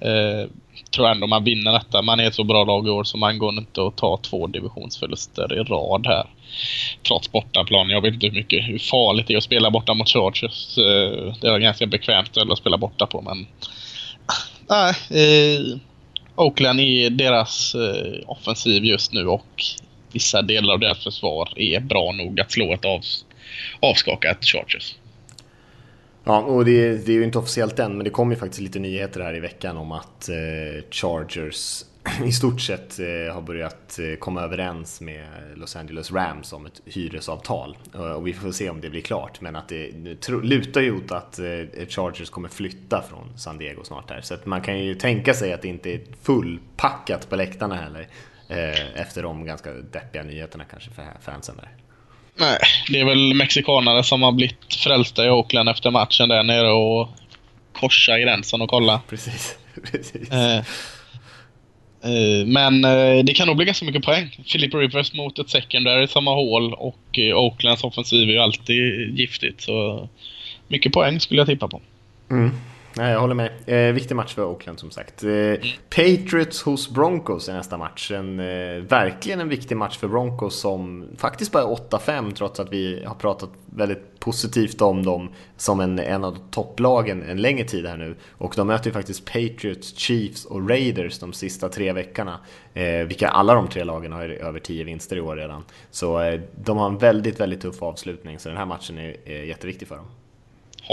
Eh, 0.00 0.50
tror 0.90 1.08
ändå 1.08 1.26
man 1.26 1.44
vinner 1.44 1.72
detta. 1.72 2.02
Man 2.02 2.20
är 2.20 2.26
ett 2.26 2.34
så 2.34 2.44
bra 2.44 2.64
lag 2.64 2.86
i 2.86 2.90
år 2.90 3.04
så 3.04 3.16
man 3.16 3.38
går 3.38 3.58
inte 3.58 3.86
att 3.86 3.96
ta 3.96 4.16
två 4.16 4.46
divisionsförluster 4.46 5.52
i 5.52 5.62
rad 5.62 6.06
här. 6.06 6.26
Trots 7.06 7.32
bortaplan. 7.32 7.90
Jag 7.90 8.00
vet 8.00 8.14
inte 8.14 8.26
hur 8.26 8.34
mycket, 8.34 8.68
hur 8.68 8.78
farligt 8.78 9.26
det 9.26 9.34
är 9.34 9.38
att 9.38 9.44
spela 9.44 9.70
borta 9.70 9.94
mot 9.94 10.08
Chargers. 10.08 10.78
Eh, 10.78 11.34
det 11.40 11.48
är 11.48 11.58
ganska 11.58 11.86
bekvämt 11.86 12.28
ställe 12.28 12.52
att 12.52 12.58
spela 12.58 12.78
borta 12.78 13.06
på 13.06 13.20
men... 13.22 13.46
Nej, 14.68 14.94
eh, 15.10 15.78
Oakland 16.36 16.80
är 16.80 17.10
deras 17.10 17.74
eh, 17.74 18.20
offensiv 18.26 18.84
just 18.84 19.12
nu 19.12 19.26
och 19.26 19.64
vissa 20.12 20.42
delar 20.42 20.74
av 20.74 20.80
deras 20.80 21.04
försvar 21.04 21.52
är 21.56 21.80
bra 21.80 22.12
nog 22.12 22.40
att 22.40 22.52
slå 22.52 22.72
ett 22.72 22.84
av, 22.84 23.00
avskakat 23.80 24.44
Chargers. 24.44 24.94
Ja, 26.24 26.38
och 26.40 26.64
det, 26.64 27.06
det 27.06 27.12
är 27.12 27.16
ju 27.16 27.24
inte 27.24 27.38
officiellt 27.38 27.78
än, 27.78 27.96
men 27.96 28.04
det 28.04 28.10
kom 28.10 28.30
ju 28.30 28.36
faktiskt 28.36 28.62
lite 28.62 28.78
nyheter 28.78 29.20
här 29.20 29.36
i 29.36 29.40
veckan 29.40 29.76
om 29.76 29.92
att 29.92 30.28
eh, 30.28 30.84
Chargers 30.90 31.84
i 32.24 32.32
stort 32.32 32.60
sett 32.60 32.98
eh, 32.98 33.34
har 33.34 33.40
börjat 33.42 33.98
eh, 33.98 34.18
komma 34.18 34.42
överens 34.42 35.00
med 35.00 35.26
Los 35.54 35.76
Angeles 35.76 36.12
Rams 36.12 36.52
om 36.52 36.66
ett 36.66 36.80
hyresavtal. 36.84 37.76
Eh, 37.94 38.00
och 38.00 38.26
vi 38.26 38.32
får 38.32 38.52
se 38.52 38.70
om 38.70 38.80
det 38.80 38.90
blir 38.90 39.00
klart, 39.00 39.40
men 39.40 39.56
att 39.56 39.68
det 39.68 40.14
tro, 40.20 40.40
lutar 40.40 40.80
ju 40.80 40.96
åt 40.96 41.12
att 41.12 41.38
eh, 41.38 41.86
Chargers 41.88 42.30
kommer 42.30 42.48
flytta 42.48 43.02
från 43.02 43.38
San 43.38 43.58
Diego 43.58 43.84
snart 43.84 44.10
här. 44.10 44.20
Så 44.20 44.34
att 44.34 44.46
man 44.46 44.60
kan 44.60 44.78
ju 44.78 44.94
tänka 44.94 45.34
sig 45.34 45.52
att 45.52 45.62
det 45.62 45.68
inte 45.68 45.90
är 45.90 46.00
fullpackat 46.22 47.30
på 47.30 47.36
läktarna 47.36 47.74
heller. 47.74 48.08
Eh, 48.50 49.00
efter 49.00 49.22
de 49.22 49.44
ganska 49.44 49.72
deppiga 49.72 50.22
nyheterna 50.22 50.64
kanske 50.64 50.90
för 50.90 51.04
fansen 51.20 51.56
där. 51.56 51.68
Nej, 52.36 52.58
det 52.88 53.00
är 53.00 53.04
väl 53.04 53.34
mexikanare 53.34 54.02
som 54.02 54.22
har 54.22 54.32
blivit 54.32 54.74
frälsta 54.74 55.26
i 55.26 55.30
Oakland 55.30 55.68
efter 55.68 55.90
matchen 55.90 56.28
där 56.28 56.42
nere 56.42 56.70
och 56.70 57.08
korsa 57.72 58.18
gränsen 58.18 58.62
och 58.62 58.68
kolla. 58.70 59.00
Precis, 59.08 59.58
precis. 59.92 60.30
Eh, 60.30 60.56
eh, 62.02 62.46
men 62.46 62.84
eh, 62.84 63.24
det 63.24 63.34
kan 63.34 63.46
nog 63.46 63.56
bli 63.56 63.66
ganska 63.66 63.86
mycket 63.86 64.04
poäng. 64.04 64.44
Philip 64.52 64.74
Rivers 64.74 65.14
mot 65.14 65.38
ett 65.38 65.50
secondary 65.50 66.06
som 66.06 66.26
har 66.26 66.34
hål 66.34 66.74
och 66.74 67.18
eh, 67.18 67.36
Oaklands 67.36 67.84
offensiv 67.84 68.28
är 68.28 68.32
ju 68.32 68.38
alltid 68.38 69.18
giftigt. 69.18 69.60
Så 69.60 70.08
mycket 70.68 70.92
poäng 70.92 71.20
skulle 71.20 71.40
jag 71.40 71.46
tippa 71.46 71.68
på. 71.68 71.80
Mm. 72.30 72.50
Nej, 72.96 73.12
jag 73.12 73.20
håller 73.20 73.34
med. 73.34 73.50
Eh, 73.66 73.94
viktig 73.94 74.14
match 74.14 74.34
för 74.34 74.44
Oakland 74.44 74.80
som 74.80 74.90
sagt. 74.90 75.24
Eh, 75.24 75.54
Patriots 75.88 76.62
hos 76.62 76.90
Broncos 76.90 77.48
är 77.48 77.52
nästa 77.52 77.78
match. 77.78 78.10
En, 78.10 78.40
eh, 78.40 78.82
verkligen 78.82 79.40
en 79.40 79.48
viktig 79.48 79.76
match 79.76 79.98
för 79.98 80.08
Broncos 80.08 80.60
som 80.60 81.08
faktiskt 81.16 81.52
bara 81.52 81.62
är 81.62 81.66
8-5 81.66 82.32
trots 82.32 82.60
att 82.60 82.72
vi 82.72 83.04
har 83.06 83.14
pratat 83.14 83.50
väldigt 83.66 84.20
positivt 84.20 84.80
om 84.80 85.02
dem 85.02 85.28
som 85.56 85.80
en, 85.80 85.98
en 85.98 86.24
av 86.24 86.38
topplagen 86.50 87.22
en 87.22 87.42
längre 87.42 87.64
tid 87.64 87.86
här 87.86 87.96
nu. 87.96 88.16
Och 88.30 88.54
de 88.56 88.66
möter 88.66 88.86
ju 88.86 88.92
faktiskt 88.92 89.24
Patriots, 89.24 89.98
Chiefs 89.98 90.44
och 90.44 90.68
Raiders 90.70 91.18
de 91.18 91.32
sista 91.32 91.68
tre 91.68 91.92
veckorna. 91.92 92.38
Eh, 92.74 93.06
vilka 93.06 93.28
alla 93.28 93.54
de 93.54 93.68
tre 93.68 93.84
lagen 93.84 94.12
har 94.12 94.28
över 94.28 94.60
10 94.60 94.84
vinster 94.84 95.16
i 95.16 95.20
år 95.20 95.36
redan. 95.36 95.64
Så 95.90 96.20
eh, 96.20 96.40
de 96.56 96.78
har 96.78 96.86
en 96.86 96.98
väldigt, 96.98 97.40
väldigt 97.40 97.60
tuff 97.60 97.82
avslutning. 97.82 98.38
Så 98.38 98.48
den 98.48 98.58
här 98.58 98.66
matchen 98.66 98.98
är, 98.98 99.16
är 99.24 99.44
jätteviktig 99.44 99.88
för 99.88 99.96
dem. 99.96 100.06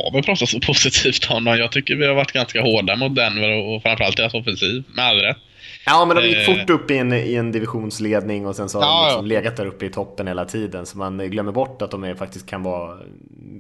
Har 0.03 0.11
vi 0.13 0.21
pratat 0.21 0.49
så 0.49 0.59
positivt 0.67 1.27
om 1.31 1.43
dem? 1.43 1.57
Jag 1.57 1.71
tycker 1.71 1.95
vi 1.95 2.07
har 2.07 2.13
varit 2.13 2.31
ganska 2.31 2.61
hårda 2.61 2.95
mot 2.95 3.15
Denver 3.15 3.49
och 3.63 3.81
framförallt 3.81 4.17
deras 4.17 4.33
offensiv. 4.33 4.83
Med 4.95 5.05
all 5.05 5.17
rätt. 5.19 5.37
Ja, 5.85 6.05
men 6.05 6.15
de 6.17 6.23
gick 6.27 6.37
Eh. 6.37 6.43
fort 6.55 6.69
upp 6.69 6.91
i 6.91 6.97
en, 6.97 7.13
i 7.13 7.33
en 7.35 7.51
divisionsledning 7.51 8.45
och 8.47 8.55
sen 8.55 8.69
så 8.69 8.79
har 8.81 8.85
Ja, 8.85 9.01
de 9.01 9.05
liksom 9.07 9.31
ja. 9.31 9.37
legat 9.41 9.57
där 9.57 9.65
uppe 9.65 9.85
i 9.85 9.89
toppen 9.89 10.27
hela 10.27 10.45
tiden. 10.45 10.85
Så 10.85 10.97
man 10.97 11.17
glömmer 11.31 11.51
bort 11.51 11.81
att 11.81 11.91
de 11.91 12.03
är, 12.03 12.15
faktiskt 12.15 12.49
kan 12.49 12.63
vara 12.63 12.97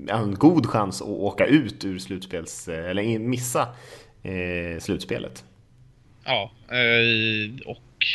en 0.09 0.35
god 0.35 0.65
chans 0.65 1.01
att 1.01 1.07
åka 1.07 1.45
ut 1.45 1.85
ur 1.85 1.99
slutspels... 1.99 2.67
Eller 2.67 3.01
in- 3.01 3.29
missa 3.29 3.61
eh, 4.23 4.79
slutspelet. 4.79 5.43
Ja, 6.25 6.51
eh, 6.71 7.65
och 7.65 8.05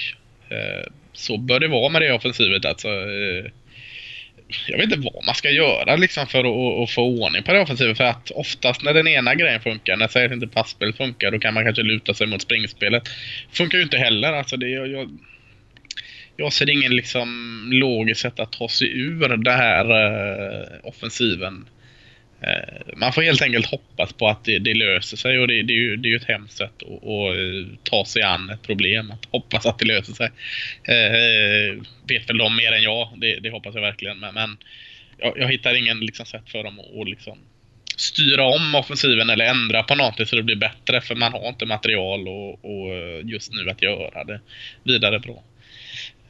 eh, 0.57 0.87
så 1.13 1.37
bör 1.39 1.61
det 1.61 1.69
vara 1.69 1.89
med 1.89 2.03
det 2.03 2.13
offensivet. 2.13 2.65
Alltså, 2.65 2.89
eh, 2.89 3.51
jag 4.67 4.79
vet 4.79 4.93
inte 4.93 5.11
vad 5.13 5.25
man 5.25 5.35
ska 5.35 5.51
göra 5.51 5.97
liksom 5.97 6.27
för 6.27 6.39
att, 6.39 6.83
att 6.83 6.91
få 6.91 7.03
ordning 7.03 7.43
på 7.43 7.53
det 7.53 7.61
offensiva. 7.61 7.95
För 7.95 8.05
att 8.05 8.31
oftast 8.31 8.83
när 8.83 8.95
den 8.95 9.09
ena 9.09 9.35
grejen 9.35 9.61
funkar, 9.61 9.97
när 9.97 10.09
säg 10.09 10.27
att 10.27 10.33
inte 10.33 10.47
passspel 10.47 10.93
funkar, 10.93 11.31
då 11.31 11.39
kan 11.39 11.55
man 11.55 11.65
kanske 11.65 11.83
luta 11.83 12.15
sig 12.15 12.27
mot 12.27 12.43
springspelet. 12.43 13.03
Funkar 13.53 13.79
ju 13.79 13.85
inte 13.85 13.99
heller. 13.99 14.33
Alltså 14.33 14.57
det, 14.57 14.69
jag, 14.69 14.89
jag, 14.89 15.19
jag 16.37 16.53
ser 16.53 16.71
ingen 16.71 16.97
liksom 16.97 17.69
logiskt 17.73 18.21
sätt 18.21 18.41
att 18.41 18.53
ta 18.53 18.69
sig 18.69 19.01
ur 19.01 19.29
den 19.29 19.55
här 19.55 19.91
uh, 19.91 20.67
offensiven. 20.83 21.67
Eh, 22.43 22.95
man 22.97 23.13
får 23.13 23.23
helt 23.23 23.43
enkelt 23.43 23.67
hoppas 23.67 24.13
på 24.13 24.29
att 24.29 24.45
det, 24.45 24.59
det 24.59 24.75
löser 24.75 25.17
sig 25.17 25.39
och 25.39 25.49
det, 25.49 25.63
det, 25.63 25.73
är 25.73 25.77
ju, 25.77 25.97
det 25.97 26.09
är 26.09 26.11
ju 26.11 26.17
ett 26.17 26.29
hemskt 26.29 26.57
sätt 26.57 26.83
att, 26.83 26.89
att 26.89 27.37
eh, 27.37 27.79
ta 27.83 28.05
sig 28.05 28.23
an 28.23 28.51
ett 28.51 28.63
problem. 28.63 29.11
Att 29.11 29.25
hoppas 29.31 29.67
att 29.67 29.79
det 29.79 29.85
löser 29.85 30.13
sig. 30.13 30.31
Eh, 30.85 31.83
vet 32.09 32.31
väl 32.31 32.39
de 32.39 32.57
mer 32.57 32.73
än 32.73 32.83
jag, 32.83 33.09
det, 33.17 33.41
det 33.41 33.51
hoppas 33.51 33.75
jag 33.75 33.83
verkligen. 33.83 34.19
Men, 34.19 34.35
men 34.35 34.57
jag, 35.19 35.39
jag, 35.39 35.49
hittar 35.49 35.75
ingen 35.75 36.01
liksom, 36.01 36.27
sätt 36.27 36.51
för 36.51 36.65
dem 36.65 36.81
att, 36.81 37.01
att 37.01 37.09
liksom, 37.09 37.39
styra 37.97 38.45
om 38.45 38.75
offensiven 38.75 39.31
eller 39.31 39.45
ändra 39.45 39.83
på 39.83 39.95
någonting 39.95 40.27
så 40.27 40.37
det 40.37 40.43
blir 40.43 40.57
bättre 40.57 41.01
för 41.01 41.15
man 41.15 41.33
har 41.33 41.49
inte 41.49 41.67
material 41.67 42.29
och, 42.29 42.65
och 42.65 42.93
just 43.25 43.53
nu 43.53 43.71
att 43.71 43.83
göra 43.83 44.25
det 44.25 44.41
vidare 44.85 45.19
bra. 45.19 45.43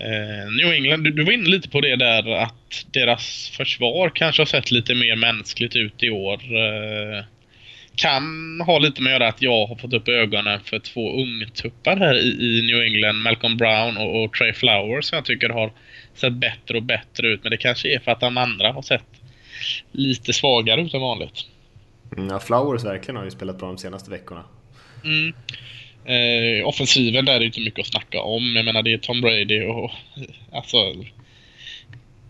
Eh, 0.02 0.52
New 0.52 0.72
England, 0.72 1.04
du, 1.04 1.10
du, 1.10 1.24
var 1.24 1.32
inne 1.32 1.48
lite 1.48 1.68
på 1.68 1.80
det 1.80 1.96
där 1.96 2.30
att 2.30 2.86
deras 2.90 3.52
försvar 3.56 4.12
kanske 4.14 4.42
har 4.42 4.46
sett 4.46 4.70
lite 4.70 4.94
mer 4.94 5.16
mänskligt 5.16 5.76
ut 5.76 6.02
i 6.02 6.10
år. 6.10 6.34
Eh, 6.34 7.24
kan 7.96 8.60
ha 8.66 8.78
lite 8.78 9.02
med 9.02 9.14
att 9.14 9.20
göra 9.20 9.28
att 9.28 9.42
jag 9.42 9.66
har 9.66 9.76
fått 9.76 9.92
upp 9.92 10.08
ögonen 10.08 10.60
för 10.64 10.78
två 10.78 11.22
ungtuppar 11.22 11.96
här 11.96 12.14
i, 12.14 12.58
i 12.58 12.62
New 12.66 12.80
England. 12.82 13.22
Malcolm 13.22 13.56
Brown 13.56 13.96
och, 13.96 14.24
och 14.24 14.32
Trey 14.32 14.52
Flowers 14.52 15.04
som 15.04 15.16
jag 15.16 15.24
tycker 15.24 15.48
har 15.48 15.72
sett 16.14 16.32
bättre 16.32 16.76
och 16.76 16.82
bättre 16.82 17.28
ut. 17.28 17.42
Men 17.42 17.50
det 17.50 17.56
kanske 17.56 17.94
är 17.94 17.98
för 17.98 18.10
att 18.10 18.20
de 18.20 18.36
andra 18.36 18.72
har 18.72 18.82
sett 18.82 19.04
lite 19.92 20.32
svagare 20.32 20.80
ut 20.80 20.94
än 20.94 21.00
vanligt. 21.00 21.46
Mm, 22.16 22.28
ja, 22.28 22.40
Flowers 22.40 22.84
verkligen 22.84 23.16
har 23.16 23.24
ju 23.24 23.30
spelat 23.30 23.58
bra 23.58 23.68
de 23.68 23.78
senaste 23.78 24.10
veckorna. 24.10 24.44
Mm. 25.04 25.32
Eh, 26.04 26.68
offensiven 26.68 27.24
där 27.24 27.40
är 27.40 27.44
inte 27.44 27.60
mycket 27.60 27.80
att 27.80 27.86
snacka 27.86 28.22
om. 28.22 28.56
Jag 28.56 28.64
menar 28.64 28.82
det 28.82 28.92
är 28.92 28.98
Tom 28.98 29.20
Brady 29.20 29.64
och 29.64 29.90
alltså 30.52 30.76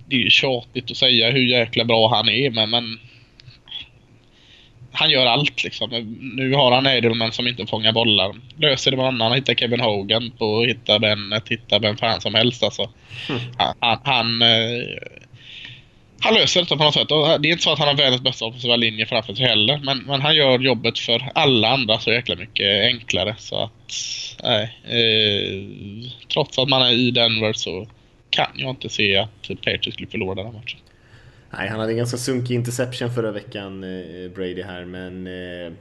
det 0.07 0.17
är 0.17 0.21
ju 0.21 0.31
tjatigt 0.31 0.91
att 0.91 0.97
säga 0.97 1.31
hur 1.31 1.47
jäkla 1.47 1.85
bra 1.85 2.09
han 2.09 2.29
är 2.29 2.51
men, 2.51 2.71
men 2.71 2.99
han 4.93 5.11
gör 5.11 5.27
allt 5.27 5.65
liksom. 5.65 5.91
Nu 6.37 6.55
har 6.55 6.73
han 6.73 6.87
Edelman 6.87 7.33
som 7.33 7.49
inte 7.49 7.67
fångar 7.67 7.93
bollar. 7.93 8.35
Löser 8.57 8.91
det 8.91 8.97
med 8.97 9.07
annan. 9.07 9.33
Hittar 9.33 9.55
Kevin 9.55 9.81
Hogan 9.81 10.31
på 10.39 10.65
hittar 10.65 10.99
Bennett, 10.99 11.49
hittar 11.49 11.81
vem 11.81 11.97
fan 11.97 12.21
som 12.21 12.35
helst 12.35 12.63
alltså. 12.63 12.91
Mm. 13.29 13.41
Han, 13.81 13.99
han, 14.05 14.43
eh, 14.43 14.85
han 16.23 16.35
löser 16.35 16.61
detta 16.61 16.77
på 16.77 16.85
något 16.85 16.95
sätt. 16.95 17.11
Och 17.11 17.41
det 17.41 17.49
är 17.49 17.53
inte 17.53 17.63
så 17.63 17.73
att 17.73 17.79
han 17.79 17.89
har 17.89 17.95
världens 17.95 18.23
bästa 18.23 18.45
offensiva 18.45 18.77
linje 18.77 19.07
framför 19.07 19.35
sig 19.35 19.47
heller. 19.47 19.81
Men, 19.85 19.99
men 19.99 20.21
han 20.21 20.35
gör 20.35 20.59
jobbet 20.59 20.99
för 20.99 21.31
alla 21.35 21.69
andra 21.69 21.99
så 21.99 22.11
jäkla 22.11 22.37
mycket 22.37 22.85
enklare. 22.85 23.35
Så 23.39 23.65
att, 23.65 23.93
nej. 24.43 24.79
Eh, 24.85 26.11
trots 26.33 26.59
att 26.59 26.69
man 26.69 26.83
är 26.83 26.93
i 26.93 27.11
Denver 27.11 27.53
så 27.53 27.87
kan 28.31 28.51
jag 28.55 28.71
inte 28.71 28.89
se 28.89 29.17
att 29.17 29.49
Patriots 29.49 29.95
skulle 29.95 30.09
förlora 30.09 30.35
den 30.35 30.47
här 30.47 30.53
matchen. 30.53 30.79
Nej, 31.51 31.69
han 31.69 31.81
hade 31.81 31.93
en 31.93 31.97
ganska 31.97 32.17
sunkig 32.17 32.55
interception 32.55 33.11
förra 33.11 33.33
veckan, 33.33 33.85
eh, 33.85 34.31
Brady 34.35 34.63
här, 34.63 34.85
men 34.85 35.27
eh, 35.27 35.67
eh, 35.67 35.73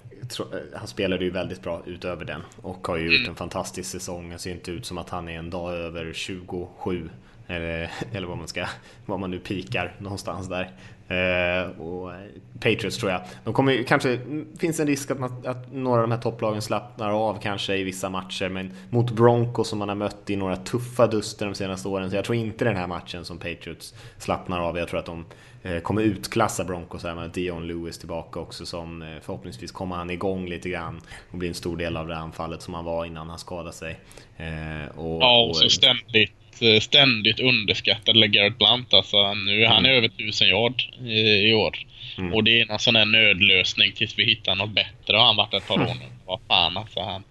han 0.75 0.87
spelade 0.87 1.25
ju 1.25 1.31
väldigt 1.31 1.61
bra 1.61 1.83
utöver 1.85 2.25
den 2.25 2.41
och 2.61 2.87
har 2.87 2.97
ju 2.97 3.05
gjort 3.05 3.19
mm. 3.19 3.29
en 3.29 3.35
fantastisk 3.35 3.91
säsong. 3.91 4.29
Det 4.29 4.39
ser 4.39 4.51
inte 4.51 4.71
ut 4.71 4.85
som 4.85 4.97
att 4.97 5.09
han 5.09 5.29
är 5.29 5.39
en 5.39 5.49
dag 5.49 5.73
över 5.73 6.13
27 6.13 7.09
eller, 7.51 7.91
eller 8.13 8.27
vad 8.27 8.37
man 8.37 8.47
ska, 8.47 8.65
vad 9.05 9.19
man 9.19 9.31
nu 9.31 9.39
pikar 9.39 9.95
någonstans 9.99 10.49
där. 10.49 10.71
Eh, 11.11 11.81
och 11.81 12.11
Patriots 12.59 12.97
tror 12.97 13.11
jag. 13.11 13.21
De 13.43 13.53
kommer 13.53 13.83
kanske, 13.83 14.19
finns 14.59 14.79
en 14.79 14.87
risk 14.87 15.11
att, 15.11 15.19
man, 15.19 15.43
att 15.45 15.73
några 15.73 16.01
av 16.01 16.09
de 16.09 16.11
här 16.11 16.21
topplagen 16.21 16.61
slappnar 16.61 17.11
av 17.11 17.39
kanske 17.41 17.75
i 17.75 17.83
vissa 17.83 18.09
matcher, 18.09 18.49
men 18.49 18.73
mot 18.89 19.11
Broncos 19.11 19.67
som 19.67 19.79
man 19.79 19.89
har 19.89 19.95
mött 19.95 20.29
i 20.29 20.35
några 20.35 20.55
tuffa 20.55 21.07
duster 21.07 21.45
de 21.45 21.55
senaste 21.55 21.87
åren, 21.87 22.09
så 22.09 22.15
jag 22.15 22.25
tror 22.25 22.35
inte 22.35 22.65
den 22.65 22.75
här 22.75 22.87
matchen 22.87 23.25
som 23.25 23.37
Patriots 23.37 23.93
slappnar 24.17 24.59
av. 24.59 24.77
Jag 24.77 24.87
tror 24.87 24.99
att 24.99 25.05
de 25.05 25.25
eh, 25.63 25.79
kommer 25.79 26.01
utklassa 26.01 26.63
Broncos 26.63 27.03
här 27.03 27.15
med 27.15 27.29
Dion 27.29 27.67
Lewis 27.67 27.97
tillbaka 27.97 28.39
också 28.39 28.65
som 28.65 29.01
eh, 29.01 29.07
förhoppningsvis 29.21 29.71
kommer 29.71 29.95
han 29.95 30.09
igång 30.09 30.45
lite 30.49 30.69
grann 30.69 31.01
och 31.31 31.37
blir 31.37 31.49
en 31.49 31.55
stor 31.55 31.77
del 31.77 31.97
av 31.97 32.07
det 32.07 32.17
anfallet 32.17 32.61
som 32.61 32.73
han 32.73 32.85
var 32.85 33.05
innan 33.05 33.29
han 33.29 33.39
skadade 33.39 33.73
sig. 33.73 33.99
Eh, 34.37 34.97
och, 34.97 35.21
ja, 35.21 35.45
och 35.49 35.55
så 35.55 35.69
ständigt 35.69 36.40
ständigt 36.81 37.39
underskattad 37.39 38.17
LeGarrette 38.17 38.55
Blunt. 38.57 38.93
Alltså, 38.93 39.33
nu, 39.33 39.65
Han 39.65 39.85
är 39.85 39.89
mm. 39.89 39.97
över 39.97 40.07
1000 40.07 40.47
yard 40.47 40.83
i, 41.05 41.49
i 41.49 41.53
år. 41.53 41.77
Mm. 42.17 42.33
Och 42.33 42.43
det 42.43 42.61
är 42.61 42.65
någon 42.65 42.79
sån 42.79 42.95
här 42.95 43.05
nödlösning 43.05 43.91
tills 43.91 44.19
vi 44.19 44.25
hittar 44.25 44.55
något 44.55 44.71
bättre. 44.71 45.17
Och 45.17 45.23
han 45.23 45.35
varit 45.35 45.53
ett 45.53 45.67
par 45.67 45.81
år 45.81 45.95
nu. 45.99 46.05
Vad 46.25 46.39
fan 46.47 46.77
alltså. 46.77 46.99
Han, 46.99 47.23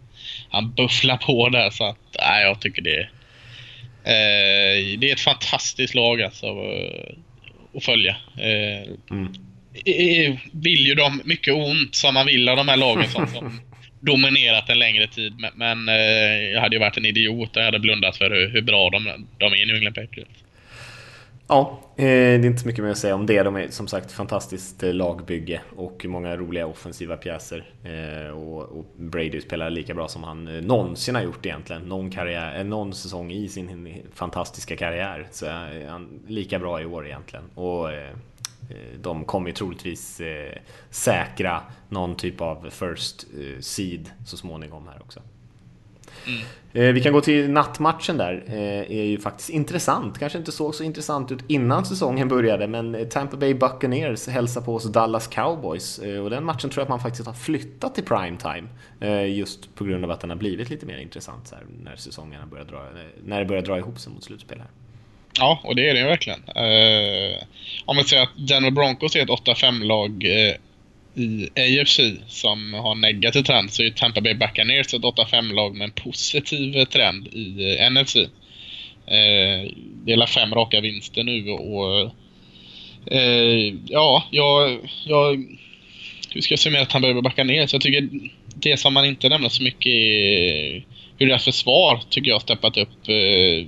han 0.51 0.73
bufflar 0.75 1.17
på 1.17 1.49
där 1.49 1.71
så 1.71 1.85
att, 1.85 2.17
nej, 2.19 2.43
jag 2.43 2.61
tycker 2.61 2.83
det 2.83 3.01
eh, 4.05 4.99
Det 4.99 5.11
är 5.11 5.13
ett 5.13 5.21
fantastiskt 5.21 5.95
lag 5.95 6.23
alltså 6.23 6.47
eh, 6.47 7.15
att 7.77 7.85
följa. 7.85 8.17
Eh, 8.39 8.89
mm. 9.11 9.33
Vill 10.53 10.87
ju 10.87 10.95
de 10.95 11.23
mycket 11.25 11.55
ont 11.55 11.95
som 11.95 12.15
man 12.15 12.27
vill 12.27 12.49
av 12.49 12.57
de 12.57 12.69
här 12.69 12.77
lagen 12.77 13.09
som, 13.09 13.27
som 13.27 13.61
dominerat 14.01 14.69
en 14.69 14.79
längre 14.79 15.07
tid. 15.07 15.35
Men, 15.39 15.51
men 15.55 15.89
eh, 15.89 16.51
jag 16.53 16.61
hade 16.61 16.77
ju 16.77 16.81
varit 16.81 16.97
en 16.97 17.07
idiot 17.07 17.57
och 17.57 17.63
jag 17.63 17.65
hade 17.65 17.79
blundat 17.79 18.17
för 18.17 18.31
hur, 18.31 18.49
hur 18.49 18.63
bra 18.63 18.91
de, 18.91 19.27
de 19.39 19.53
är 19.53 19.63
i 19.63 19.67
New 19.67 19.77
England 19.77 19.95
Patriots. 19.95 20.45
Ja, 21.51 21.81
eh, 21.97 22.05
det 22.05 22.13
är 22.13 22.47
inte 22.47 22.61
så 22.61 22.67
mycket 22.67 22.85
mer 22.85 22.91
att 22.91 22.99
säga 22.99 23.15
om 23.15 23.27
det. 23.27 23.43
De 23.43 23.57
är 23.57 23.69
som 23.69 23.89
sagt 23.89 24.13
fantastiskt 24.13 24.83
eh, 24.83 24.95
lagbygge 24.95 25.61
och 25.77 26.05
många 26.09 26.37
roliga 26.37 26.67
offensiva 26.67 27.17
pjäser. 27.17 27.65
Eh, 27.85 28.31
och, 28.31 28.79
och 28.79 28.87
Brady 28.97 29.41
spelar 29.41 29.71
lika 29.71 29.95
bra 29.95 30.09
som 30.09 30.25
han 30.25 30.49
eh, 30.49 30.63
någonsin 30.63 31.15
har 31.15 31.23
gjort 31.23 31.47
egentligen. 31.47 31.83
Någon, 31.83 32.11
karriär, 32.11 32.59
eh, 32.59 32.65
någon 32.65 32.93
säsong 32.93 33.33
i 33.33 33.49
sin 33.49 34.03
fantastiska 34.15 34.77
karriär. 34.77 35.27
Så 35.31 35.47
är 35.47 35.89
han 35.89 36.21
lika 36.27 36.59
bra 36.59 36.81
i 36.81 36.85
år 36.85 37.07
egentligen. 37.07 37.45
Och 37.55 37.89
de 39.01 39.25
kommer 39.25 39.49
ju 39.49 39.55
troligtvis 39.55 40.21
eh, 40.21 40.59
säkra 40.91 41.63
någon 41.89 42.17
typ 42.17 42.41
av 42.41 42.71
first 42.71 43.27
eh, 43.39 43.61
seed 43.61 44.11
så 44.27 44.37
småningom 44.37 44.89
här 44.89 45.03
också. 45.03 45.21
Mm. 46.27 46.95
Vi 46.95 47.01
kan 47.01 47.13
gå 47.13 47.21
till 47.21 47.51
nattmatchen 47.51 48.17
där. 48.17 48.45
är 48.89 49.05
ju 49.05 49.19
faktiskt 49.19 49.51
intressant. 49.51 50.19
Kanske 50.19 50.39
inte 50.39 50.53
såg 50.53 50.75
så 50.75 50.85
intressant 50.85 51.33
ut 51.33 51.39
innan 51.47 51.85
säsongen 51.85 52.29
började, 52.29 52.67
men 52.67 53.09
Tampa 53.09 53.37
Bay 53.37 53.55
Buccaneers 53.55 54.29
hälsar 54.29 54.61
på 54.61 54.75
oss 54.75 54.85
Dallas 54.85 55.27
Cowboys. 55.27 55.99
Och 55.99 56.31
den 56.31 56.45
matchen 56.45 56.71
tror 56.71 56.81
jag 56.81 56.83
att 56.83 56.89
man 56.89 57.01
faktiskt 57.01 57.27
har 57.27 57.35
flyttat 57.35 57.95
till 57.95 58.05
primetime. 58.05 58.69
Just 59.27 59.75
på 59.75 59.85
grund 59.85 60.05
av 60.05 60.11
att 60.11 60.21
den 60.21 60.31
har 60.31 60.37
blivit 60.37 60.71
lite 60.71 60.87
mer 60.87 60.99
intressant 60.99 61.53
här, 61.53 61.65
när 61.83 61.97
säsongerna 61.97 62.47
börjar 62.47 62.65
dra, 62.65 62.87
när 63.25 63.39
det 63.39 63.47
börjar 63.47 63.63
dra 63.63 63.79
ihop 63.79 63.99
sig 63.99 64.13
mot 64.13 64.25
slutspel 64.25 64.59
här. 64.59 64.69
Ja, 65.41 65.61
och 65.65 65.77
det 65.77 65.89
är 65.89 65.95
det 65.95 66.05
verkligen. 66.05 66.43
Eh, 66.49 67.43
om 67.85 67.97
man 67.97 68.05
säger 68.05 68.23
att 68.23 68.49
Denver 68.49 68.71
Broncos 68.71 69.17
är 69.17 69.23
ett 69.23 69.29
8-5-lag 69.29 70.25
eh, 70.25 70.55
i 71.23 71.49
AFC 71.81 72.01
som 72.29 72.75
har 72.75 72.95
negativ 72.95 73.43
trend 73.43 73.73
så 73.73 73.83
är 73.83 73.91
Tampa 73.91 74.21
Bay 74.21 74.35
Buccaneers 74.35 74.95
ett 74.95 75.03
8-5-lag 75.03 75.77
med 75.77 75.85
en 75.85 75.91
positiv 75.91 76.85
trend 76.85 77.27
i 77.27 77.77
eh, 77.79 77.91
NFC. 77.91 78.17
Eh, 78.17 79.71
det 80.05 80.13
är 80.13 80.27
fem 80.27 80.55
raka 80.55 80.81
vinster 80.81 81.25
nu 81.25 81.51
och 81.51 82.11
eh, 83.15 83.75
ja, 83.87 84.25
jag, 84.31 84.79
jag 85.05 85.45
hur 86.31 86.41
ska 86.41 86.53
jag 86.53 86.59
summera 86.59 86.85
Tampa 86.85 87.13
Bay 87.13 87.23
Buccaneers? 87.23 87.73
Jag 87.73 87.83
tycker 87.83 88.09
det 88.55 88.77
som 88.77 88.95
man 88.95 89.05
inte 89.05 89.29
nämner 89.29 89.49
så 89.49 89.63
mycket 89.63 89.93
är 89.93 90.85
hur 91.19 91.27
deras 91.27 91.45
försvar 91.45 92.01
tycker 92.11 92.29
jag 92.29 92.35
har 92.35 92.41
steppat 92.41 92.77
upp 92.77 93.09
eh, 93.09 93.67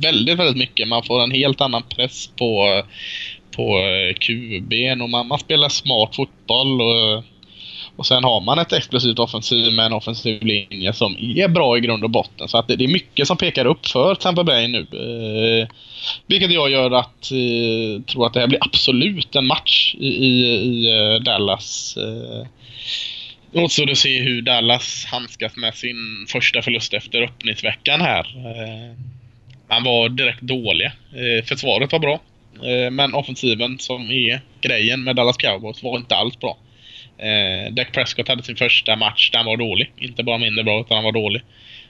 väldigt, 0.00 0.38
väldigt 0.38 0.56
mycket. 0.56 0.88
Man 0.88 1.02
får 1.02 1.22
en 1.22 1.30
helt 1.30 1.60
annan 1.60 1.82
press 1.82 2.30
på, 2.38 2.82
på 3.56 3.78
QB'n 4.20 5.02
och 5.02 5.10
man, 5.10 5.28
man 5.28 5.38
spelar 5.38 5.68
smart 5.68 6.16
fotboll. 6.16 6.80
Och, 6.80 7.24
och 7.96 8.06
sen 8.06 8.24
har 8.24 8.40
man 8.40 8.58
ett 8.58 8.72
explosivt 8.72 9.18
offensiv 9.18 9.72
med 9.72 9.86
en 9.86 9.92
offensiv 9.92 10.44
linje 10.44 10.92
som 10.92 11.16
är 11.18 11.48
bra 11.48 11.78
i 11.78 11.80
grund 11.80 12.04
och 12.04 12.10
botten. 12.10 12.48
Så 12.48 12.58
att 12.58 12.68
det, 12.68 12.76
det 12.76 12.84
är 12.84 12.88
mycket 12.88 13.26
som 13.26 13.36
pekar 13.36 13.64
upp 13.64 13.86
för 13.86 14.14
Tampa 14.14 14.44
Bay 14.44 14.68
nu. 14.68 14.80
Eh, 14.80 15.68
vilket 16.26 16.52
jag 16.52 16.70
gör 16.70 16.90
att 16.90 17.30
eh, 17.32 18.02
tro 18.02 18.24
att 18.24 18.34
det 18.34 18.40
här 18.40 18.46
blir 18.46 18.64
absolut 18.64 19.36
en 19.36 19.46
match 19.46 19.94
i, 19.98 20.06
i, 20.06 20.44
i 20.44 20.90
eh, 20.90 21.22
Dallas. 21.22 21.96
Eh, 21.96 22.46
återstår 23.52 23.90
att 23.90 23.98
se 23.98 24.22
hur 24.22 24.42
Dallas 24.42 25.04
handskas 25.04 25.56
med 25.56 25.74
sin 25.74 26.26
första 26.28 26.62
förlust 26.62 26.94
efter 26.94 27.22
öppningsveckan 27.22 28.00
här. 28.00 28.34
Eh, 28.36 29.15
man 29.68 29.84
var 29.84 30.08
direkt 30.08 30.42
dåliga. 30.42 30.92
Eh, 31.12 31.44
försvaret 31.44 31.92
var 31.92 31.98
bra. 31.98 32.20
Eh, 32.64 32.90
men 32.90 33.14
offensiven 33.14 33.78
som 33.78 34.10
är 34.10 34.40
grejen 34.60 35.04
med 35.04 35.16
Dallas 35.16 35.36
Cowboys 35.36 35.82
var 35.82 35.96
inte 35.96 36.16
alls 36.16 36.40
bra. 36.40 36.58
Eh, 37.18 37.72
Dak 37.72 37.92
Prescott 37.92 38.28
hade 38.28 38.42
sin 38.42 38.56
första 38.56 38.96
match 38.96 39.30
där 39.30 39.38
han 39.38 39.46
var 39.46 39.56
dålig. 39.56 39.92
Inte 39.98 40.22
bara 40.22 40.38
mindre 40.38 40.64
bra, 40.64 40.80
utan 40.80 40.94
han 40.94 41.04
var 41.04 41.12
dålig. 41.12 41.42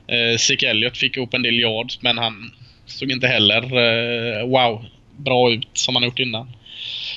Eh, 0.06 0.38
Zeke 0.38 0.70
Elliott 0.70 0.96
fick 0.96 1.16
ihop 1.16 1.34
en 1.34 1.42
del 1.42 1.60
yards, 1.60 2.02
men 2.02 2.18
han 2.18 2.52
såg 2.86 3.10
inte 3.10 3.26
heller 3.26 3.62
eh, 3.62 4.46
wow 4.46 4.84
bra 5.16 5.50
ut 5.50 5.68
som 5.72 5.96
han 5.96 6.04
gjort 6.04 6.18
innan. 6.18 6.52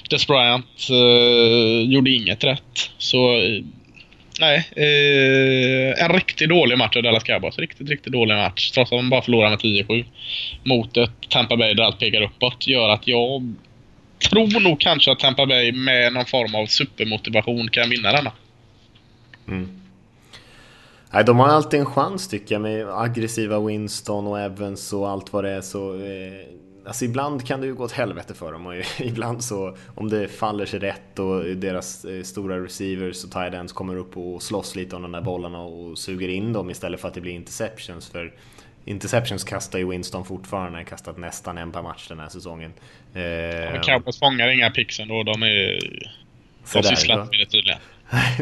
Des 0.10 0.28
Bryant 0.28 0.90
eh, 0.90 1.92
gjorde 1.92 2.12
inget 2.12 2.44
rätt. 2.44 2.92
Så 2.98 3.38
eh, 3.38 3.64
Nej, 4.40 4.58
eh, 4.76 6.04
en 6.04 6.14
riktigt 6.14 6.50
dålig 6.50 6.78
match 6.78 6.98
av 6.98 7.04
Dallas 7.04 7.24
Cowboys. 7.24 7.58
Riktigt, 7.58 7.90
riktigt 7.90 8.14
dålig 8.14 8.36
match. 8.36 8.72
Trots 8.72 8.92
att 8.92 8.98
de 8.98 9.10
bara 9.10 9.22
förlorar 9.22 9.50
med 9.50 9.60
10-7 9.60 10.06
mot 10.64 10.98
ett 10.98 11.12
Tampa 11.30 11.58
Bay 11.58 11.74
där 11.74 11.84
allt 11.84 12.00
pekar 12.00 12.22
uppåt. 12.22 12.68
Gör 12.68 12.90
att 12.90 13.08
jag 13.08 13.56
tror 14.30 14.60
nog 14.60 14.80
kanske 14.80 15.12
att 15.12 15.20
Tampa 15.20 15.46
Bay 15.46 15.72
med 15.72 16.14
någon 16.14 16.26
form 16.26 16.56
av 16.56 16.66
supermotivation 16.66 17.70
kan 17.70 17.90
vinna 17.90 18.12
denna. 18.12 18.32
Mm. 19.48 19.82
Nej, 21.14 21.24
de 21.24 21.40
har 21.40 21.48
alltid 21.48 21.80
en 21.80 21.86
chans 21.86 22.28
tycker 22.28 22.56
jag 22.56 22.62
med 22.62 22.88
aggressiva 22.90 23.60
Winston 23.60 24.28
och 24.28 24.40
Evans 24.40 24.94
och 24.94 25.10
allt 25.10 25.34
vad 25.34 25.44
det 25.44 25.50
är. 25.50 25.62
Så, 25.62 25.96
eh, 25.96 26.46
alltså 26.90 27.06
ibland 27.06 27.48
kan 27.48 27.62
det 27.62 27.68
ju 27.68 27.76
gå 27.76 27.84
åt 27.84 27.92
helvete 27.92 28.34
för 28.34 28.52
dem 28.52 28.68
och 28.68 28.74
ibland 29.00 29.44
så 29.44 29.78
om 29.96 30.10
det 30.10 30.28
faller 30.28 30.66
sig 30.66 30.80
rätt 30.80 31.20
och 31.20 31.44
deras 31.44 32.06
eh, 32.06 32.24
stora 32.24 32.64
receivers 32.64 33.24
och 33.24 33.32
tight 33.32 33.54
ends 33.54 33.74
kommer 33.74 33.96
upp 33.96 34.18
och 34.18 34.44
slåss 34.44 34.76
lite 34.76 34.96
om 34.96 35.02
de 35.02 35.12
där 35.12 35.22
bollarna 35.22 35.62
och 35.62 35.98
suger 35.98 36.30
in 36.30 36.54
dem 36.54 36.70
istället 36.70 37.02
för 37.02 37.08
att 37.08 37.14
det 37.14 37.22
blir 37.22 37.34
interceptions. 37.34 38.10
För 38.10 38.34
Interceptions 38.86 39.44
kastar 39.44 39.80
ju 39.80 39.90
Winston 39.90 40.26
fortfarande, 40.26 40.84
kastat 40.84 41.18
nästan 41.18 41.58
en 41.58 41.72
per 41.72 41.82
match 41.82 42.08
den 42.08 42.20
här 42.20 42.30
säsongen. 42.30 42.74
Eh, 43.14 43.24
ja, 43.24 43.82
Cowboys 43.82 44.20
fångar 44.20 44.48
inga 44.48 44.70
pix 44.72 45.00
ändå, 45.00 45.24
de 45.24 45.44
är... 45.44 45.80
De 46.74 46.84
sysslar 46.84 47.22
inte 47.22 47.38
med 47.38 47.40
det 47.40 47.52
tydligen. 47.52 47.80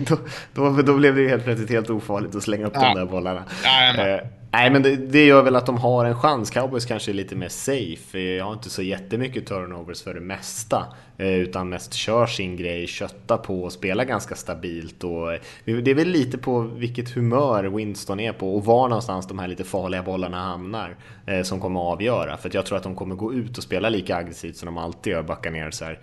då, 0.07 0.17
då, 0.53 0.81
då 0.81 0.97
blev 0.97 1.15
det 1.15 1.21
ju 1.21 1.29
helt 1.29 1.43
plötsligt 1.43 1.69
helt 1.69 1.89
ofarligt 1.89 2.35
att 2.35 2.43
slänga 2.43 2.65
upp 2.65 2.73
ja. 2.75 2.81
de 2.81 2.99
där 2.99 3.05
bollarna. 3.05 3.43
Ja, 3.63 4.07
eh, 4.07 4.19
nej, 4.51 4.71
men 4.71 4.81
det, 4.81 4.95
det, 4.95 5.25
gör 5.25 5.43
väl 5.43 5.55
att 5.55 5.65
de 5.65 5.77
har 5.77 6.05
en 6.05 6.15
chans. 6.15 6.49
Cowboys 6.49 6.85
kanske 6.85 7.11
är 7.11 7.13
lite 7.13 7.35
mer 7.35 7.49
safe. 7.49 8.17
Eh, 8.19 8.23
jag 8.23 8.45
har 8.45 8.53
inte 8.53 8.69
så 8.69 8.81
jättemycket 8.81 9.45
turnovers 9.45 10.03
för 10.03 10.13
det 10.13 10.19
mesta. 10.19 10.85
Eh, 11.17 11.27
utan 11.27 11.69
mest 11.69 11.93
kör 11.93 12.25
sin 12.25 12.57
grej, 12.57 12.87
köttar 12.87 13.37
på 13.37 13.63
och 13.63 13.71
spelar 13.71 14.03
ganska 14.03 14.35
stabilt. 14.35 15.03
Och 15.03 15.33
eh, 15.33 15.39
det 15.65 15.91
är 15.91 15.95
väl 15.95 16.07
lite 16.07 16.37
på 16.37 16.59
vilket 16.59 17.09
humör 17.09 17.63
Winston 17.63 18.19
är 18.19 18.33
på 18.33 18.55
och 18.55 18.65
var 18.65 18.89
någonstans 18.89 19.27
de 19.27 19.39
här 19.39 19.47
lite 19.47 19.63
farliga 19.63 20.03
bollarna 20.03 20.37
hamnar. 20.43 20.95
Som 21.43 21.59
kommer 21.59 21.79
att 21.79 21.93
avgöra. 21.93 22.37
För 22.37 22.49
jag 22.53 22.65
tror 22.65 22.77
att 22.77 22.83
de 22.83 22.95
kommer 22.95 23.15
gå 23.15 23.33
ut 23.33 23.57
och 23.57 23.63
spela 23.63 23.89
lika 23.89 24.15
aggressivt 24.15 24.55
som 24.55 24.65
de 24.65 24.77
alltid 24.77 25.13
gör, 25.13 25.23
backa 25.23 25.49
ner 25.49 25.71
så 25.71 25.85
här. 25.85 25.99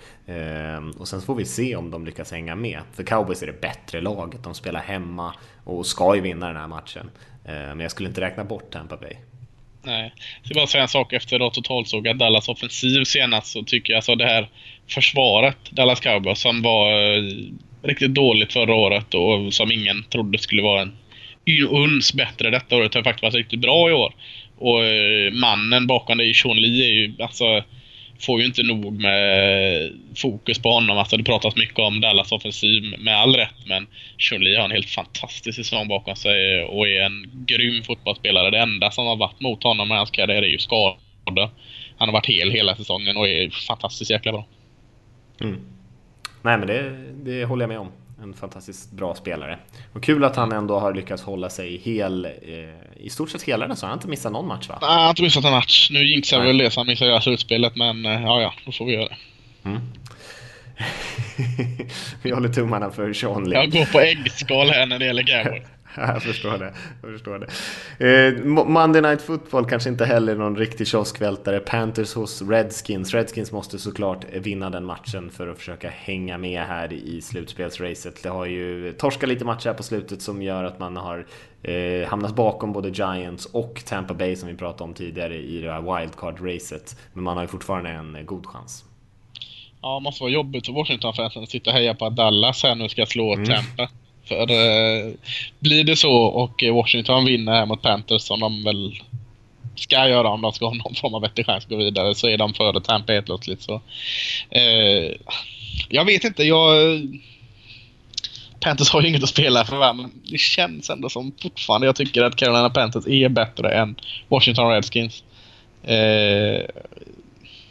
Och 0.99 1.09
sen 1.09 1.20
får 1.20 1.34
vi 1.34 1.45
se 1.45 1.76
om 1.76 1.90
de 1.90 2.07
lyckas 2.07 2.32
hänga 2.32 2.55
med. 2.55 2.80
För 2.92 3.03
Cowboys 3.03 3.42
är 3.42 3.47
det 3.47 3.61
bättre 3.61 4.01
laget. 4.01 4.42
De 4.42 4.55
spelar 4.55 4.80
hemma 4.80 5.34
och 5.64 5.86
ska 5.86 6.14
ju 6.14 6.20
vinna 6.20 6.47
den 6.47 6.57
här 6.57 6.68
matchen. 6.68 7.11
Eh, 7.45 7.53
men 7.53 7.80
jag 7.80 7.90
skulle 7.90 8.09
inte 8.09 8.20
räkna 8.20 8.45
bort 8.45 8.70
Tampa 8.70 8.97
Bay. 8.97 9.16
Nej. 9.82 10.12
Jag 10.38 10.47
ska 10.47 10.55
bara 10.55 10.66
säga 10.66 10.82
en 10.82 10.88
sak 10.88 11.12
efter 11.12 11.47
att 11.47 11.55
totalsågat 11.55 12.18
Dallas 12.18 12.49
offensiv 12.49 13.05
senast 13.05 13.53
så 13.53 13.62
tycker 13.62 13.92
jag 13.92 13.99
alltså 13.99 14.14
det 14.14 14.24
här 14.24 14.49
försvaret, 14.88 15.57
Dallas 15.70 16.01
Cowboys, 16.01 16.40
som 16.40 16.62
var 16.62 16.92
eh, 16.92 17.22
riktigt 17.82 18.14
dåligt 18.14 18.53
förra 18.53 18.74
året 18.74 19.14
och 19.14 19.55
som 19.55 19.72
ingen 19.72 20.05
trodde 20.05 20.38
skulle 20.38 20.62
vara 20.62 20.82
en 20.82 20.97
uns 21.70 22.12
bättre 22.14 22.51
detta 22.51 22.76
året 22.76 22.95
har 22.95 23.03
faktiskt 23.03 23.22
varit 23.22 23.34
riktigt 23.34 23.61
bra 23.61 23.90
i 23.90 23.92
år. 23.92 24.14
Och 24.59 24.84
eh, 24.84 25.32
mannen 25.32 25.86
bakom 25.86 26.18
det, 26.18 26.34
Sean 26.34 26.57
Lee, 26.57 26.84
är 26.84 26.92
ju 26.92 27.14
alltså 27.18 27.62
får 28.21 28.41
ju 28.41 28.47
inte 28.47 28.62
nog 28.62 29.01
med 29.01 29.93
fokus 30.17 30.59
på 30.59 30.71
honom. 30.71 30.99
Alltså 30.99 31.17
det 31.17 31.25
pratas 31.25 31.57
mycket 31.57 31.79
om 31.79 32.01
Dallas 32.01 32.33
offensiv 32.33 32.95
med 32.99 33.17
all 33.17 33.37
rätt 33.37 33.67
men 33.67 33.87
Sean 34.19 34.43
har 34.43 34.65
en 34.65 34.71
helt 34.71 34.91
fantastisk 34.91 35.57
säsong 35.57 35.89
bakom 35.89 36.17
sig 36.17 36.65
och 36.65 36.89
är 36.89 37.03
en 37.03 37.45
grym 37.47 37.83
fotbollsspelare. 37.83 38.51
Det 38.51 38.59
enda 38.59 38.91
som 38.91 39.07
har 39.07 39.17
varit 39.17 39.41
mot 39.41 39.62
honom 39.62 39.93
i 39.93 39.95
hans 39.95 40.11
karriär 40.11 40.43
är 40.43 40.47
ju 40.47 40.59
skador. 40.59 41.51
Han 41.97 42.09
har 42.09 42.12
varit 42.12 42.27
hel 42.27 42.51
hela 42.51 42.77
säsongen 42.77 43.17
och 43.17 43.29
är 43.29 43.51
fantastiskt 43.51 44.11
jäkla 44.11 44.33
bra. 44.33 44.47
Mm. 45.41 45.61
Nej 46.43 46.59
men 46.59 46.67
det, 46.67 46.97
det 47.25 47.45
håller 47.45 47.62
jag 47.62 47.69
med 47.69 47.79
om. 47.79 47.93
En 48.23 48.35
fantastiskt 48.35 48.93
bra 48.93 49.15
spelare. 49.15 49.59
Och 49.93 50.03
kul 50.03 50.25
att 50.25 50.37
han 50.37 50.53
ändå 50.53 50.79
har 50.79 50.95
lyckats 50.95 51.23
hålla 51.23 51.51
sig 51.51 51.77
hel, 51.77 52.25
eh, 52.25 52.31
i 52.97 53.11
stort 53.11 53.31
sett 53.31 53.43
hela 53.43 53.67
den, 53.67 53.77
så 53.77 53.87
han 53.87 53.91
har 53.91 53.97
inte 53.97 54.09
missat 54.09 54.33
någon 54.33 54.47
match 54.47 54.69
va? 54.69 54.79
Nej, 54.81 54.91
han 54.91 55.03
har 55.03 55.09
inte 55.09 55.23
missat 55.23 55.45
en 55.45 55.51
match. 55.51 55.91
Nu 55.91 56.05
jinxar 56.05 56.41
vi 56.41 56.47
väl 56.47 56.59
det 56.59 56.71
så 56.71 56.81
han 56.81 56.87
missar 56.87 57.21
slutspelet, 57.21 57.77
men 57.77 58.07
eh, 58.07 58.23
ja, 58.23 58.41
ja, 58.41 58.55
då 58.67 58.73
får 58.73 58.85
vi 58.85 58.93
göra 58.93 59.09
det. 59.09 59.17
Mm. 59.69 59.81
vi 62.23 62.31
håller 62.31 62.49
tummarna 62.49 62.91
för 62.91 63.12
Sean 63.12 63.49
Lee. 63.49 63.59
Jag 63.59 63.71
går 63.71 63.85
på 63.85 64.01
äggskal 64.01 64.71
här 64.71 64.87
när 64.87 64.99
det 64.99 65.05
gäller 65.05 65.23
Gabor. 65.23 65.74
jag 65.97 66.22
förstår 66.22 66.59
det. 66.59 66.74
Jag 67.03 67.12
förstår 67.12 67.38
det. 67.99 68.36
Eh, 68.38 68.45
Monday 68.45 69.03
Night 69.03 69.22
Football 69.22 69.64
kanske 69.64 69.90
inte 69.90 70.05
heller 70.05 70.36
någon 70.36 70.57
riktig 70.57 70.86
kioskvältare. 70.86 71.61
Panthers 71.61 72.14
hos 72.14 72.42
Redskins. 72.42 73.14
Redskins 73.14 73.53
måste 73.53 73.78
såklart 73.78 74.24
vinna 74.32 74.70
den 74.70 74.84
matchen 74.84 75.30
för 75.30 75.49
att 75.49 75.59
försöka 75.59 75.90
hänga 75.90 76.38
med 76.38 76.62
här 76.62 76.92
i 76.92 77.20
slutspelsracet. 77.20 78.22
Det 78.22 78.28
har 78.28 78.47
ju 78.47 78.92
torskat 78.92 79.28
lite 79.28 79.45
matcher 79.45 79.66
här 79.66 79.74
på 79.74 79.82
slutet 79.82 80.22
som 80.22 80.42
gör 80.42 80.64
att 80.64 80.78
man 80.78 80.97
har 80.97 81.26
eh, 81.62 82.09
hamnat 82.09 82.34
bakom 82.34 82.72
både 82.72 82.88
Giants 82.88 83.47
och 83.47 83.82
Tampa 83.86 84.14
Bay 84.14 84.36
som 84.36 84.49
vi 84.49 84.55
pratade 84.55 84.84
om 84.84 84.95
tidigare 84.95 85.36
i 85.36 85.61
det 85.61 85.72
här 85.72 85.80
wildcard-racet. 85.80 86.97
Men 87.12 87.24
man 87.24 87.36
har 87.36 87.45
ju 87.45 87.49
fortfarande 87.49 87.90
en 87.90 88.18
god 88.26 88.47
chans. 88.47 88.84
Ja, 89.82 89.95
det 89.95 90.03
måste 90.03 90.22
vara 90.22 90.32
jobbigt 90.32 90.66
för 90.66 90.72
Washington-fansen 90.72 91.42
att 91.42 91.51
sitta 91.51 91.70
och 91.70 91.76
heja 91.76 91.95
på 91.95 92.07
att 92.07 92.16
Dallas 92.16 92.62
här 92.62 92.74
nu 92.74 92.88
ska 92.88 93.07
slå 93.07 93.34
mm. 93.34 93.47
Tampa. 93.47 93.88
För 94.25 94.51
eh, 94.51 95.12
blir 95.61 95.85
det 95.85 95.97
så 95.97 96.12
och 96.12 96.64
Washington 96.72 97.25
vinner 97.25 97.53
här 97.53 97.66
mot 97.66 97.83
Panthers 97.83 98.22
som 98.22 98.41
de 98.41 98.64
väl 98.64 98.95
ska 99.77 100.09
göra 100.09 100.29
om 100.29 100.43
de 100.43 100.53
ska 100.53 100.66
ha 100.66 100.75
någon 100.75 100.95
form 100.95 101.14
av 101.14 101.22
vettig 101.22 101.47
chans 101.47 101.64
att 101.64 101.70
gå 101.70 101.77
vidare 101.77 102.14
så 102.14 102.29
är 102.29 102.39
de 102.39 102.55
före 102.55 102.81
Tampa 102.81 103.12
helt 103.12 103.27
plötsligt. 103.27 103.62
Så, 103.62 103.81
eh, 104.51 105.12
jag 105.89 106.05
vet 106.05 106.25
inte, 106.25 106.45
jag... 106.45 107.01
Panthers 108.61 108.91
har 108.91 109.03
ju 109.03 109.09
inget 109.09 109.22
att 109.22 109.29
spela 109.29 109.64
för 109.64 109.93
men 109.93 110.11
det 110.25 110.39
känns 110.39 110.91
ändå 110.91 111.09
som 111.09 111.33
fortfarande 111.43 111.87
jag 111.87 111.97
tycker 111.97 112.22
att 112.22 112.37
Carolina 112.37 112.70
Panthers 112.70 113.07
är 113.07 113.29
bättre 113.29 113.75
än 113.75 113.97
Washington 114.29 114.70
Redskins. 114.70 115.22
Eh, 115.83 116.64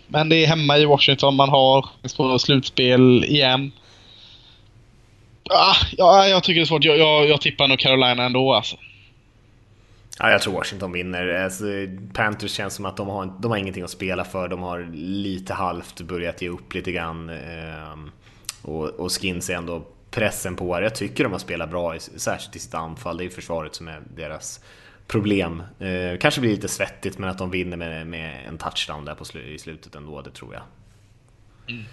men 0.07 0.29
det 0.29 0.35
är 0.35 0.47
hemma 0.47 0.77
i 0.77 0.85
Washington 0.85 1.35
man 1.35 1.49
har 1.49 1.85
på 2.17 2.39
slutspel 2.39 3.23
igen. 3.23 3.71
Ah, 5.49 5.75
ja, 5.97 6.27
jag 6.27 6.43
tycker 6.43 6.59
det 6.59 6.63
är 6.63 6.65
svårt. 6.65 6.83
Jag, 6.83 6.97
jag, 6.97 7.29
jag 7.29 7.41
tippar 7.41 7.67
nog 7.67 7.79
Carolina 7.79 8.23
ändå 8.23 8.53
alltså. 8.53 8.77
Ja, 10.19 10.31
jag 10.31 10.41
tror 10.41 10.53
Washington 10.53 10.91
vinner. 10.91 11.43
Alltså, 11.43 11.63
Panthers 12.13 12.51
känns 12.51 12.73
som 12.73 12.85
att 12.85 12.97
de 12.97 13.07
har, 13.07 13.33
de 13.39 13.51
har 13.51 13.57
ingenting 13.57 13.83
att 13.83 13.89
spela 13.89 14.23
för. 14.23 14.47
De 14.47 14.61
har 14.61 14.89
lite 14.93 15.53
halvt 15.53 16.01
börjat 16.01 16.41
ge 16.41 16.49
upp 16.49 16.73
lite 16.73 16.91
grann. 16.91 17.29
Eh, 17.29 17.97
och, 18.61 18.89
och 18.89 19.21
Skins 19.21 19.49
är 19.49 19.55
ändå 19.55 19.85
pressen 20.11 20.55
på 20.55 20.81
Jag 20.81 20.95
tycker 20.95 21.23
de 21.23 21.31
har 21.31 21.39
spelat 21.39 21.69
bra, 21.69 21.95
särskilt 21.99 22.55
i 22.55 22.59
sitt 22.59 22.73
anfall. 22.73 23.17
Det 23.17 23.25
är 23.25 23.29
försvaret 23.29 23.75
som 23.75 23.87
är 23.87 24.01
deras 24.15 24.59
problem. 25.07 25.63
Eh, 25.79 26.17
kanske 26.19 26.41
blir 26.41 26.51
lite 26.51 26.67
svettigt, 26.67 27.17
men 27.17 27.29
att 27.29 27.37
de 27.37 27.51
vinner 27.51 27.77
med, 27.77 28.07
med 28.07 28.47
en 28.47 28.57
touchdown 28.57 29.05
där 29.05 29.15
på 29.15 29.25
sl 29.25 29.37
i 29.37 29.59
slutet 29.59 29.95
ändå, 29.95 30.21
det 30.21 30.31
tror 30.31 30.53
jag. 30.53 30.63
Mm. 31.67 31.83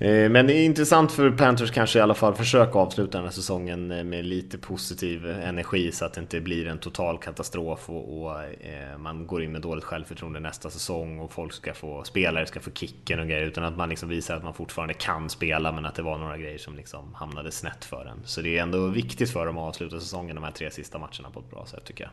Eh, 0.00 0.28
men 0.28 0.46
det 0.46 0.54
är 0.54 0.64
intressant 0.64 1.12
för 1.12 1.30
Panthers 1.30 1.70
kanske 1.70 1.98
i 1.98 2.02
alla 2.02 2.14
fall 2.14 2.34
försöka 2.34 2.78
avsluta 2.78 3.18
den 3.18 3.24
här 3.24 3.32
säsongen 3.32 3.90
eh, 3.90 4.04
med 4.04 4.24
lite 4.24 4.58
positiv 4.58 5.26
energi 5.26 5.92
så 5.92 6.04
att 6.04 6.14
det 6.14 6.20
inte 6.20 6.40
blir 6.40 6.66
en 6.66 6.78
total 6.78 7.18
katastrof 7.18 7.90
och, 7.90 8.22
och 8.22 8.42
eh, 8.42 8.98
man 8.98 9.26
går 9.26 9.42
in 9.42 9.52
med 9.52 9.62
dåligt 9.62 9.84
självförtroende 9.84 10.40
nästa 10.40 10.70
säsong 10.70 11.18
och 11.18 11.32
folk 11.32 11.52
ska 11.52 11.74
få, 11.74 12.04
spelare 12.04 12.46
ska 12.46 12.60
få 12.60 12.70
kicken 12.70 13.20
och 13.20 13.26
grejer 13.26 13.46
utan 13.46 13.64
att 13.64 13.76
man 13.76 13.88
liksom 13.88 14.08
visar 14.08 14.36
att 14.36 14.44
man 14.44 14.54
fortfarande 14.54 14.94
kan 14.94 15.30
spela 15.30 15.72
men 15.72 15.86
att 15.86 15.94
det 15.94 16.02
var 16.02 16.18
några 16.18 16.38
grejer 16.38 16.58
som 16.58 16.76
liksom 16.76 17.14
hamnade 17.14 17.50
snett 17.50 17.84
för 17.84 18.04
en. 18.04 18.20
Så 18.24 18.40
det 18.40 18.58
är 18.58 18.62
ändå 18.62 18.86
viktigt 18.86 19.30
för 19.30 19.46
dem 19.46 19.58
att 19.58 19.68
avsluta 19.68 20.00
säsongen 20.00 20.34
de 20.34 20.44
här 20.44 20.52
tre 20.52 20.70
sista 20.70 20.98
matcherna 20.98 21.30
på 21.32 21.40
ett 21.40 21.50
bra 21.50 21.66
sätt 21.66 21.84
tycker 21.84 22.04
jag. 22.04 22.10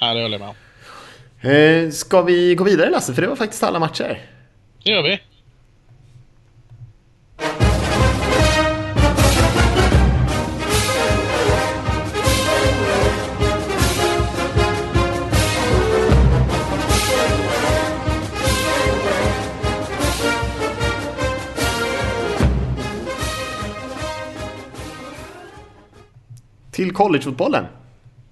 Ja, 0.00 0.14
det 0.14 0.22
håller 0.22 0.38
jag 0.38 0.40
med 0.40 0.48
om. 1.86 1.92
Ska 1.92 2.22
vi 2.22 2.54
gå 2.54 2.64
vidare 2.64 2.90
Lasse? 2.90 3.14
För 3.14 3.22
det 3.22 3.28
var 3.28 3.36
faktiskt 3.36 3.62
alla 3.62 3.78
matcher. 3.78 4.20
Det 4.82 4.90
gör 4.90 5.02
vi. 5.02 5.20
Till 26.78 26.92
collegefotbollen. 26.92 27.64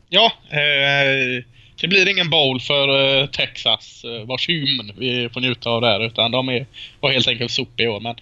Ja, 0.08 0.32
eh, 0.50 1.44
det 1.80 1.88
blir 1.88 2.08
ingen 2.08 2.30
bowl 2.30 2.60
för 2.60 2.88
eh, 2.88 3.26
Texas, 3.26 4.04
eh, 4.04 4.26
vars 4.26 4.48
hymn 4.48 4.92
vi 4.96 5.28
får 5.32 5.40
njuta 5.40 5.70
av 5.70 5.80
där, 5.80 6.06
utan 6.06 6.30
de 6.30 6.48
är, 6.48 6.66
var 7.00 7.12
helt 7.12 7.28
enkelt 7.28 7.50
sopiga 7.50 7.86
i 7.86 7.88
år. 7.88 8.00
Men 8.00 8.16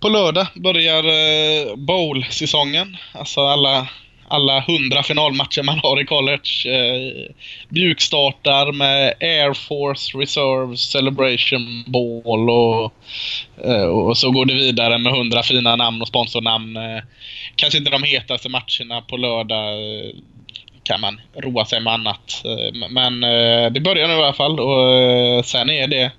på 0.00 0.08
lördag 0.08 0.46
börjar 0.54 1.04
eh, 1.04 1.76
bowl-säsongen. 1.76 2.96
Alltså 3.12 3.40
alla, 3.40 3.88
alla 4.30 4.60
hundra 4.60 5.02
finalmatcher 5.02 5.62
man 5.62 5.78
har 5.78 6.00
i 6.00 6.04
college. 6.04 6.50
Eh, 6.66 7.32
mjukstartar 7.68 8.72
med 8.72 9.14
Air 9.20 9.54
Force 9.54 10.18
Reserve 10.18 10.76
Celebration 10.76 11.84
Ball 11.86 12.50
och, 12.50 12.92
eh, 13.64 13.84
och 13.84 14.18
så 14.18 14.30
går 14.30 14.44
det 14.44 14.54
vidare 14.54 14.98
med 14.98 15.12
hundra 15.12 15.42
fina 15.42 15.76
namn 15.76 16.02
och 16.02 16.08
sponsornamn. 16.08 16.76
Eh, 16.76 17.02
kanske 17.56 17.78
inte 17.78 17.90
de 17.90 18.02
hetaste 18.02 18.48
matcherna 18.48 19.00
på 19.00 19.16
lördag 19.16 19.72
eh, 19.72 20.10
kan 20.82 21.00
man 21.00 21.20
roa 21.36 21.64
sig 21.64 21.80
med 21.80 21.92
annat. 21.92 22.42
Eh, 22.44 22.88
men 22.90 23.24
eh, 23.24 23.72
det 23.72 23.80
börjar 23.80 24.08
nu 24.08 24.14
i 24.14 24.16
alla 24.16 24.32
fall 24.32 24.60
och 24.60 24.92
eh, 24.92 25.42
sen 25.42 25.70
är 25.70 25.86
det 25.86 26.10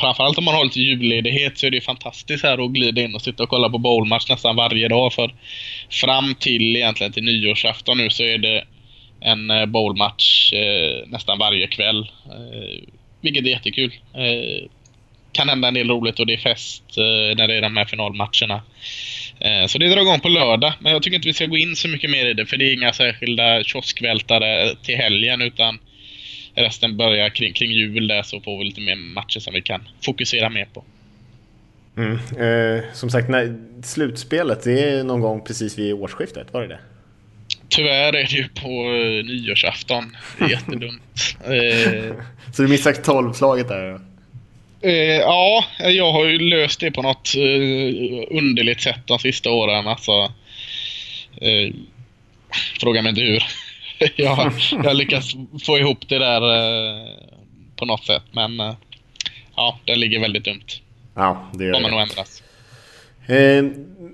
framförallt 0.00 0.38
om 0.38 0.44
man 0.44 0.54
har 0.54 0.64
lite 0.64 0.80
julledighet 0.80 1.58
så 1.58 1.66
är 1.66 1.70
det 1.70 1.80
fantastiskt 1.80 2.44
här 2.44 2.64
att 2.64 2.70
glida 2.70 3.02
in 3.02 3.14
och 3.14 3.22
sitta 3.22 3.42
och 3.42 3.48
kolla 3.48 3.68
på 3.68 3.78
bowlmatch 3.78 4.28
nästan 4.28 4.56
varje 4.56 4.88
dag. 4.88 5.12
För 5.12 5.34
fram 5.90 6.34
till 6.34 6.76
egentligen 6.76 7.12
till 7.12 7.24
nyårsafton 7.24 7.98
nu 7.98 8.10
så 8.10 8.22
är 8.22 8.38
det 8.38 8.64
en 9.20 9.50
eh, 9.50 9.66
bowlmatch 9.66 10.52
eh, 10.52 11.06
nästan 11.06 11.38
varje 11.38 11.66
kväll. 11.66 12.10
Eh, 12.26 12.88
vilket 13.20 13.44
är 13.44 13.48
jättekul. 13.48 13.92
kan 15.32 15.48
hända 15.48 15.68
en 15.68 15.74
del 15.74 15.90
roligt 15.90 16.20
och 16.20 16.26
det 16.26 16.34
är 16.34 16.38
fest 16.38 16.84
när 17.36 17.48
det 17.48 17.54
är 17.54 17.62
de 17.62 17.76
här 17.76 17.84
finalmatcherna. 17.84 18.62
Eh, 19.40 19.66
så 19.66 19.78
det 19.78 19.88
drar 19.88 20.02
igång 20.02 20.20
på 20.20 20.28
lördag, 20.28 20.72
men 20.80 20.92
jag 20.92 21.02
tycker 21.02 21.16
inte 21.16 21.28
vi 21.28 21.34
ska 21.34 21.46
gå 21.46 21.56
in 21.56 21.76
så 21.76 21.88
mycket 21.88 22.10
mer 22.10 22.26
i 22.26 22.34
det 22.34 22.46
för 22.46 22.56
det 22.56 22.64
är 22.64 22.74
inga 22.74 22.92
särskilda 22.92 23.64
kioskvältare 23.64 24.74
till 24.82 24.96
helgen 24.96 25.42
utan 25.42 25.78
resten 26.62 26.96
börjar 26.96 27.28
kring, 27.28 27.52
kring 27.52 27.70
jul 27.70 28.08
där 28.08 28.22
så 28.22 28.40
får 28.40 28.58
vi 28.58 28.64
lite 28.64 28.80
mer 28.80 28.96
matcher 28.96 29.40
som 29.40 29.54
vi 29.54 29.62
kan 29.62 29.88
fokusera 30.04 30.50
mer 30.50 30.68
på. 30.74 30.84
Mm. 31.96 32.12
Eh, 32.16 32.84
som 32.92 33.10
sagt, 33.10 33.28
när, 33.28 33.58
slutspelet 33.82 34.64
det 34.64 34.80
är 34.80 35.04
någon 35.04 35.20
gång 35.20 35.44
precis 35.44 35.78
vid 35.78 35.92
årsskiftet, 35.92 36.52
var 36.52 36.60
det 36.60 36.68
det? 36.68 36.78
Tyvärr 37.68 38.08
är 38.08 38.12
det 38.12 38.32
ju 38.32 38.48
på 38.48 38.68
uh, 38.68 39.24
nyårsafton. 39.24 40.16
Det 40.38 40.44
är 40.44 40.48
jättedumt. 40.48 41.02
eh, 41.44 42.24
så 42.52 42.62
du 42.62 42.68
missar 42.68 42.92
tolvslaget 42.92 43.68
där? 43.68 44.00
Eh, 44.80 44.92
ja, 45.20 45.64
jag 45.78 46.12
har 46.12 46.24
ju 46.24 46.38
löst 46.38 46.80
det 46.80 46.90
på 46.90 47.02
något 47.02 47.34
eh, 47.36 48.36
underligt 48.38 48.80
sätt 48.80 49.00
de 49.04 49.18
sista 49.18 49.50
åren. 49.50 49.88
Alltså, 49.88 50.32
eh, 51.40 51.74
fråga 52.80 53.02
mig 53.02 53.10
inte 53.10 53.22
hur. 53.22 53.42
jag, 54.16 54.52
jag 54.70 54.84
har 54.84 54.94
lyckats 54.94 55.34
få 55.66 55.78
ihop 55.78 56.08
det 56.08 56.18
där 56.18 56.42
eh, 56.56 57.14
på 57.76 57.84
något 57.84 58.04
sätt. 58.04 58.22
Men 58.32 58.60
eh, 58.60 58.74
ja, 59.56 59.78
det 59.84 59.94
ligger 59.94 60.20
väldigt 60.20 60.44
dumt. 60.44 60.66
Ja, 61.14 61.50
det 61.54 61.64
gör 61.64 61.72
kommer 61.72 61.90
nog 61.90 62.00
ändras. 62.00 62.42
Eh, 63.28 63.64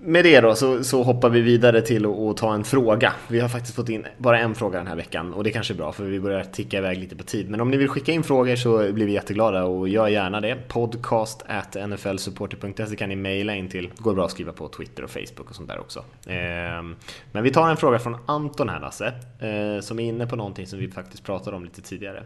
med 0.06 0.24
det 0.24 0.40
då 0.40 0.54
så, 0.54 0.84
så, 0.84 1.02
hoppar 1.02 1.30
vi 1.30 1.40
vidare 1.40 1.80
till 1.80 2.06
att 2.06 2.36
ta 2.36 2.54
en 2.54 2.64
fråga. 2.64 3.12
Vi 3.28 3.40
har 3.40 3.48
faktiskt 3.48 3.76
fått 3.76 3.88
in 3.88 4.06
bara 4.18 4.38
en 4.38 4.54
fråga 4.54 4.78
den 4.78 4.86
här 4.86 4.96
veckan 4.96 5.34
och 5.34 5.44
det 5.44 5.50
kanske 5.50 5.74
är 5.74 5.76
bra 5.76 5.92
för 5.92 6.04
vi 6.04 6.20
börjar 6.20 6.44
ticka 6.44 6.78
iväg 6.78 6.98
lite 6.98 7.16
på 7.16 7.24
tid. 7.24 7.50
Men 7.50 7.60
om 7.60 7.70
ni 7.70 7.76
vill 7.76 7.88
skicka 7.88 8.12
in 8.12 8.22
frågor 8.22 8.56
så 8.56 8.92
blir 8.92 9.06
vi 9.06 9.12
jätteglada 9.12 9.64
och 9.64 9.88
gör 9.88 10.08
gärna 10.08 10.40
det. 10.40 10.56
Podcast 10.68 11.42
at 11.46 11.76
nflsupporter.se 11.88 12.96
kan 12.96 13.08
ni 13.08 13.16
mejla 13.16 13.54
in 13.54 13.68
till. 13.68 13.90
Det 13.96 14.02
går 14.02 14.14
bra 14.14 14.24
att 14.24 14.30
skriva 14.30 14.52
på 14.52 14.68
Twitter 14.68 15.04
och 15.04 15.10
Facebook 15.10 15.50
och 15.50 15.56
sånt 15.56 15.68
där 15.68 15.80
också. 15.80 16.04
Ehm, 16.26 16.96
men 17.32 17.42
vi 17.42 17.50
tar 17.50 17.70
en 17.70 17.76
fråga 17.76 17.98
från 17.98 18.16
Anton 18.26 18.68
här 18.68 18.80
Lasse, 18.80 19.06
eh, 19.38 19.80
som 19.80 19.98
är 19.98 20.04
inne 20.04 20.26
på 20.26 20.36
någonting 20.36 20.66
som 20.66 20.78
vi 20.78 20.90
faktiskt 20.90 21.24
pratade 21.24 21.56
om 21.56 21.64
lite 21.64 21.82
tidigare. 21.82 22.22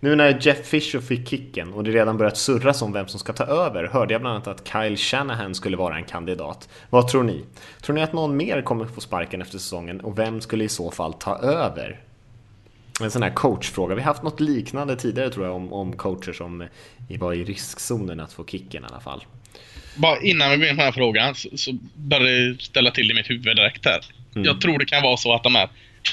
Nu 0.00 0.16
när 0.16 0.38
Jeff 0.40 0.66
Fisher 0.66 1.00
fick 1.00 1.28
kicken 1.28 1.72
och 1.72 1.84
det 1.84 1.90
redan 1.90 2.16
börjat 2.16 2.36
surras 2.36 2.82
om 2.82 2.92
vem 2.92 3.06
som 3.06 3.20
ska 3.20 3.32
ta 3.32 3.44
över 3.44 3.84
hörde 3.84 4.14
jag 4.14 4.20
bland 4.20 4.34
annat 4.34 4.48
att 4.48 4.68
Kyle 4.68 4.96
Shanahan 4.96 5.54
skulle 5.54 5.76
vara 5.76 5.96
en 5.96 6.04
kandidat. 6.04 6.29
Vad 6.90 7.08
tror 7.08 7.22
ni? 7.22 7.44
Tror 7.82 7.96
ni 7.96 8.02
att 8.02 8.12
någon 8.12 8.36
mer 8.36 8.62
kommer 8.62 8.86
få 8.86 9.00
sparken 9.00 9.42
efter 9.42 9.58
säsongen 9.58 10.00
och 10.00 10.18
vem 10.18 10.40
skulle 10.40 10.64
i 10.64 10.68
så 10.68 10.90
fall 10.90 11.12
ta 11.12 11.38
över? 11.38 12.00
En 13.02 13.10
sån 13.10 13.22
här 13.22 13.30
coachfråga. 13.30 13.94
Vi 13.94 14.00
har 14.00 14.06
haft 14.06 14.22
något 14.22 14.40
liknande 14.40 14.96
tidigare 14.96 15.30
tror 15.30 15.46
jag 15.46 15.56
om, 15.56 15.72
om 15.72 15.96
coacher 15.96 16.32
som 16.32 16.68
var 17.18 17.32
i 17.32 17.44
riskzonen 17.44 18.20
att 18.20 18.32
få 18.32 18.44
kicken 18.44 18.84
i 18.84 18.86
alla 18.86 19.00
fall. 19.00 19.24
Bara 19.96 20.20
innan 20.20 20.50
vi 20.50 20.56
går 20.56 20.66
in 20.66 20.76
på 20.76 20.82
den 20.82 20.86
här 20.86 20.92
frågan 20.92 21.34
så, 21.34 21.48
så 21.56 21.72
börjar 21.94 22.48
det 22.48 22.62
ställa 22.62 22.90
till 22.90 23.10
i 23.10 23.14
mitt 23.14 23.30
huvud 23.30 23.56
direkt 23.56 23.84
här. 23.84 24.00
Mm. 24.34 24.44
Jag 24.44 24.60
tror 24.60 24.78
det 24.78 24.84
kan 24.84 25.02
vara 25.02 25.16
så 25.16 25.34
att 25.34 25.42
de 25.42 25.54
här 25.54 25.68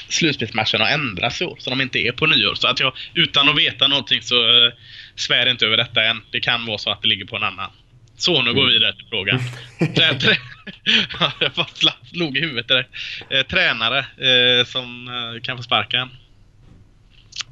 slutspelsmatcherna 0.08 0.84
har 0.84 0.92
ändrats 0.92 1.42
i 1.42 1.44
år, 1.44 1.56
så 1.58 1.70
de 1.70 1.80
inte 1.80 1.98
är 1.98 2.12
på 2.12 2.26
nyår. 2.26 2.54
Så 2.54 2.68
att 2.68 2.80
jag 2.80 2.92
utan 3.14 3.48
att 3.48 3.58
veta 3.58 3.86
någonting 3.86 4.22
så 4.22 4.34
uh, 4.34 4.72
svär 5.16 5.50
inte 5.50 5.66
över 5.66 5.76
detta 5.76 6.04
än. 6.04 6.20
Det 6.30 6.40
kan 6.40 6.66
vara 6.66 6.78
så 6.78 6.90
att 6.90 7.02
det 7.02 7.08
ligger 7.08 7.24
på 7.24 7.36
en 7.36 7.42
annan. 7.42 7.70
Så, 8.18 8.42
nu 8.42 8.54
går 8.54 8.66
vi 8.66 8.72
vidare 8.72 8.92
till 8.92 9.06
frågan. 9.10 9.40
jag 11.40 11.52
bara 11.52 11.92
slog 12.12 12.36
i 12.36 12.40
huvudet 12.40 12.68
direkt. 12.68 12.90
Eh, 13.30 13.42
tränare 13.42 13.98
eh, 13.98 14.64
som 14.64 15.08
eh, 15.08 15.42
kan 15.42 15.56
få 15.56 15.62
sparken. 15.62 16.08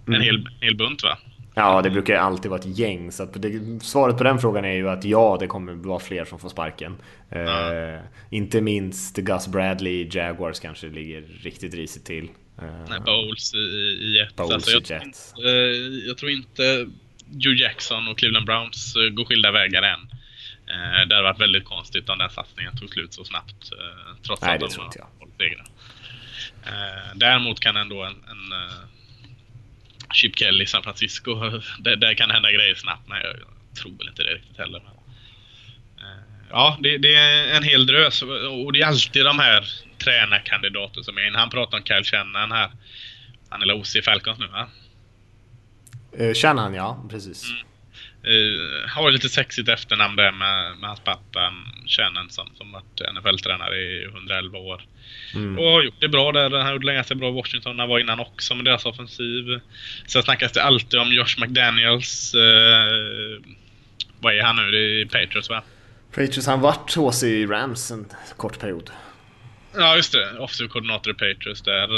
En 0.06 0.14
mm. 0.14 0.22
hel, 0.22 0.36
en 0.36 0.46
hel 0.60 0.76
bunt 0.76 1.02
va? 1.02 1.18
Ja, 1.54 1.82
det 1.82 1.90
brukar 1.90 2.16
alltid 2.16 2.50
vara 2.50 2.60
ett 2.60 2.78
gäng. 2.78 3.12
Så 3.12 3.24
det, 3.24 3.82
svaret 3.82 4.18
på 4.18 4.24
den 4.24 4.38
frågan 4.38 4.64
är 4.64 4.74
ju 4.74 4.88
att 4.88 5.04
ja, 5.04 5.36
det 5.40 5.46
kommer 5.46 5.72
vara 5.72 5.98
fler 5.98 6.24
som 6.24 6.38
får 6.38 6.48
sparken. 6.48 6.96
Ja. 7.28 7.74
Eh, 7.74 8.00
inte 8.30 8.60
minst 8.60 9.16
Gus 9.16 9.48
Bradley 9.48 9.92
i 9.92 10.08
Jaguars 10.12 10.60
kanske 10.60 10.86
ligger 10.86 11.24
riktigt 11.42 11.74
risigt 11.74 12.04
till. 12.04 12.24
Eh, 12.58 12.64
Nej, 12.88 13.00
Bowles 13.00 13.54
i, 13.54 13.58
i 13.58 14.18
Jets. 14.18 14.36
Bowles 14.36 14.54
alltså, 14.54 14.70
jag, 14.70 15.02
i 15.02 15.04
Jets. 15.04 15.32
Tror 15.32 15.48
inte, 15.48 16.06
jag 16.08 16.18
tror 16.18 16.30
inte 16.30 16.86
Joe 17.30 17.52
Jackson 17.52 18.08
och 18.08 18.18
Cleveland 18.18 18.46
Browns 18.46 18.94
går 19.12 19.24
skilda 19.24 19.52
vägar 19.52 19.82
än. 19.82 20.00
Eh, 20.70 21.06
det 21.08 21.14
hade 21.14 21.22
varit 21.22 21.40
väldigt 21.40 21.64
konstigt 21.64 22.08
om 22.08 22.18
den 22.18 22.30
satsningen 22.30 22.76
tog 22.76 22.90
slut 22.90 23.14
så 23.14 23.24
snabbt. 23.24 23.72
Eh, 23.72 24.16
trots 24.22 24.42
Nej, 24.42 24.54
att 24.54 24.60
de 24.60 24.78
har 24.78 25.08
hållit 25.18 25.36
segrar. 25.38 25.66
Eh, 26.66 27.14
däremot 27.14 27.60
kan 27.60 27.76
ändå 27.76 28.02
en, 28.04 28.12
en 28.12 28.70
Chip 30.12 30.38
Kelly 30.38 30.64
i 30.64 30.66
San 30.66 30.82
Francisco, 30.82 31.34
där, 31.78 31.96
där 31.96 32.14
kan 32.14 32.30
hända 32.30 32.52
grejer 32.52 32.74
snabbt. 32.74 33.08
Men 33.08 33.18
jag 33.18 33.36
tror 33.82 33.98
väl 33.98 34.08
inte 34.08 34.22
det 34.22 34.34
riktigt 34.34 34.58
heller. 34.58 34.82
Men, 34.84 34.92
ja, 36.50 36.78
det, 36.80 36.98
det, 36.98 37.14
är 37.14 37.56
en 37.56 37.62
hel 37.62 37.86
drös 37.86 38.22
och 38.22 38.72
det 38.72 38.80
är 38.80 38.86
alltid 38.86 39.24
de 39.24 39.38
här 39.38 39.68
tränarkandidater 39.98 41.02
som 41.02 41.18
är 41.18 41.26
in. 41.26 41.34
Han 41.34 41.50
pratar 41.50 41.78
om 41.78 41.84
Kyle 41.84 42.04
Shannon 42.04 42.52
här. 42.52 42.70
Han 43.48 43.62
är 43.62 43.80
OC 43.80 43.96
Falcons 44.04 44.38
nu 44.38 44.46
va? 44.46 44.68
Uh, 46.20 46.34
Shannon 46.34 46.74
ja, 46.74 47.04
precis. 47.10 47.50
Mm. 47.50 47.66
Uh, 48.26 48.88
har 48.88 49.10
lite 49.10 49.28
sexigt 49.28 49.68
efternamn 49.68 50.16
där 50.16 50.32
med, 50.32 50.78
med 50.78 50.88
hans 50.88 51.00
pappa 51.00 51.54
Shannon 51.86 52.30
som, 52.30 52.48
som 52.54 52.72
varit 52.72 53.00
NFL-tränare 53.14 53.76
i 53.76 54.04
111 54.04 54.58
år. 54.58 54.82
Mm. 55.34 55.58
Och 55.58 55.64
har 55.64 55.82
gjort 55.82 56.00
det 56.00 56.08
bra 56.08 56.32
där. 56.32 56.50
Han 56.50 56.72
gjorde 56.72 56.94
ganska 56.94 57.14
bra 57.14 57.28
i 57.28 57.32
Washington. 57.32 57.78
Han 57.78 57.88
var 57.88 57.98
innan 57.98 58.20
också 58.20 58.54
med 58.54 58.64
deras 58.64 58.86
offensiv. 58.86 59.60
Sen 60.06 60.22
snackas 60.22 60.52
det 60.52 60.62
alltid 60.62 61.00
om 61.00 61.12
Josh 61.12 61.40
McDaniels. 61.40 62.34
Uh, 62.34 63.42
vad 64.20 64.34
är 64.34 64.42
han 64.42 64.56
nu? 64.56 64.70
Det 64.70 65.00
är 65.00 65.04
Patriots 65.04 65.50
va? 65.50 65.62
Patriots, 66.10 66.46
han 66.46 66.60
vart 66.60 66.94
HC 66.94 67.22
i 67.22 67.46
Rams 67.46 67.90
en 67.90 68.06
kort 68.36 68.60
period. 68.60 68.90
Ja, 69.74 69.96
just 69.96 70.12
det. 70.12 70.38
Offensiv 70.38 70.68
koordinator 70.68 71.10
i 71.10 71.14
Patriots 71.14 71.62
där 71.62 71.88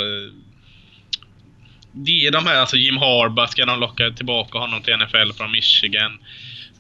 det 1.93 2.27
är 2.27 2.31
de 2.31 2.47
här, 2.47 2.57
alltså 2.57 2.77
Jim 2.77 2.97
Harbaugh, 2.97 3.51
ska 3.51 3.67
de 3.67 3.81
locka 3.81 4.11
tillbaka 4.11 4.59
honom 4.59 4.83
till 4.83 4.97
NFL 4.97 5.33
från 5.37 5.53
Michigan? 5.53 6.19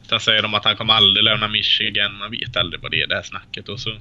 Sen 0.08 0.20
säger 0.20 0.42
de 0.42 0.54
att 0.54 0.64
han 0.64 0.76
kommer 0.76 0.94
aldrig 0.94 1.24
lämna 1.24 1.48
Michigan. 1.48 2.18
Man 2.18 2.30
vet 2.30 2.56
aldrig 2.56 2.82
vad 2.82 2.90
det 2.90 3.02
är 3.02 3.06
det 3.06 3.14
här 3.14 3.22
snacket. 3.22 3.68
Och 3.68 3.80
så 3.80 3.96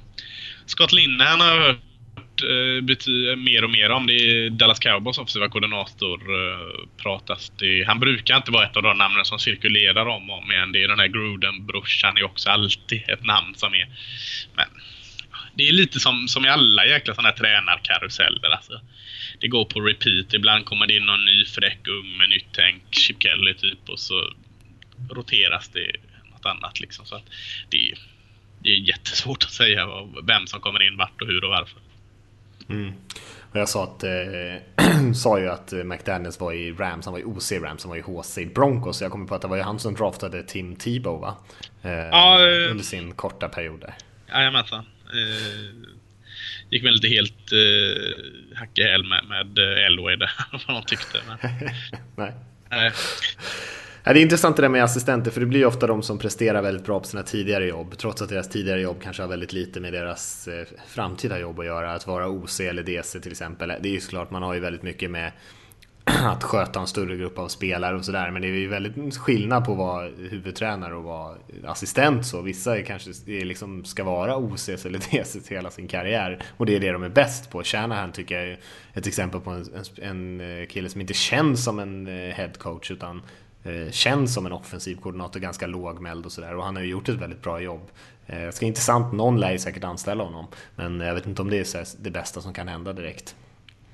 Scott 0.66 0.92
Linehan 0.92 1.40
har 1.40 1.48
jag 1.48 1.62
hört 1.62 2.42
eh, 2.42 2.84
bety- 2.84 3.36
mer 3.36 3.64
och 3.64 3.70
mer 3.70 3.90
om. 3.90 4.06
Det 4.06 4.12
är 4.12 4.50
Dallas 4.50 4.78
Cowboys 4.78 5.18
offensiva 5.18 5.48
koordinator 5.48 6.20
eh, 6.20 6.88
pratas 7.02 7.52
det. 7.58 7.84
Han 7.86 8.00
brukar 8.00 8.36
inte 8.36 8.50
vara 8.50 8.64
ett 8.66 8.76
av 8.76 8.82
de 8.82 8.98
namnen 8.98 9.24
som 9.24 9.38
cirkulerar 9.38 10.06
om 10.06 10.30
och 10.30 10.38
om 10.38 10.52
igen. 10.52 10.72
Det 10.72 10.82
är 10.82 10.88
den 10.88 10.98
här 10.98 11.06
Gruden-brorsan 11.06 12.16
är 12.16 12.24
också 12.24 12.50
alltid 12.50 13.02
ett 13.08 13.24
namn 13.24 13.54
som 13.54 13.74
är... 13.74 13.88
Men 14.54 14.66
det 15.58 15.68
är 15.68 15.72
lite 15.72 16.00
som, 16.00 16.28
som 16.28 16.44
i 16.44 16.48
alla 16.48 16.86
jäkla 16.86 17.14
sådana 17.14 17.28
här 17.28 17.36
tränarkaruseller. 17.36 18.50
Alltså 18.50 18.80
det 19.40 19.48
går 19.48 19.64
på 19.64 19.80
repeat. 19.80 20.34
Ibland 20.34 20.64
kommer 20.64 20.86
det 20.86 20.96
in 20.96 21.06
någon 21.06 21.24
ny 21.24 21.44
fräck 21.44 21.88
ung 21.88 22.16
med 22.18 22.28
nytt 22.28 22.46
tänk, 22.52 22.82
Chip 22.90 23.22
Kelly 23.22 23.54
typ 23.54 23.88
och 23.88 23.98
så 23.98 24.32
roteras 25.10 25.68
det 25.68 25.92
något 26.32 26.46
annat 26.46 26.80
liksom. 26.80 27.06
Så 27.06 27.14
att 27.14 27.24
det, 27.70 27.90
är, 27.90 27.98
det 28.62 28.68
är 28.68 28.76
jättesvårt 28.76 29.44
att 29.44 29.50
säga 29.50 29.86
vem 30.22 30.46
som 30.46 30.60
kommer 30.60 30.86
in 30.86 30.96
vart 30.96 31.22
och 31.22 31.26
hur 31.26 31.44
och 31.44 31.50
varför. 31.50 31.80
Mm. 32.68 32.92
Och 33.50 33.56
jag 33.56 33.68
sa, 33.68 33.84
att, 33.84 34.04
eh, 34.04 35.12
sa 35.14 35.38
ju 35.38 35.48
att 35.48 35.72
McDaniels 35.72 36.40
var 36.40 36.52
i 36.52 36.72
Rams, 36.72 37.04
han 37.04 37.12
var 37.12 37.20
i 37.20 37.24
OC 37.24 37.52
Rams, 37.52 37.84
han 37.84 37.90
var 37.90 37.96
i 37.96 38.00
HC 38.00 38.54
Broncos. 38.54 38.98
Så 38.98 39.04
jag 39.04 39.12
kommer 39.12 39.26
på 39.26 39.34
att 39.34 39.42
det 39.42 39.48
var 39.48 39.56
ju 39.56 39.62
han 39.62 39.78
som 39.78 39.94
draftade 39.94 40.42
Tim 40.42 40.76
Tebow 40.76 41.20
va? 41.20 41.36
Eh, 41.82 41.92
ja, 41.92 42.48
eh, 42.48 42.70
under 42.70 42.84
sin 42.84 43.14
korta 43.14 43.48
period 43.48 43.80
där. 43.80 43.94
Jajamensan. 44.28 44.84
Eh, 45.12 45.88
gick 46.70 46.84
väl 46.84 46.94
inte 46.94 47.08
helt 47.08 47.52
eh, 47.52 48.58
hack 48.58 48.78
i 48.78 48.82
häl 48.82 49.04
med, 49.04 49.24
med 49.28 49.58
Elway 49.58 50.16
där, 50.16 50.30
vad 50.66 50.76
de 50.76 50.82
tyckte. 50.82 51.18
Men... 51.28 51.38
Nej. 52.16 52.32
Nej. 52.70 52.92
Det 54.04 54.20
är 54.20 54.22
intressant 54.22 54.56
det 54.56 54.62
där 54.62 54.68
med 54.68 54.84
assistenter, 54.84 55.30
för 55.30 55.40
det 55.40 55.46
blir 55.46 55.60
ju 55.60 55.66
ofta 55.66 55.86
de 55.86 56.02
som 56.02 56.18
presterar 56.18 56.62
väldigt 56.62 56.86
bra 56.86 57.00
på 57.00 57.06
sina 57.06 57.22
tidigare 57.22 57.66
jobb, 57.66 57.98
trots 57.98 58.22
att 58.22 58.28
deras 58.28 58.48
tidigare 58.48 58.80
jobb 58.80 58.96
kanske 59.02 59.22
har 59.22 59.28
väldigt 59.28 59.52
lite 59.52 59.80
med 59.80 59.92
deras 59.92 60.48
eh, 60.48 60.66
framtida 60.88 61.38
jobb 61.38 61.60
att 61.60 61.66
göra. 61.66 61.92
Att 61.92 62.06
vara 62.06 62.28
OC 62.28 62.60
eller 62.60 62.82
DC 62.82 63.20
till 63.20 63.32
exempel. 63.32 63.68
Det 63.80 63.88
är 63.88 63.92
ju 63.92 64.00
såklart, 64.00 64.30
man 64.30 64.42
har 64.42 64.54
ju 64.54 64.60
väldigt 64.60 64.82
mycket 64.82 65.10
med 65.10 65.32
att 66.24 66.44
sköta 66.44 66.80
en 66.80 66.86
större 66.86 67.16
grupp 67.16 67.38
av 67.38 67.48
spelare 67.48 67.96
och 67.96 68.04
sådär. 68.04 68.30
Men 68.30 68.42
det 68.42 68.48
är 68.48 68.52
ju 68.52 68.68
väldigt 68.68 69.16
skillnad 69.16 69.64
på 69.64 69.72
att 69.72 69.78
vara 69.78 70.08
huvudtränare 70.08 70.94
och 70.94 71.04
vara 71.04 71.36
assistent. 71.66 72.26
Så 72.26 72.42
vissa 72.42 72.82
kanske 72.82 73.10
liksom 73.26 73.84
ska 73.84 74.04
vara 74.04 74.36
OCs 74.36 74.68
eller 74.68 74.98
DCs 75.10 75.48
hela 75.48 75.70
sin 75.70 75.88
karriär. 75.88 76.42
Och 76.56 76.66
det 76.66 76.76
är 76.76 76.80
det 76.80 76.92
de 76.92 77.02
är 77.02 77.08
bäst 77.08 77.50
på. 77.50 77.62
Shanahan 77.62 78.12
tycker 78.12 78.34
jag 78.34 78.48
är 78.48 78.58
ett 78.94 79.06
exempel 79.06 79.40
på 79.40 79.50
en, 79.50 79.66
en, 80.02 80.40
en 80.40 80.60
eh, 80.60 80.66
kille 80.66 80.88
som 80.88 81.00
inte 81.00 81.14
känns 81.14 81.64
som 81.64 81.78
en 81.78 82.06
eh, 82.06 82.34
headcoach 82.34 82.90
utan 82.90 83.22
eh, 83.64 83.90
känns 83.90 84.34
som 84.34 84.46
en 84.46 84.52
offensiv 84.52 84.96
koordinator, 84.96 85.40
ganska 85.40 85.66
lågmäld 85.66 86.26
och 86.26 86.32
sådär. 86.32 86.56
Och 86.56 86.64
han 86.64 86.76
har 86.76 86.82
ju 86.82 86.90
gjort 86.90 87.08
ett 87.08 87.16
väldigt 87.16 87.42
bra 87.42 87.60
jobb. 87.60 87.90
Eh, 88.26 88.50
ska 88.50 88.66
intressant, 88.66 89.12
någon 89.12 89.40
lär 89.40 89.52
ju 89.52 89.58
säkert 89.58 89.84
anställa 89.84 90.24
honom. 90.24 90.46
Men 90.76 91.00
jag 91.00 91.14
vet 91.14 91.26
inte 91.26 91.42
om 91.42 91.50
det 91.50 91.74
är 91.74 92.02
det 92.02 92.10
bästa 92.10 92.40
som 92.40 92.52
kan 92.52 92.68
hända 92.68 92.92
direkt. 92.92 93.36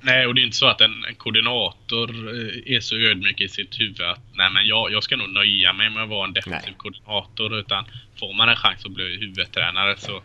Nej, 0.05 0.27
och 0.27 0.35
det 0.35 0.41
är 0.41 0.45
inte 0.45 0.57
så 0.57 0.67
att 0.67 0.81
en, 0.81 1.05
en, 1.05 1.15
koordinator 1.15 2.09
eh, 2.09 2.75
är 2.75 2.79
så 2.79 2.95
ödmjuk 2.95 3.41
i 3.41 3.47
sitt 3.47 3.79
huvud 3.79 4.01
att 4.01 4.19
nej 4.33 4.49
men 4.53 4.67
jag, 4.67 4.91
jag 4.91 5.03
ska 5.03 5.15
nog 5.15 5.29
nöja 5.29 5.73
mig 5.73 5.89
med 5.89 6.03
att 6.03 6.09
vara 6.09 6.27
en 6.27 6.33
defensiv 6.33 6.61
nej. 6.65 6.75
koordinator. 6.77 7.59
Utan 7.59 7.85
får 8.19 8.33
man 8.33 8.49
en 8.49 8.55
chans 8.55 8.85
att 8.85 8.91
bli 8.91 9.17
huvudtränare 9.17 9.97
så 9.97 10.21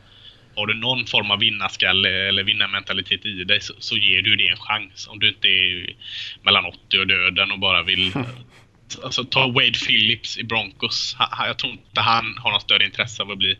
har 0.56 0.66
du 0.66 0.74
någon 0.74 1.06
form 1.06 1.30
av 1.30 1.38
vinnarskalle 1.38 2.28
eller 2.28 2.42
vinnarmentalitet 2.42 3.26
i 3.26 3.44
dig 3.44 3.60
så, 3.60 3.74
så 3.78 3.96
ger 3.96 4.22
du 4.22 4.36
det 4.36 4.48
en 4.48 4.56
chans. 4.56 5.08
Om 5.08 5.18
du 5.18 5.28
inte 5.28 5.48
är 5.48 5.94
mellan 6.42 6.64
80 6.64 6.98
och 6.98 7.06
döden 7.06 7.52
och 7.52 7.58
bara 7.58 7.82
vill 7.82 8.12
Alltså 9.02 9.24
ta 9.24 9.46
Wade 9.46 9.78
Phillips 9.86 10.38
i 10.38 10.44
Broncos. 10.44 11.16
Jag 11.38 11.58
tror 11.58 11.72
inte 11.72 12.00
han 12.00 12.38
har 12.38 12.52
något 12.52 12.62
större 12.62 12.84
intresse 12.84 13.22
av 13.22 13.30
att 13.30 13.38
bli 13.38 13.58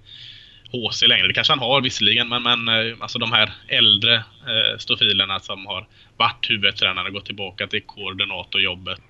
HC 0.73 1.03
längre. 1.03 1.27
Det 1.27 1.33
kanske 1.33 1.53
han 1.53 1.59
har 1.59 1.81
visserligen, 1.81 2.29
men, 2.29 2.43
men 2.43 2.69
eh, 2.69 2.97
alltså 3.01 3.19
de 3.19 3.33
här 3.33 3.53
äldre 3.69 4.15
eh, 4.15 4.79
stofilerna 4.79 5.41
som 5.41 5.67
har 5.67 5.87
varit 6.17 6.51
huvudtränare 6.51 7.07
och 7.07 7.15
gått 7.15 7.27
tillbaka 7.27 7.67
till 7.67 7.83
koordinatorjobbet 7.83 9.01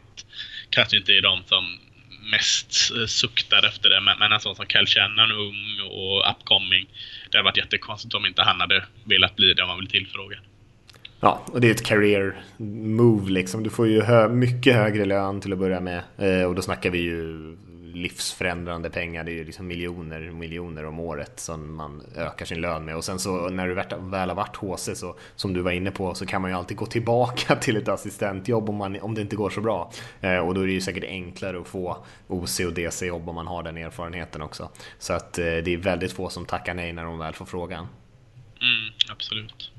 kanske 0.70 0.96
inte 0.96 1.12
är 1.12 1.22
de 1.22 1.42
som 1.46 1.78
mest 2.30 2.92
eh, 2.96 3.06
suktar 3.06 3.66
efter 3.68 3.90
det. 3.90 4.00
Men, 4.00 4.18
men 4.18 4.32
en 4.32 4.40
sån 4.40 4.56
som 4.56 4.66
Cal 4.66 4.86
Shannon, 4.86 5.32
ung 5.32 5.80
och 5.90 6.30
upcoming. 6.30 6.86
Det 7.30 7.38
hade 7.38 7.44
varit 7.44 7.56
jättekonstigt 7.56 8.14
om 8.14 8.26
inte 8.26 8.42
han 8.42 8.60
hade 8.60 8.84
velat 9.04 9.36
bli 9.36 9.54
det 9.54 9.62
om 9.62 9.68
han 9.68 9.78
blev 9.78 9.88
tillfrågad. 9.88 10.40
Ja, 11.20 11.44
och 11.46 11.60
det 11.60 11.66
är 11.66 11.70
ett 11.70 11.86
career 11.86 12.42
move 12.56 13.30
liksom. 13.30 13.62
Du 13.62 13.70
får 13.70 13.88
ju 13.88 14.02
hö 14.02 14.28
mycket 14.28 14.74
högre 14.74 15.04
lön 15.04 15.40
till 15.40 15.52
att 15.52 15.58
börja 15.58 15.80
med. 15.80 16.02
Eh, 16.18 16.44
och 16.44 16.54
då 16.54 16.62
snackar 16.62 16.90
vi 16.90 16.98
ju 16.98 17.56
livsförändrande 17.94 18.90
pengar. 18.90 19.24
Det 19.24 19.30
är 19.30 19.34
ju 19.34 19.44
liksom 19.44 19.66
miljoner 19.66 20.20
miljoner 20.20 20.84
om 20.84 21.00
året 21.00 21.40
som 21.40 21.74
man 21.74 22.02
ökar 22.16 22.46
sin 22.46 22.60
lön 22.60 22.84
med. 22.84 22.96
Och 22.96 23.04
sen 23.04 23.18
så 23.18 23.48
när 23.48 23.68
du 23.68 23.74
väl 24.10 24.28
har 24.28 24.34
varit 24.34 24.56
HC 24.56 24.90
så 24.94 25.16
som 25.36 25.52
du 25.52 25.60
var 25.60 25.70
inne 25.70 25.90
på 25.90 26.14
så 26.14 26.26
kan 26.26 26.42
man 26.42 26.50
ju 26.50 26.56
alltid 26.56 26.76
gå 26.76 26.86
tillbaka 26.86 27.56
till 27.60 27.76
ett 27.76 27.88
assistentjobb 27.88 28.68
om, 28.68 28.76
man, 28.76 29.00
om 29.00 29.14
det 29.14 29.20
inte 29.20 29.36
går 29.36 29.50
så 29.50 29.60
bra. 29.60 29.92
Eh, 30.20 30.38
och 30.38 30.54
då 30.54 30.60
är 30.60 30.66
det 30.66 30.72
ju 30.72 30.80
säkert 30.80 31.04
enklare 31.04 31.60
att 31.60 31.68
få 31.68 32.04
OC 32.26 32.60
och 32.60 32.72
DC 32.72 33.06
jobb 33.06 33.28
om 33.28 33.34
man 33.34 33.46
har 33.46 33.62
den 33.62 33.76
erfarenheten 33.76 34.42
också. 34.42 34.70
Så 34.98 35.12
att 35.12 35.38
eh, 35.38 35.44
det 35.44 35.74
är 35.74 35.76
väldigt 35.76 36.12
få 36.12 36.28
som 36.28 36.46
tackar 36.46 36.74
nej 36.74 36.92
när 36.92 37.04
de 37.04 37.18
väl 37.18 37.34
får 37.34 37.46
frågan. 37.46 37.86
Mm, 38.60 38.92
absolut. 39.10 39.72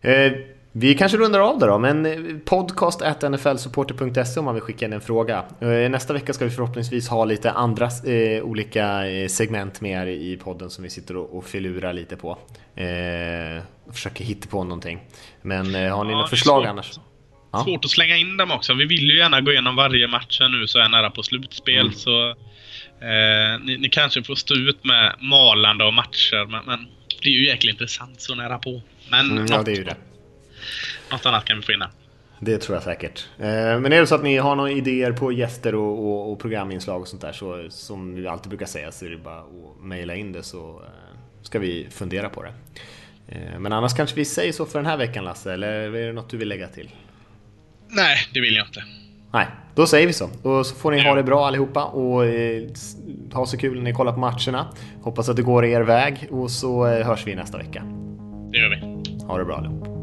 Eh, 0.00 0.55
vi 0.78 0.94
kanske 0.94 1.18
rundar 1.18 1.40
av 1.40 1.58
det 1.58 1.66
då, 1.66 1.78
men 1.78 2.06
eh, 2.06 2.38
podcast 2.44 3.00
nflsupporter.se 3.30 4.40
om 4.40 4.44
man 4.44 4.54
vill 4.54 4.62
skicka 4.62 4.84
in 4.84 4.92
en 4.92 5.00
fråga. 5.00 5.44
Eh, 5.60 5.68
nästa 5.68 6.12
vecka 6.12 6.32
ska 6.32 6.44
vi 6.44 6.50
förhoppningsvis 6.50 7.08
ha 7.08 7.24
lite 7.24 7.50
andra 7.50 7.86
eh, 8.06 8.42
olika 8.42 9.08
eh, 9.08 9.28
segment 9.28 9.80
med 9.80 10.08
i 10.08 10.36
podden 10.36 10.70
som 10.70 10.84
vi 10.84 10.90
sitter 10.90 11.16
och, 11.16 11.38
och 11.38 11.46
filurar 11.46 11.92
lite 11.92 12.16
på. 12.16 12.38
Eh, 12.74 13.62
försöker 13.92 14.24
hitta 14.24 14.48
på 14.48 14.64
någonting. 14.64 14.98
Men 15.42 15.74
eh, 15.74 15.96
har 15.96 16.04
ni 16.04 16.10
ja, 16.10 16.16
några 16.16 16.26
förslag 16.26 16.62
svårt, 16.62 16.70
annars? 16.70 16.90
Ja. 17.52 17.64
Svårt 17.64 17.84
att 17.84 17.90
slänga 17.90 18.16
in 18.16 18.36
dem 18.36 18.50
också. 18.50 18.74
Vi 18.74 18.84
vill 18.84 19.10
ju 19.10 19.18
gärna 19.18 19.40
gå 19.40 19.52
igenom 19.52 19.76
varje 19.76 20.08
match 20.08 20.40
nu 20.40 20.66
så 20.66 20.78
är 20.78 20.88
nära 20.88 21.10
på 21.10 21.22
slutspel. 21.22 21.80
Mm. 21.80 21.92
Så 21.92 22.30
eh, 22.30 23.60
ni, 23.64 23.78
ni, 23.78 23.88
kanske 23.88 24.22
får 24.22 24.34
stå 24.34 24.54
ut 24.54 24.84
med 24.84 25.14
malande 25.20 25.84
av 25.84 25.92
matcher, 25.92 26.46
men, 26.50 26.64
men 26.64 26.86
det 27.22 27.28
är 27.28 27.32
ju 27.32 27.46
jäkligt 27.46 27.72
intressant 27.72 28.20
så 28.20 28.34
nära 28.34 28.58
på. 28.58 28.82
Men 29.10 29.30
mm, 29.30 29.46
ja, 29.50 29.62
det 29.62 29.72
är 29.72 29.76
ju 29.76 29.84
det. 29.84 29.96
Något 31.12 31.26
annat 31.26 31.44
kan 31.44 31.56
vi 31.56 31.62
få 31.62 31.72
in 31.72 31.84
Det 32.40 32.58
tror 32.58 32.76
jag 32.76 32.82
säkert. 32.82 33.28
Eh, 33.38 33.44
men 33.80 33.92
är 33.92 34.00
det 34.00 34.06
så 34.06 34.14
att 34.14 34.22
ni 34.22 34.36
har 34.36 34.56
några 34.56 34.70
idéer 34.70 35.12
på 35.12 35.32
gäster 35.32 35.74
och, 35.74 36.06
och, 36.06 36.32
och 36.32 36.40
programinslag 36.40 37.00
och 37.00 37.08
sånt 37.08 37.22
där 37.22 37.32
så 37.32 37.66
som 37.70 38.14
vi 38.14 38.26
alltid 38.26 38.48
brukar 38.48 38.66
säga 38.66 38.92
så 38.92 39.04
är 39.04 39.10
det 39.10 39.16
bara 39.16 39.38
att 39.38 39.82
mejla 39.82 40.14
in 40.14 40.32
det 40.32 40.42
så 40.42 40.82
eh, 40.84 41.18
ska 41.42 41.58
vi 41.58 41.86
fundera 41.90 42.28
på 42.28 42.42
det. 42.42 42.52
Eh, 43.28 43.58
men 43.58 43.72
annars 43.72 43.94
kanske 43.94 44.16
vi 44.16 44.24
säger 44.24 44.52
så 44.52 44.66
för 44.66 44.78
den 44.78 44.86
här 44.86 44.96
veckan 44.96 45.24
Lasse, 45.24 45.52
eller 45.52 45.68
är 45.68 46.06
det 46.06 46.12
något 46.12 46.30
du 46.30 46.36
vill 46.36 46.48
lägga 46.48 46.68
till? 46.68 46.90
Nej, 47.88 48.16
det 48.34 48.40
vill 48.40 48.56
jag 48.56 48.66
inte. 48.66 48.84
Nej, 49.32 49.46
då 49.74 49.86
säger 49.86 50.06
vi 50.06 50.12
så. 50.12 50.30
Och 50.42 50.66
så 50.66 50.74
får 50.74 50.90
ni 50.90 51.02
ha 51.02 51.14
det 51.14 51.22
bra 51.22 51.46
allihopa 51.46 51.84
och 51.84 52.22
ha 53.32 53.46
så 53.46 53.58
kul 53.58 53.76
när 53.76 53.82
ni 53.82 53.92
kollar 53.92 54.12
på 54.12 54.18
matcherna. 54.18 54.66
Hoppas 55.02 55.28
att 55.28 55.36
det 55.36 55.42
går 55.42 55.64
er 55.64 55.80
väg 55.80 56.28
och 56.30 56.50
så 56.50 56.86
hörs 56.86 57.26
vi 57.26 57.34
nästa 57.34 57.58
vecka. 57.58 57.82
Det 58.52 58.58
gör 58.58 58.68
vi. 58.68 59.24
Ha 59.26 59.38
det 59.38 59.44
bra 59.44 59.56
allihop. 59.56 59.95